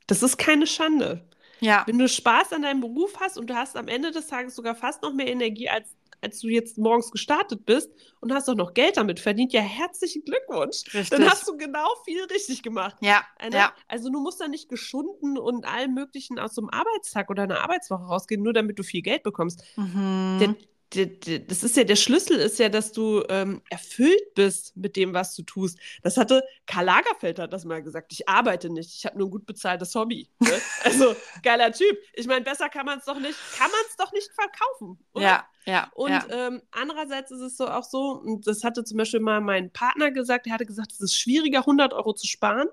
Das 0.07 0.23
ist 0.23 0.37
keine 0.37 0.67
Schande. 0.67 1.27
Ja. 1.61 1.83
Wenn 1.87 1.97
du 1.97 2.07
Spaß 2.07 2.53
an 2.53 2.63
deinem 2.63 2.81
Beruf 2.81 3.19
hast 3.19 3.37
und 3.37 3.49
du 3.49 3.55
hast 3.55 3.77
am 3.77 3.87
Ende 3.87 4.11
des 4.11 4.27
Tages 4.27 4.55
sogar 4.55 4.75
fast 4.75 5.01
noch 5.03 5.13
mehr 5.13 5.27
Energie, 5.27 5.69
als, 5.69 5.95
als 6.19 6.39
du 6.39 6.47
jetzt 6.47 6.77
morgens 6.77 7.11
gestartet 7.11 7.65
bist 7.65 7.89
und 8.19 8.33
hast 8.33 8.49
auch 8.49 8.55
noch 8.55 8.73
Geld 8.73 8.97
damit 8.97 9.19
verdient, 9.19 9.53
ja, 9.53 9.61
herzlichen 9.61 10.23
Glückwunsch. 10.25 10.83
Richtig. 10.93 11.09
Dann 11.09 11.29
hast 11.29 11.47
du 11.47 11.55
genau 11.55 11.87
viel 12.03 12.23
richtig 12.25 12.63
gemacht. 12.63 12.97
Ja. 13.01 13.23
Eine, 13.37 13.55
ja. 13.55 13.73
Also 13.87 14.09
du 14.09 14.19
musst 14.19 14.41
da 14.41 14.47
nicht 14.47 14.69
geschunden 14.69 15.37
und 15.37 15.65
allem 15.65 15.93
Möglichen 15.93 16.39
aus 16.39 16.55
so 16.55 16.61
einem 16.61 16.69
Arbeitstag 16.69 17.29
oder 17.29 17.43
einer 17.43 17.61
Arbeitswoche 17.61 18.03
rausgehen, 18.03 18.41
nur 18.41 18.53
damit 18.53 18.79
du 18.79 18.83
viel 18.83 19.01
Geld 19.01 19.23
bekommst. 19.23 19.63
Mhm. 19.77 20.37
Der, 20.39 20.55
das 20.93 21.63
ist 21.63 21.77
ja 21.77 21.85
der 21.85 21.95
Schlüssel, 21.95 22.37
ist 22.37 22.59
ja, 22.59 22.67
dass 22.67 22.91
du 22.91 23.23
ähm, 23.29 23.61
erfüllt 23.69 24.33
bist 24.35 24.75
mit 24.75 24.97
dem, 24.97 25.13
was 25.13 25.33
du 25.35 25.43
tust. 25.43 25.79
Das 26.03 26.17
hatte 26.17 26.43
Karl 26.65 26.85
Lagerfeld 26.85 27.39
hat 27.39 27.53
das 27.53 27.63
mal 27.63 27.81
gesagt. 27.81 28.11
Ich 28.11 28.27
arbeite 28.27 28.69
nicht, 28.69 28.93
ich 28.93 29.05
habe 29.05 29.17
nur 29.17 29.27
ein 29.27 29.31
gut 29.31 29.45
bezahltes 29.45 29.95
Hobby. 29.95 30.29
Ne? 30.39 30.49
also 30.83 31.15
geiler 31.43 31.71
Typ. 31.71 31.97
Ich 32.13 32.27
meine, 32.27 32.41
besser 32.41 32.67
kann 32.67 32.85
man 32.85 32.99
es 32.99 33.05
doch 33.05 33.19
nicht, 33.19 33.37
kann 33.57 33.71
man 33.71 33.79
es 33.89 33.95
doch 33.95 34.11
nicht 34.11 34.29
verkaufen. 34.33 34.99
Oder? 35.13 35.23
Ja, 35.23 35.45
ja. 35.65 35.91
Und 35.93 36.11
ja. 36.11 36.25
Ähm, 36.29 36.61
andererseits 36.71 37.31
ist 37.31 37.41
es 37.41 37.55
so 37.55 37.67
auch 37.67 37.85
so, 37.85 38.21
und 38.23 38.45
das 38.45 38.65
hatte 38.65 38.83
zum 38.83 38.97
Beispiel 38.97 39.21
mal 39.21 39.39
mein 39.39 39.71
Partner 39.71 40.11
gesagt. 40.11 40.47
Er 40.47 40.53
hatte 40.53 40.65
gesagt, 40.65 40.91
es 40.91 40.99
ist 40.99 41.17
schwieriger, 41.17 41.59
100 41.59 41.93
Euro 41.93 42.13
zu 42.13 42.27
sparen, 42.27 42.67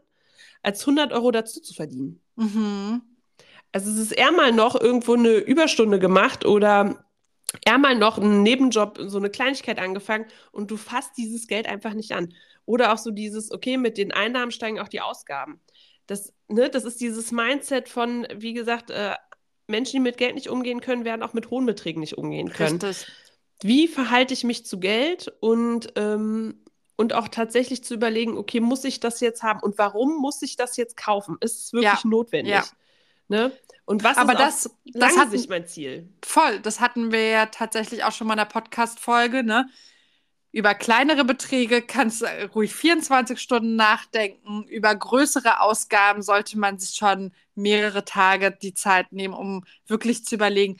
als 0.62 0.80
100 0.80 1.12
Euro 1.12 1.30
dazu 1.30 1.60
zu 1.60 1.72
verdienen. 1.72 2.20
Mhm. 2.34 3.02
Also 3.70 3.90
es 3.90 3.98
ist 3.98 4.12
eher 4.12 4.32
mal 4.32 4.50
noch 4.50 4.80
irgendwo 4.80 5.14
eine 5.14 5.36
Überstunde 5.36 5.98
gemacht 5.98 6.44
oder 6.44 7.04
er 7.64 7.78
mal 7.78 7.96
noch 7.96 8.18
einen 8.18 8.42
Nebenjob, 8.42 8.98
so 9.06 9.18
eine 9.18 9.30
Kleinigkeit 9.30 9.78
angefangen 9.78 10.26
und 10.52 10.70
du 10.70 10.76
fasst 10.76 11.16
dieses 11.16 11.46
Geld 11.46 11.66
einfach 11.66 11.94
nicht 11.94 12.12
an. 12.12 12.34
Oder 12.66 12.92
auch 12.92 12.98
so 12.98 13.10
dieses, 13.10 13.50
okay, 13.50 13.78
mit 13.78 13.96
den 13.96 14.12
Einnahmen 14.12 14.50
steigen 14.50 14.78
auch 14.78 14.88
die 14.88 15.00
Ausgaben. 15.00 15.60
Das, 16.06 16.34
ne, 16.48 16.68
das 16.68 16.84
ist 16.84 17.00
dieses 17.00 17.32
Mindset 17.32 17.88
von, 17.88 18.26
wie 18.34 18.52
gesagt, 18.52 18.90
äh, 18.90 19.14
Menschen, 19.66 19.92
die 19.92 20.00
mit 20.00 20.16
Geld 20.16 20.34
nicht 20.34 20.48
umgehen 20.48 20.80
können, 20.80 21.04
werden 21.04 21.22
auch 21.22 21.32
mit 21.32 21.50
hohen 21.50 21.66
Beträgen 21.66 22.00
nicht 22.00 22.18
umgehen 22.18 22.50
können. 22.50 22.80
Richtig. 22.80 23.10
Wie 23.62 23.88
verhalte 23.88 24.34
ich 24.34 24.44
mich 24.44 24.66
zu 24.66 24.78
Geld 24.78 25.32
und, 25.40 25.92
ähm, 25.96 26.62
und 26.96 27.12
auch 27.12 27.28
tatsächlich 27.28 27.82
zu 27.84 27.94
überlegen, 27.94 28.36
okay, 28.36 28.60
muss 28.60 28.84
ich 28.84 29.00
das 29.00 29.20
jetzt 29.20 29.42
haben 29.42 29.60
und 29.60 29.78
warum 29.78 30.16
muss 30.16 30.42
ich 30.42 30.56
das 30.56 30.76
jetzt 30.76 30.96
kaufen? 30.96 31.36
Ist 31.40 31.64
es 31.64 31.72
wirklich 31.72 32.04
ja. 32.04 32.08
notwendig? 32.08 32.52
Ja. 32.52 32.64
Ne? 33.28 33.52
Und 33.88 34.04
was 34.04 34.18
Aber 34.18 34.34
ist 34.34 34.38
das, 34.38 34.70
das 34.84 35.16
hat 35.16 35.30
sich 35.30 35.48
mein 35.48 35.66
Ziel? 35.66 36.06
Voll, 36.22 36.60
das 36.60 36.78
hatten 36.78 37.10
wir 37.10 37.26
ja 37.26 37.46
tatsächlich 37.46 38.04
auch 38.04 38.12
schon 38.12 38.26
mal 38.26 38.34
in 38.34 38.38
der 38.38 38.44
Podcast-Folge, 38.44 39.42
ne? 39.42 39.66
Über 40.52 40.74
kleinere 40.74 41.24
Beträge 41.24 41.80
kannst 41.80 42.20
du 42.20 42.26
ruhig 42.54 42.74
24 42.74 43.40
Stunden 43.40 43.76
nachdenken. 43.76 44.64
Über 44.64 44.94
größere 44.94 45.60
Ausgaben 45.60 46.20
sollte 46.20 46.58
man 46.58 46.78
sich 46.78 46.96
schon 46.96 47.32
mehrere 47.54 48.04
Tage 48.04 48.50
die 48.50 48.74
Zeit 48.74 49.10
nehmen, 49.10 49.32
um 49.32 49.64
wirklich 49.86 50.22
zu 50.22 50.34
überlegen, 50.34 50.76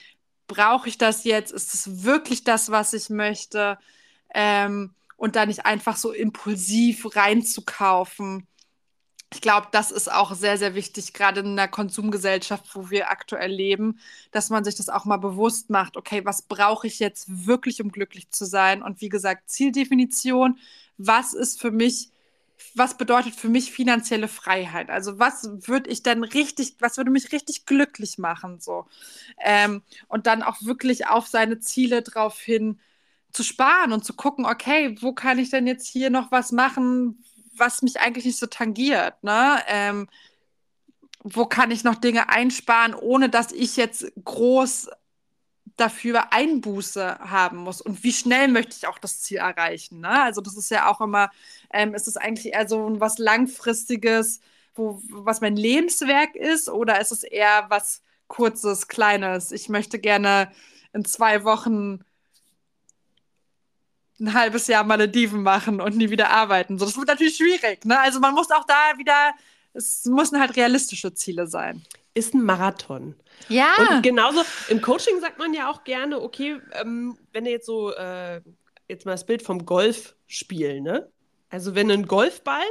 brauche 0.47 0.91
ich 0.91 0.99
das 0.99 1.25
jetzt? 1.25 1.51
Ist 1.51 1.73
es 1.73 2.05
wirklich 2.05 2.45
das, 2.45 2.71
was 2.71 2.93
ich 2.93 3.09
möchte? 3.09 3.79
Ähm, 4.35 4.95
und 5.17 5.35
da 5.35 5.47
nicht 5.47 5.65
einfach 5.65 5.97
so 5.97 6.13
impulsiv 6.13 7.17
reinzukaufen 7.17 8.47
ich 9.33 9.43
glaube, 9.43 9.69
das 9.73 9.91
ist 9.91 10.11
auch 10.11 10.35
sehr, 10.35 10.57
sehr 10.57 10.75
wichtig, 10.75 11.13
gerade 11.13 11.41
in 11.41 11.57
der 11.57 11.69
Konsumgesellschaft, 11.69 12.75
wo 12.75 12.89
wir 12.91 13.11
aktuell 13.11 13.51
leben, 13.51 13.99
dass 14.31 14.49
man 14.51 14.65
sich 14.65 14.75
das 14.77 14.89
auch 14.89 15.05
mal 15.05 15.19
bewusst 15.19 15.69
macht. 15.71 15.97
Okay, 15.99 16.25
was 16.25 16.43
brauche 16.43 16.87
ich 16.87 16.99
jetzt 16.99 17.47
wirklich, 17.47 17.83
um 17.83 17.93
glücklich 17.93 18.31
zu 18.31 18.47
sein? 18.47 18.83
Und 18.83 19.01
wie 19.03 19.11
gesagt, 19.11 19.51
Zieldefinition. 19.51 20.59
Was 20.97 21.35
ist 21.35 21.61
für 21.61 21.71
mich, 21.71 22.11
was 22.75 22.97
bedeutet 22.97 23.35
für 23.35 23.49
mich 23.51 23.71
finanzielle 23.73 24.29
Freiheit? 24.29 24.91
Also 24.91 25.19
was 25.19 25.49
würde 25.69 25.91
ich 25.91 26.03
dann 26.03 26.25
richtig, 26.25 26.77
was 26.81 26.97
würde 26.97 27.11
mich 27.11 27.33
richtig 27.33 27.67
glücklich 27.67 28.19
machen? 28.19 28.61
So 28.61 28.87
ähm, 29.45 29.83
und 30.09 30.27
dann 30.27 30.43
auch 30.43 30.63
wirklich 30.63 31.07
auf 31.07 31.27
seine 31.29 31.59
Ziele 31.61 32.03
drauf 32.03 32.41
hin 32.41 32.81
zu 33.33 33.43
sparen 33.45 33.93
und 33.93 34.05
zu 34.05 34.15
gucken, 34.15 34.47
okay, 34.47 34.97
wo 35.01 35.13
kann 35.13 35.39
ich 35.39 35.51
denn 35.51 35.67
jetzt 35.67 35.87
hier 35.89 36.11
noch 36.11 36.33
was 36.33 36.53
machen, 36.53 37.23
was 37.59 37.83
mich 37.83 38.01
eigentlich 38.01 38.25
nicht 38.25 38.39
so 38.39 38.47
tangiert. 38.47 39.23
Ne? 39.23 39.63
Ähm, 39.69 40.09
wo 41.23 41.47
kann 41.47 41.71
ich 41.71 41.85
noch 41.85 41.97
Dinge 41.97 42.29
einsparen, 42.29 42.95
ohne 42.95 43.29
dass 43.29 43.53
ich 43.53 43.77
jetzt 43.77 44.11
groß 44.25 44.89
dafür 45.77 46.33
Einbuße 46.33 47.19
haben 47.21 47.59
muss 47.59 47.81
und 47.81 48.03
wie 48.03 48.13
schnell 48.13 48.49
möchte 48.49 48.75
ich 48.77 48.87
auch 48.87 48.99
das 48.99 49.21
Ziel 49.21 49.39
erreichen. 49.39 50.01
Ne? 50.01 50.23
Also 50.23 50.41
das 50.41 50.57
ist 50.57 50.71
ja 50.71 50.91
auch 50.91 51.01
immer, 51.01 51.31
ähm, 51.73 51.95
ist 51.95 52.09
es 52.09 52.17
eigentlich 52.17 52.53
eher 52.53 52.69
so 52.69 53.01
was 53.01 53.19
langfristiges, 53.19 54.41
wo, 54.75 55.01
was 55.11 55.41
mein 55.41 55.57
Lebenswerk 55.57 56.35
ist 56.35 56.69
oder 56.69 57.01
ist 57.01 57.13
es 57.13 57.23
eher 57.23 57.67
was 57.69 58.03
kurzes, 58.27 58.89
kleines? 58.89 59.53
Ich 59.53 59.69
möchte 59.69 59.99
gerne 60.01 60.51
in 60.93 61.05
zwei 61.05 61.45
Wochen 61.45 62.01
ein 64.21 64.35
halbes 64.35 64.67
Jahr 64.67 64.85
Malediven 64.85 65.43
machen 65.43 65.81
und 65.81 65.97
nie 65.97 66.11
wieder 66.11 66.31
arbeiten. 66.31 66.79
So, 66.79 66.85
das 66.85 66.97
wird 66.97 67.09
natürlich 67.09 67.37
schwierig. 67.37 67.85
Ne? 67.85 67.99
Also 67.99 68.21
man 68.21 68.35
muss 68.35 68.51
auch 68.51 68.65
da 68.65 68.99
wieder, 68.99 69.33
es 69.73 70.05
müssen 70.07 70.41
halt 70.41 70.57
realistische 70.57 71.15
Ziele 71.15 71.47
sein. 71.47 71.83
Ist 72.15 72.35
ein 72.35 72.43
Marathon. 72.43 73.15
Ja. 73.49 73.75
Und 73.79 74.03
genauso 74.03 74.43
im 74.69 74.83
Coaching 74.83 75.21
sagt 75.21 75.39
man 75.39 75.55
ja 75.55 75.71
auch 75.71 75.85
gerne, 75.85 76.21
okay, 76.21 76.61
ähm, 76.73 77.17
wenn 77.33 77.45
du 77.45 77.51
jetzt 77.51 77.67
so, 77.67 77.95
äh, 77.95 78.41
jetzt 78.89 79.07
mal 79.07 79.13
das 79.13 79.27
Bild 79.27 79.43
vom 79.43 79.65
Golf 79.65 80.17
spielen, 80.27 80.83
ne? 80.83 81.11
Also 81.51 81.75
wenn 81.75 81.89
du 81.89 81.95
einen 81.95 82.07
Golfball 82.07 82.67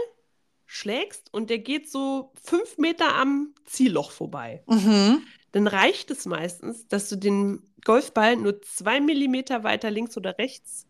schlägst 0.66 1.34
und 1.34 1.50
der 1.50 1.60
geht 1.60 1.90
so 1.90 2.32
fünf 2.44 2.78
Meter 2.78 3.16
am 3.16 3.54
Zielloch 3.66 4.12
vorbei, 4.12 4.64
mhm. 4.68 5.24
dann 5.54 5.68
reicht 5.68 6.12
es 6.12 6.26
meistens, 6.26 6.88
dass 6.88 7.10
du 7.10 7.16
den 7.16 7.64
Golfball 7.86 8.36
nur 8.36 8.62
zwei 8.62 9.00
Millimeter 9.00 9.64
weiter 9.64 9.90
links 9.90 10.18
oder 10.18 10.38
rechts 10.38 10.86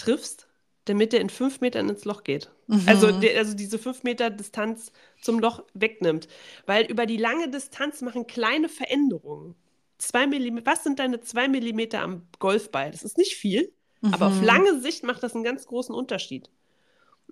triffst, 0.00 0.48
damit 0.86 1.14
er 1.14 1.20
in 1.20 1.30
fünf 1.30 1.60
Metern 1.60 1.88
ins 1.88 2.04
Loch 2.04 2.24
geht. 2.24 2.50
Mhm. 2.66 2.82
Also, 2.86 3.12
der, 3.12 3.38
also 3.38 3.54
diese 3.54 3.78
fünf 3.78 4.02
Meter 4.02 4.30
Distanz 4.30 4.92
zum 5.20 5.38
Loch 5.38 5.62
wegnimmt. 5.74 6.28
Weil 6.66 6.86
über 6.86 7.06
die 7.06 7.16
lange 7.16 7.48
Distanz 7.48 8.00
machen 8.00 8.26
kleine 8.26 8.68
Veränderungen. 8.68 9.54
Zwei 9.98 10.26
Millimeter, 10.26 10.70
was 10.70 10.82
sind 10.82 10.98
deine 10.98 11.20
zwei 11.20 11.48
Millimeter 11.48 12.00
am 12.00 12.22
Golfball? 12.38 12.90
Das 12.90 13.02
ist 13.02 13.18
nicht 13.18 13.34
viel, 13.34 13.72
mhm. 14.00 14.14
aber 14.14 14.28
auf 14.28 14.40
mhm. 14.40 14.44
lange 14.44 14.80
Sicht 14.80 15.04
macht 15.04 15.22
das 15.22 15.34
einen 15.34 15.44
ganz 15.44 15.66
großen 15.66 15.94
Unterschied. 15.94 16.48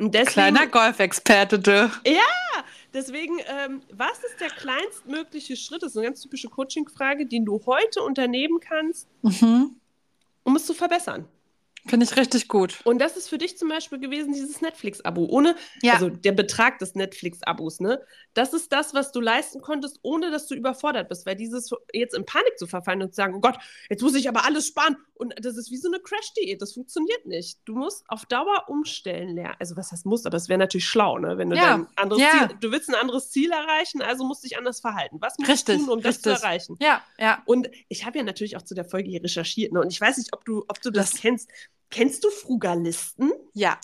Deswegen, 0.01 0.27
Kleiner 0.27 0.67
Golfexperte, 0.69 1.59
du. 1.59 1.91
Ja, 2.07 2.65
deswegen, 2.95 3.39
ähm, 3.49 3.83
was 3.93 4.23
ist 4.23 4.41
der 4.41 4.51
kleinstmögliche 4.51 5.57
Schritt? 5.57 5.83
Das 5.83 5.91
ist 5.91 5.97
eine 5.97 6.07
ganz 6.07 6.21
typische 6.21 6.49
Coaching-Frage, 6.49 7.27
den 7.27 7.45
du 7.45 7.61
heute 7.67 8.03
unternehmen 8.03 8.61
kannst, 8.61 9.09
mhm. 9.23 9.75
um 10.45 10.55
es 10.55 10.67
zu 10.67 10.75
verbessern. 10.75 11.27
Finde 11.89 12.05
ich 12.05 12.17
richtig 12.17 12.49
gut. 12.49 12.81
Und 12.85 12.99
das 12.99 13.17
ist 13.17 13.29
für 13.29 13.39
dich 13.39 13.57
zum 13.59 13.69
Beispiel 13.69 13.99
gewesen, 13.99 14.33
dieses 14.33 14.61
Netflix-Abo. 14.61 15.27
Ohne, 15.31 15.57
ja. 15.83 15.95
also 15.95 16.09
der 16.09 16.33
Betrag 16.33 16.79
des 16.79 16.95
Netflix-Abos, 16.95 17.81
ne? 17.81 18.01
Das 18.35 18.53
ist 18.53 18.73
das, 18.73 18.95
was 18.95 19.11
du 19.11 19.21
leisten 19.21 19.61
konntest, 19.61 19.99
ohne 20.03 20.31
dass 20.31 20.47
du 20.47 20.55
überfordert 20.55 21.09
bist. 21.09 21.27
Weil 21.27 21.37
dieses 21.37 21.71
jetzt 21.93 22.15
in 22.15 22.25
Panik 22.25 22.59
zu 22.59 22.67
verfallen 22.67 23.03
und 23.03 23.11
zu 23.11 23.17
sagen, 23.17 23.35
oh 23.35 23.41
Gott, 23.41 23.59
jetzt 23.89 24.03
muss 24.03 24.15
ich 24.15 24.29
aber 24.29 24.45
alles 24.45 24.67
sparen. 24.67 24.97
Und 25.15 25.35
das 25.41 25.57
ist 25.57 25.71
wie 25.71 25.77
so 25.77 25.89
eine 25.89 25.99
Crash-Diät. 25.99 26.63
Das 26.63 26.75
funktioniert 26.75 27.27
nicht. 27.27 27.59
Du 27.65 27.75
musst 27.75 28.05
auf 28.09 28.27
Dauer 28.27 28.65
umstellen 28.69 29.35
lernen. 29.35 29.57
Also, 29.59 29.77
was 29.77 29.91
heißt 29.91 30.07
muss, 30.07 30.27
aber 30.27 30.37
es 30.37 30.49
wäre 30.49 30.59
natürlich 30.59 30.87
schlau, 30.87 31.19
ne? 31.19 31.39
Wenn 31.39 31.51
du 31.51 31.57
ja. 31.57 31.71
dann 31.71 31.89
anderes 31.97 32.23
ja. 32.23 32.49
Ziel, 32.49 32.57
du 32.61 32.71
willst 32.71 32.89
ein 32.89 32.95
anderes 32.95 33.31
Ziel 33.31 33.51
erreichen, 33.51 34.03
also 34.03 34.25
musst 34.25 34.45
du 34.45 34.49
dich 34.49 34.59
anders 34.59 34.81
verhalten. 34.81 35.19
Was 35.21 35.37
musst 35.39 35.51
richtig, 35.51 35.79
du 35.79 35.85
tun, 35.85 35.91
um 35.91 35.99
richtig. 36.01 36.23
das 36.23 36.41
zu 36.41 36.45
erreichen? 36.45 36.77
Ja, 36.81 37.03
ja. 37.19 37.43
Und 37.47 37.69
ich 37.89 38.07
habe 38.07 38.19
ja 38.19 38.25
natürlich 38.25 38.57
auch 38.57 38.63
zu 38.63 38.75
der 38.75 38.85
Folge 38.85 39.09
hier 39.09 39.23
recherchiert, 39.23 39.73
ne? 39.73 39.81
Und 39.81 39.93
ich 39.93 40.01
weiß 40.01 40.19
nicht, 40.19 40.33
ob 40.33 40.45
du, 40.45 40.65
ob 40.69 40.81
du 40.81 40.91
das, 40.91 41.11
das 41.11 41.21
kennst. 41.21 41.51
Kennst 41.91 42.25
du 42.25 42.31
Frugalisten? 42.31 43.33
Ja. 43.55 43.79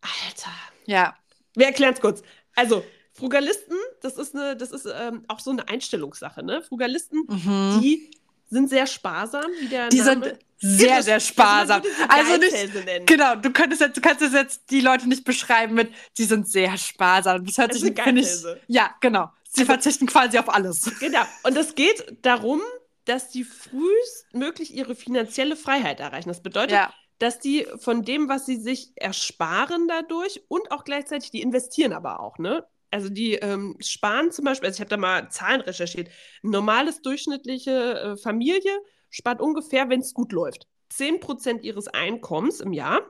Alter. 0.00 0.50
Ja. 0.86 1.16
Wir 1.54 1.66
erklären 1.66 1.94
es 1.94 2.00
kurz. 2.00 2.22
Also, 2.54 2.84
Frugalisten, 3.12 3.76
das 4.00 4.16
ist, 4.16 4.34
eine, 4.34 4.56
das 4.56 4.72
ist 4.72 4.86
ähm, 4.86 5.24
auch 5.28 5.40
so 5.40 5.50
eine 5.50 5.68
Einstellungssache. 5.68 6.42
Ne? 6.42 6.62
Frugalisten, 6.62 7.24
mhm. 7.28 7.80
die 7.80 8.10
sind 8.50 8.68
sehr 8.68 8.86
sparsam, 8.86 9.50
wie 9.60 9.68
der 9.68 9.88
Die 9.88 9.98
Name. 9.98 10.24
sind 10.24 10.38
sehr, 10.58 10.96
das, 10.96 11.04
sehr 11.06 11.20
sparsam. 11.20 11.82
Also 12.08 12.36
nicht, 12.36 13.06
genau, 13.06 13.36
du 13.36 13.50
könntest 13.50 13.80
jetzt, 13.80 13.96
du 13.96 14.00
kannst 14.00 14.22
es 14.22 14.32
jetzt 14.32 14.70
die 14.70 14.80
Leute 14.80 15.08
nicht 15.08 15.24
beschreiben 15.24 15.74
mit, 15.74 15.92
die 16.18 16.24
sind 16.24 16.48
sehr 16.48 16.76
sparsam. 16.78 17.44
Das 17.44 17.58
hört 17.58 17.72
das 17.72 17.80
sich, 17.80 18.00
finde 18.00 18.22
ich, 18.22 18.28
ja, 18.68 18.94
genau. 19.00 19.30
Sie 19.44 19.62
also, 19.62 19.72
verzichten 19.72 20.06
quasi 20.06 20.38
auf 20.38 20.48
alles. 20.48 20.90
Genau. 21.00 21.22
Und 21.42 21.56
es 21.56 21.74
geht 21.74 22.16
darum, 22.22 22.60
dass 23.04 23.30
die 23.30 23.44
frühestmöglich 23.44 24.74
ihre 24.74 24.94
finanzielle 24.94 25.56
Freiheit 25.56 26.00
erreichen. 26.00 26.28
Das 26.28 26.42
bedeutet, 26.42 26.72
ja. 26.72 26.92
dass 27.18 27.38
die 27.38 27.66
von 27.76 28.02
dem, 28.04 28.28
was 28.28 28.46
sie 28.46 28.56
sich 28.56 28.92
ersparen 28.96 29.88
dadurch 29.88 30.42
und 30.48 30.70
auch 30.70 30.84
gleichzeitig, 30.84 31.30
die 31.30 31.42
investieren 31.42 31.92
aber 31.92 32.20
auch, 32.20 32.38
ne? 32.38 32.64
Also 32.90 33.08
die 33.08 33.34
ähm, 33.36 33.76
sparen 33.80 34.30
zum 34.32 34.44
Beispiel, 34.44 34.66
also 34.66 34.76
ich 34.76 34.80
habe 34.80 34.90
da 34.90 34.98
mal 34.98 35.30
Zahlen 35.30 35.62
recherchiert, 35.62 36.10
normales 36.42 37.00
durchschnittliche 37.00 37.70
äh, 37.70 38.16
Familie 38.18 38.70
spart 39.08 39.40
ungefähr, 39.40 39.88
wenn 39.88 40.00
es 40.00 40.12
gut 40.12 40.32
läuft, 40.32 40.66
10% 40.92 41.62
ihres 41.62 41.88
Einkommens 41.88 42.60
im 42.60 42.72
Jahr. 42.72 43.00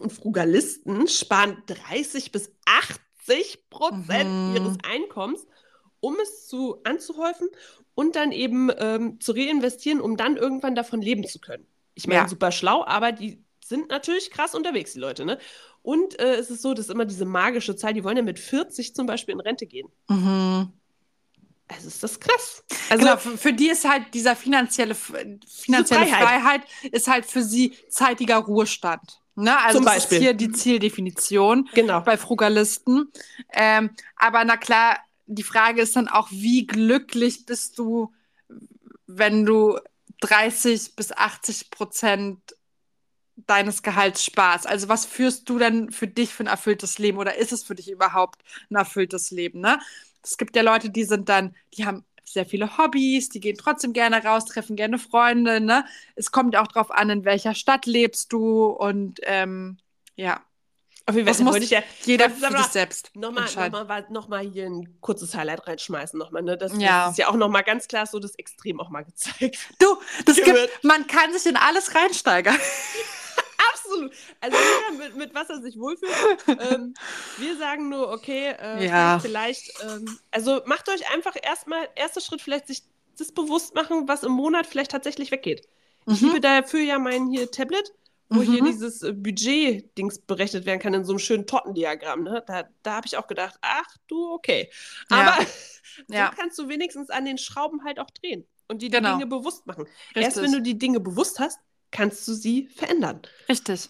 Und 0.00 0.12
Frugalisten 0.12 1.08
sparen 1.08 1.62
30 1.66 2.30
bis 2.30 2.52
80 2.66 3.70
Prozent 3.70 4.50
mhm. 4.50 4.56
ihres 4.56 4.78
Einkommens, 4.84 5.46
um 6.00 6.16
es 6.20 6.46
zu, 6.46 6.80
anzuhäufen 6.84 7.48
und 7.96 8.14
dann 8.14 8.30
eben 8.30 8.70
ähm, 8.78 9.18
zu 9.20 9.32
reinvestieren, 9.32 10.00
um 10.00 10.16
dann 10.16 10.36
irgendwann 10.36 10.76
davon 10.76 11.00
leben 11.00 11.26
zu 11.26 11.40
können. 11.40 11.66
Ich 11.94 12.06
meine, 12.06 12.20
ja. 12.20 12.28
super 12.28 12.52
schlau, 12.52 12.84
aber 12.84 13.10
die 13.10 13.42
sind 13.64 13.88
natürlich 13.88 14.30
krass 14.30 14.54
unterwegs, 14.54 14.92
die 14.92 15.00
Leute, 15.00 15.24
ne? 15.24 15.38
Und 15.82 16.18
äh, 16.20 16.34
es 16.34 16.50
ist 16.50 16.62
so, 16.62 16.74
dass 16.74 16.90
immer 16.90 17.06
diese 17.06 17.24
magische 17.24 17.74
Zahl, 17.74 17.94
die 17.94 18.04
wollen 18.04 18.18
ja 18.18 18.22
mit 18.22 18.38
40 18.38 18.94
zum 18.94 19.06
Beispiel 19.06 19.34
in 19.34 19.40
Rente 19.40 19.66
gehen. 19.66 19.88
Mhm. 20.08 20.72
Also 21.68 21.88
ist 21.88 22.02
das 22.02 22.20
krass. 22.20 22.64
Also 22.90 23.04
genau, 23.04 23.16
für, 23.16 23.38
für, 23.38 23.52
die 23.52 23.68
ist 23.68 23.88
halt 23.88 24.12
dieser 24.12 24.36
finanzielle, 24.36 24.94
finanzielle 24.94 26.06
Freiheit. 26.06 26.22
Freiheit. 26.22 26.60
ist 26.92 27.08
halt 27.08 27.24
für 27.24 27.42
sie 27.42 27.74
zeitiger 27.88 28.36
Ruhestand. 28.36 29.20
Ne? 29.36 29.56
Also 29.58 29.78
Zum 29.78 29.84
Beispiel. 29.84 30.02
das 30.02 30.12
ist 30.12 30.22
hier 30.22 30.34
die 30.34 30.52
Zieldefinition 30.52 31.68
genau. 31.72 32.00
bei 32.00 32.16
Frugalisten. 32.16 33.10
Ähm, 33.52 33.90
aber 34.16 34.44
na 34.44 34.56
klar, 34.56 34.98
die 35.26 35.42
Frage 35.42 35.82
ist 35.82 35.96
dann 35.96 36.08
auch, 36.08 36.30
wie 36.30 36.66
glücklich 36.66 37.46
bist 37.46 37.78
du, 37.78 38.12
wenn 39.06 39.44
du 39.44 39.78
30 40.20 40.96
bis 40.96 41.12
80 41.12 41.70
Prozent 41.70 42.56
deines 43.36 43.82
Gehalts 43.82 44.24
sparst? 44.24 44.66
Also 44.66 44.88
was 44.88 45.04
führst 45.04 45.48
du 45.48 45.58
denn 45.58 45.90
für 45.90 46.08
dich 46.08 46.32
für 46.32 46.44
ein 46.44 46.48
erfülltes 46.48 46.98
Leben 46.98 47.18
oder 47.18 47.36
ist 47.36 47.52
es 47.52 47.64
für 47.64 47.74
dich 47.74 47.90
überhaupt 47.90 48.42
ein 48.70 48.76
erfülltes 48.76 49.30
Leben? 49.30 49.60
Ne? 49.60 49.78
Es 50.22 50.38
gibt 50.38 50.56
ja 50.56 50.62
Leute, 50.62 50.90
die 50.90 51.04
sind 51.04 51.28
dann, 51.28 51.54
die 51.74 51.86
haben 51.86 52.04
sehr 52.24 52.46
viele 52.46 52.76
Hobbys, 52.76 53.28
die 53.28 53.40
gehen 53.40 53.56
trotzdem 53.56 53.92
gerne 53.92 54.22
raus, 54.24 54.46
treffen 54.46 54.76
gerne 54.76 54.98
Freunde. 54.98 55.60
Ne? 55.60 55.84
Es 56.16 56.32
kommt 56.32 56.56
auch 56.56 56.66
darauf 56.66 56.90
an, 56.90 57.10
in 57.10 57.24
welcher 57.24 57.54
Stadt 57.54 57.86
lebst 57.86 58.32
du 58.32 58.66
und 58.66 59.20
ähm, 59.22 59.78
ja. 60.16 60.42
Auf 61.08 61.14
jeden 61.14 61.32
Fall 61.32 61.44
muss 61.44 61.56
ich 61.56 61.70
ja, 61.70 61.82
jeder 62.04 62.28
für 62.28 62.50
sich 62.50 62.66
selbst 62.66 63.14
nochmal, 63.14 63.46
nochmal, 63.70 64.06
nochmal 64.10 64.44
hier 64.44 64.66
ein 64.66 65.00
kurzes 65.00 65.36
Highlight 65.36 65.64
reinschmeißen. 65.68 66.18
Nochmal, 66.18 66.42
ne? 66.42 66.58
das, 66.58 66.72
ja. 66.78 67.10
ist 67.10 67.18
ja 67.18 67.28
auch 67.28 67.36
nochmal 67.36 67.62
ganz 67.62 67.86
klar 67.86 68.06
so 68.06 68.18
das 68.18 68.34
Extrem 68.34 68.80
auch 68.80 68.90
mal 68.90 69.04
gezeigt. 69.04 69.56
Du, 69.78 69.98
das 70.24 70.34
gibt, 70.36 70.58
man 70.82 71.06
kann 71.06 71.32
sich 71.32 71.46
in 71.46 71.56
alles 71.56 71.94
reinsteigern. 71.94 72.56
Absolut. 73.72 74.12
Also 74.40 74.56
jeder 74.56 75.04
mit, 75.04 75.16
mit 75.16 75.34
was 75.34 75.48
er 75.48 75.62
sich 75.62 75.78
wohlfühlt. 75.78 76.12
ähm, 76.48 76.94
wir 77.38 77.56
sagen 77.56 77.88
nur, 77.88 78.10
okay, 78.10 78.56
äh, 78.60 78.84
ja. 78.84 79.20
vielleicht, 79.20 79.80
ähm, 79.84 80.18
also 80.32 80.60
macht 80.66 80.88
euch 80.88 81.08
einfach 81.14 81.36
erstmal, 81.40 81.88
erster 81.94 82.20
Schritt 82.20 82.42
vielleicht 82.42 82.66
sich 82.66 82.82
das 83.16 83.30
bewusst 83.30 83.76
machen, 83.76 84.08
was 84.08 84.24
im 84.24 84.32
Monat 84.32 84.66
vielleicht 84.66 84.90
tatsächlich 84.90 85.30
weggeht. 85.30 85.68
Mhm. 86.04 86.14
Ich 86.14 86.20
liebe 86.20 86.40
dafür 86.40 86.80
ja 86.80 86.98
mein 86.98 87.28
hier 87.28 87.48
Tablet 87.48 87.92
wo 88.28 88.40
mhm. 88.40 88.52
hier 88.52 88.64
dieses 88.64 89.02
äh, 89.02 89.12
Budget-Dings 89.12 90.20
berechnet 90.20 90.66
werden 90.66 90.80
kann 90.80 90.94
in 90.94 91.04
so 91.04 91.12
einem 91.12 91.18
schönen 91.18 91.46
Tortendiagramm. 91.46 92.24
Ne? 92.24 92.42
Da, 92.46 92.64
da 92.82 92.96
habe 92.96 93.06
ich 93.06 93.16
auch 93.16 93.26
gedacht, 93.26 93.56
ach 93.60 93.96
du, 94.08 94.32
okay. 94.32 94.70
Aber 95.08 95.40
ja. 95.40 95.46
so 96.08 96.14
ja. 96.14 96.32
kannst 96.36 96.58
du 96.58 96.68
wenigstens 96.68 97.10
an 97.10 97.24
den 97.24 97.38
Schrauben 97.38 97.84
halt 97.84 98.00
auch 98.00 98.10
drehen 98.10 98.46
und 98.68 98.82
die, 98.82 98.90
genau. 98.90 99.12
Dinge 99.12 99.26
bewusst 99.26 99.66
machen. 99.66 99.84
Richtig. 99.84 100.24
Erst 100.24 100.42
wenn 100.42 100.52
du 100.52 100.60
die 100.60 100.78
Dinge 100.78 101.00
bewusst 101.00 101.38
hast, 101.38 101.58
kannst 101.90 102.26
du 102.26 102.34
sie 102.34 102.68
verändern. 102.68 103.22
Richtig. 103.48 103.88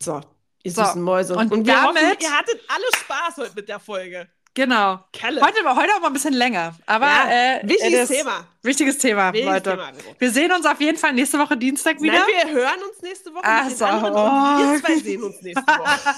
So, 0.00 0.20
ihr 0.62 0.72
so. 0.72 0.84
süßen 0.84 1.02
Mäuse. 1.02 1.36
Und, 1.36 1.52
und 1.52 1.66
wir 1.66 1.74
damit, 1.74 2.02
hoffen, 2.02 2.16
ihr 2.20 2.30
hattet 2.30 2.60
alle 2.68 2.84
Spaß 2.96 3.36
heute 3.38 3.54
mit 3.56 3.68
der 3.68 3.80
Folge. 3.80 4.28
Genau. 4.54 5.00
Kalle. 5.12 5.40
Heute, 5.40 5.64
heute 5.64 5.94
auch 5.94 6.00
mal 6.00 6.08
ein 6.08 6.12
bisschen 6.12 6.34
länger. 6.34 6.74
Aber 6.84 7.06
ja, 7.06 7.56
äh, 7.56 7.68
wichtiges 7.68 8.08
Thema. 8.10 8.46
Wichtiges 8.62 8.98
Thema, 8.98 9.32
wichtiges 9.32 9.54
Leute. 9.54 9.70
Thema. 9.70 9.92
Wir 10.18 10.30
sehen 10.30 10.52
uns 10.52 10.66
auf 10.66 10.78
jeden 10.80 10.98
Fall 10.98 11.14
nächste 11.14 11.38
Woche 11.38 11.56
Dienstag 11.56 12.00
wieder. 12.02 12.18
Nein, 12.18 12.26
wir 12.28 12.52
hören 12.52 12.82
uns 12.90 13.00
nächste 13.00 13.32
Woche. 13.32 13.44
Ach 13.44 13.70
so. 13.70 13.86
Oh. 13.86 13.88
Wir 13.88 14.80
zwei 14.80 14.98
sehen 14.98 15.22
uns 15.22 15.40
nächste 15.40 15.66
Woche. 15.66 16.14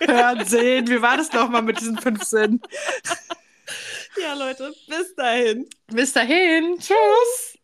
hören, 0.06 0.46
sehen. 0.46 0.88
Wie 0.88 1.02
war 1.02 1.16
das 1.16 1.32
nochmal 1.32 1.62
mit 1.62 1.80
diesen 1.80 1.98
fünf 1.98 2.22
Sinnen? 2.22 2.62
ja, 4.22 4.34
Leute, 4.34 4.72
bis 4.86 5.14
dahin. 5.16 5.68
Bis 5.88 6.12
dahin. 6.12 6.78
Tschüss. 6.78 7.55